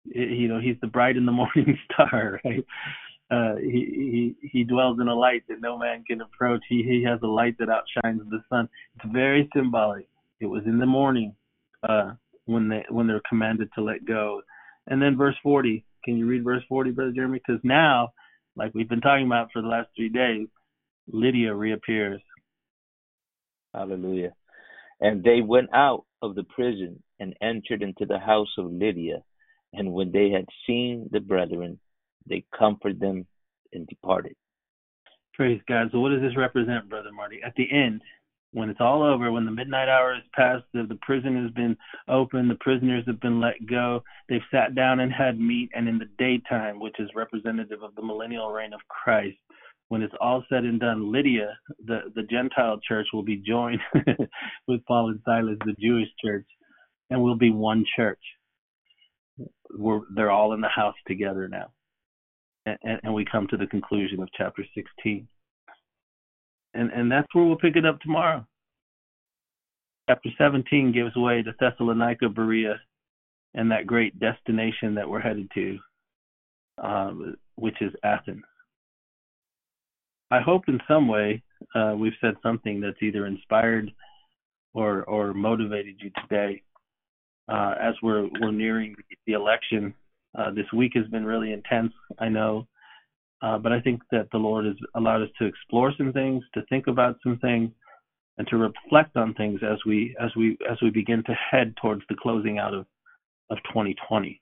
It, 0.05 0.37
you 0.37 0.47
know, 0.47 0.59
he's 0.59 0.79
the 0.81 0.87
bright 0.87 1.17
in 1.17 1.25
the 1.25 1.31
morning 1.33 1.77
star, 1.91 2.39
right? 2.45 2.63
Uh, 3.29 3.55
he 3.57 4.35
he 4.41 4.49
he 4.49 4.63
dwells 4.63 4.99
in 5.01 5.07
a 5.07 5.15
light 5.15 5.43
that 5.49 5.61
no 5.61 5.77
man 5.77 6.03
can 6.05 6.21
approach. 6.21 6.61
He 6.69 6.83
he 6.83 7.03
has 7.03 7.19
a 7.23 7.27
light 7.27 7.57
that 7.59 7.69
outshines 7.69 8.21
the 8.29 8.41
sun. 8.49 8.69
It's 8.95 9.11
very 9.11 9.49
symbolic. 9.55 10.07
It 10.39 10.45
was 10.45 10.63
in 10.65 10.79
the 10.79 10.85
morning 10.85 11.35
uh, 11.87 12.13
when 12.45 12.69
they 12.69 12.85
when 12.89 13.07
they're 13.07 13.21
commanded 13.27 13.69
to 13.75 13.83
let 13.83 14.05
go. 14.05 14.41
And 14.87 15.01
then 15.01 15.17
verse 15.17 15.35
40. 15.43 15.83
Can 16.05 16.17
you 16.17 16.25
read 16.25 16.45
verse 16.45 16.63
40, 16.69 16.91
Brother 16.91 17.11
Jeremy? 17.11 17.41
Because 17.45 17.61
now, 17.63 18.13
like 18.55 18.73
we've 18.73 18.87
been 18.87 19.01
talking 19.01 19.25
about 19.25 19.49
for 19.51 19.61
the 19.61 19.67
last 19.67 19.89
three 19.95 20.07
days, 20.07 20.47
Lydia 21.11 21.53
reappears. 21.53 22.21
Hallelujah. 23.77 24.33
And 24.99 25.23
they 25.23 25.41
went 25.41 25.69
out 25.73 26.05
of 26.23 26.33
the 26.33 26.43
prison 26.43 27.01
and 27.19 27.35
entered 27.41 27.83
into 27.83 28.05
the 28.05 28.17
house 28.17 28.51
of 28.57 28.71
Lydia. 28.71 29.21
And 29.73 29.93
when 29.93 30.11
they 30.11 30.31
had 30.31 30.45
seen 30.65 31.09
the 31.11 31.19
brethren, 31.19 31.79
they 32.27 32.43
comforted 32.57 32.99
them 32.99 33.27
and 33.73 33.85
departed. 33.87 34.35
Praise 35.35 35.61
God. 35.67 35.89
So, 35.91 35.99
what 35.99 36.09
does 36.09 36.21
this 36.21 36.35
represent, 36.35 36.89
Brother 36.89 37.11
Marty? 37.11 37.41
At 37.45 37.53
the 37.55 37.67
end, 37.71 38.01
when 38.53 38.69
it's 38.69 38.81
all 38.81 39.03
over, 39.03 39.31
when 39.31 39.45
the 39.45 39.51
midnight 39.51 39.87
hour 39.87 40.15
is 40.15 40.23
passed, 40.33 40.63
the, 40.73 40.83
the 40.89 40.97
prison 41.03 41.43
has 41.43 41.51
been 41.51 41.77
opened, 42.07 42.49
the 42.49 42.55
prisoners 42.55 43.03
have 43.05 43.19
been 43.19 43.39
let 43.39 43.53
go, 43.69 44.01
they've 44.29 44.41
sat 44.49 44.73
down 44.73 44.99
and 44.99 45.13
had 45.13 45.39
meat, 45.39 45.69
and 45.75 45.87
in 45.87 45.99
the 45.99 46.09
daytime, 46.17 46.79
which 46.79 46.95
is 46.99 47.09
representative 47.13 47.83
of 47.83 47.93
the 47.93 48.01
millennial 48.01 48.49
reign 48.49 48.73
of 48.73 48.79
Christ, 48.87 49.37
when 49.89 50.01
it's 50.01 50.13
all 50.19 50.43
said 50.49 50.63
and 50.63 50.79
done, 50.79 51.11
Lydia, 51.11 51.57
the, 51.85 52.11
the 52.13 52.23
Gentile 52.23 52.79
church, 52.85 53.07
will 53.13 53.23
be 53.23 53.37
joined 53.37 53.79
with 54.67 54.85
Paul 54.85 55.09
and 55.09 55.21
Silas, 55.23 55.57
the 55.65 55.75
Jewish 55.79 56.09
church, 56.23 56.45
and 57.09 57.21
we'll 57.21 57.37
be 57.37 57.51
one 57.51 57.85
church. 57.95 58.19
We're, 59.77 60.01
they're 60.13 60.31
all 60.31 60.53
in 60.53 60.61
the 60.61 60.67
house 60.67 60.95
together 61.07 61.47
now. 61.47 61.71
And, 62.65 62.99
and 63.03 63.13
we 63.13 63.25
come 63.25 63.47
to 63.49 63.57
the 63.57 63.67
conclusion 63.67 64.21
of 64.21 64.29
chapter 64.37 64.65
16. 64.75 65.27
And, 66.73 66.91
and 66.91 67.11
that's 67.11 67.27
where 67.33 67.45
we'll 67.45 67.57
pick 67.57 67.77
it 67.77 67.85
up 67.85 68.01
tomorrow. 68.01 68.45
Chapter 70.09 70.29
17 70.37 70.91
gives 70.93 71.15
way 71.15 71.43
to 71.43 71.53
Thessalonica, 71.59 72.29
Berea, 72.29 72.79
and 73.53 73.71
that 73.71 73.87
great 73.87 74.19
destination 74.19 74.95
that 74.95 75.09
we're 75.09 75.19
headed 75.21 75.49
to, 75.53 75.77
um, 76.81 77.35
which 77.55 77.81
is 77.81 77.93
Athens. 78.03 78.43
I 80.29 80.41
hope 80.41 80.63
in 80.67 80.79
some 80.87 81.07
way 81.07 81.41
uh, 81.75 81.95
we've 81.97 82.13
said 82.21 82.35
something 82.43 82.81
that's 82.81 83.01
either 83.01 83.25
inspired 83.25 83.91
or 84.73 85.03
or 85.03 85.33
motivated 85.33 85.95
you 85.99 86.11
today. 86.21 86.61
Uh, 87.47 87.75
as 87.81 87.93
we're 88.03 88.27
we're 88.41 88.51
nearing 88.51 88.95
the 89.25 89.33
election, 89.33 89.93
uh, 90.37 90.51
this 90.51 90.65
week 90.73 90.91
has 90.95 91.07
been 91.07 91.25
really 91.25 91.53
intense. 91.53 91.93
I 92.19 92.27
know, 92.29 92.67
uh, 93.41 93.57
but 93.57 93.71
I 93.71 93.79
think 93.79 94.01
that 94.11 94.27
the 94.31 94.37
Lord 94.37 94.65
has 94.65 94.75
allowed 94.95 95.23
us 95.23 95.29
to 95.39 95.45
explore 95.45 95.93
some 95.97 96.11
things, 96.11 96.43
to 96.55 96.61
think 96.69 96.87
about 96.87 97.17
some 97.23 97.37
things, 97.39 97.71
and 98.37 98.47
to 98.49 98.57
reflect 98.57 99.15
on 99.15 99.33
things 99.33 99.61
as 99.63 99.77
we 99.85 100.15
as 100.19 100.31
we 100.35 100.57
as 100.69 100.77
we 100.81 100.89
begin 100.89 101.23
to 101.23 101.33
head 101.33 101.73
towards 101.81 102.01
the 102.09 102.15
closing 102.15 102.57
out 102.59 102.73
of 102.73 102.85
of 103.49 103.57
2020. 103.69 104.41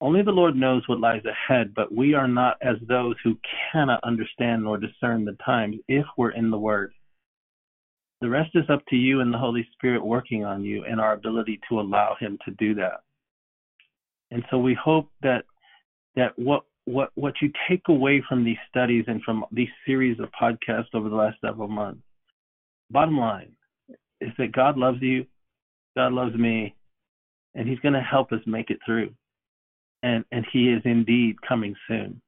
Only 0.00 0.22
the 0.22 0.30
Lord 0.30 0.54
knows 0.54 0.86
what 0.86 1.00
lies 1.00 1.24
ahead, 1.24 1.74
but 1.74 1.92
we 1.92 2.14
are 2.14 2.28
not 2.28 2.56
as 2.62 2.76
those 2.86 3.16
who 3.24 3.36
cannot 3.72 4.02
understand 4.04 4.62
nor 4.62 4.78
discern 4.78 5.24
the 5.24 5.36
times 5.44 5.76
if 5.88 6.06
we're 6.16 6.30
in 6.30 6.50
the 6.50 6.58
Word. 6.58 6.92
The 8.20 8.28
rest 8.28 8.50
is 8.54 8.68
up 8.70 8.84
to 8.88 8.96
you 8.96 9.20
and 9.20 9.32
the 9.32 9.38
Holy 9.38 9.66
Spirit 9.72 10.04
working 10.04 10.44
on 10.44 10.62
you 10.62 10.84
and 10.84 11.00
our 11.00 11.14
ability 11.14 11.60
to 11.68 11.80
allow 11.80 12.16
Him 12.18 12.38
to 12.44 12.52
do 12.52 12.74
that. 12.76 13.00
And 14.30 14.44
so 14.50 14.58
we 14.58 14.74
hope 14.74 15.10
that 15.22 15.44
that 16.14 16.38
what 16.38 16.64
what 16.84 17.10
what 17.16 17.34
you 17.42 17.50
take 17.68 17.82
away 17.88 18.22
from 18.28 18.44
these 18.44 18.56
studies 18.68 19.04
and 19.08 19.22
from 19.22 19.44
these 19.50 19.68
series 19.84 20.18
of 20.20 20.30
podcasts 20.40 20.94
over 20.94 21.08
the 21.08 21.16
last 21.16 21.40
several 21.40 21.68
months, 21.68 22.02
bottom 22.90 23.18
line, 23.18 23.52
is 24.20 24.30
that 24.38 24.52
God 24.52 24.76
loves 24.76 25.00
you, 25.00 25.26
God 25.96 26.12
loves 26.12 26.34
me, 26.34 26.74
and 27.54 27.68
He's 27.68 27.80
going 27.80 27.94
to 27.94 28.00
help 28.00 28.32
us 28.32 28.40
make 28.46 28.70
it 28.70 28.78
through 28.86 29.12
and 30.02 30.24
and 30.32 30.46
he 30.52 30.68
is 30.70 30.82
indeed 30.84 31.36
coming 31.46 31.74
soon. 31.86 32.20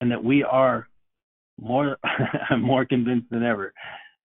And 0.00 0.10
that 0.10 0.22
we 0.22 0.42
are 0.42 0.88
more 1.60 1.96
i'm 2.50 2.60
more 2.72 2.84
convinced 2.84 3.30
than 3.30 3.44
ever 3.44 3.72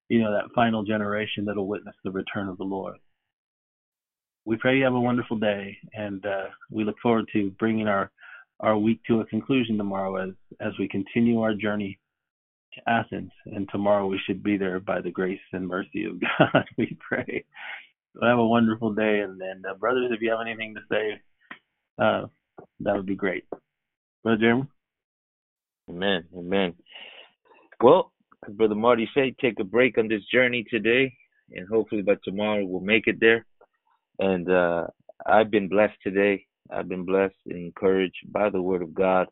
you 0.10 0.20
know 0.20 0.32
that 0.32 0.54
final 0.54 0.84
generation 0.84 1.46
that'll 1.46 1.68
witness 1.68 1.96
the 2.04 2.12
return 2.12 2.50
of 2.50 2.58
the 2.58 2.64
lord. 2.64 2.98
We 4.46 4.58
pray 4.58 4.78
you 4.78 4.84
have 4.84 4.96
a 4.96 5.00
wonderful 5.00 5.38
day 5.38 5.78
and 5.94 6.26
uh, 6.26 6.46
we 6.72 6.84
look 6.84 6.96
forward 7.02 7.26
to 7.34 7.52
bringing 7.52 7.88
our 7.88 8.12
our 8.60 8.78
week 8.78 9.00
to 9.08 9.22
a 9.22 9.26
conclusion 9.26 9.78
tomorrow 9.78 10.16
as 10.16 10.34
as 10.60 10.74
we 10.80 10.88
continue 10.88 11.40
our 11.42 11.54
journey 11.54 12.00
to 12.74 12.90
athens. 12.90 13.32
And 13.46 13.70
tomorrow 13.72 14.08
we 14.08 14.20
should 14.26 14.44
be 14.44 14.58
there 14.58 14.80
by 14.80 15.02
the 15.02 15.12
grace 15.12 15.40
and 15.54 15.68
mercy 15.68 16.06
of 16.06 16.20
god 16.40 16.66
we 16.78 16.98
pray. 17.08 17.46
So 18.14 18.26
have 18.26 18.40
a 18.40 18.46
wonderful 18.46 18.94
day 18.94 19.20
and 19.20 19.40
and 19.40 19.66
uh, 19.66 19.76
brothers 19.76 20.12
if 20.12 20.22
you 20.22 20.32
have 20.32 20.42
anything 20.42 20.74
to 20.74 20.82
say 20.92 21.22
uh, 22.00 22.26
that 22.80 22.96
would 22.96 23.06
be 23.06 23.16
great. 23.16 23.46
Brother 24.24 24.40
Jeremy? 24.40 24.68
Amen. 25.90 26.26
Amen. 26.38 26.74
Well, 27.82 28.12
as 28.48 28.54
Brother 28.54 28.76
Marty 28.76 29.10
said, 29.14 29.38
take 29.40 29.60
a 29.60 29.64
break 29.64 29.98
on 29.98 30.08
this 30.08 30.24
journey 30.32 30.66
today, 30.70 31.14
and 31.52 31.68
hopefully 31.68 32.02
by 32.02 32.16
tomorrow 32.24 32.66
we'll 32.66 32.82
make 32.82 33.08
it 33.08 33.20
there. 33.20 33.46
And 34.20 34.50
uh, 34.50 34.88
I've 35.26 35.50
been 35.50 35.68
blessed 35.68 35.98
today. 36.04 36.46
I've 36.72 36.88
been 36.88 37.06
blessed 37.06 37.36
and 37.48 37.58
encouraged 37.58 38.32
by 38.32 38.50
the 38.50 38.62
Word 38.62 38.82
of 38.82 38.94
God. 38.94 39.28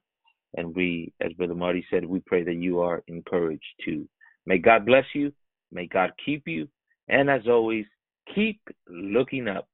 And 0.56 0.76
we, 0.76 1.14
as 1.22 1.34
Brother 1.34 1.53
Marty 1.56 1.85
said, 1.89 2.06
we 2.06 2.19
pray 2.22 2.44
that 2.44 2.56
you 2.56 2.80
are 2.80 3.03
encouraged 3.07 3.64
too. 3.84 4.07
May 4.45 4.57
God 4.57 4.85
bless 4.85 5.06
you. 5.14 5.31
May 5.72 5.88
God 5.88 6.11
keep 6.26 6.48
you. 6.48 6.68
And 7.10 7.30
as 7.30 7.41
always, 7.48 7.85
keep 8.34 8.60
looking 8.89 9.48
up 9.48 9.68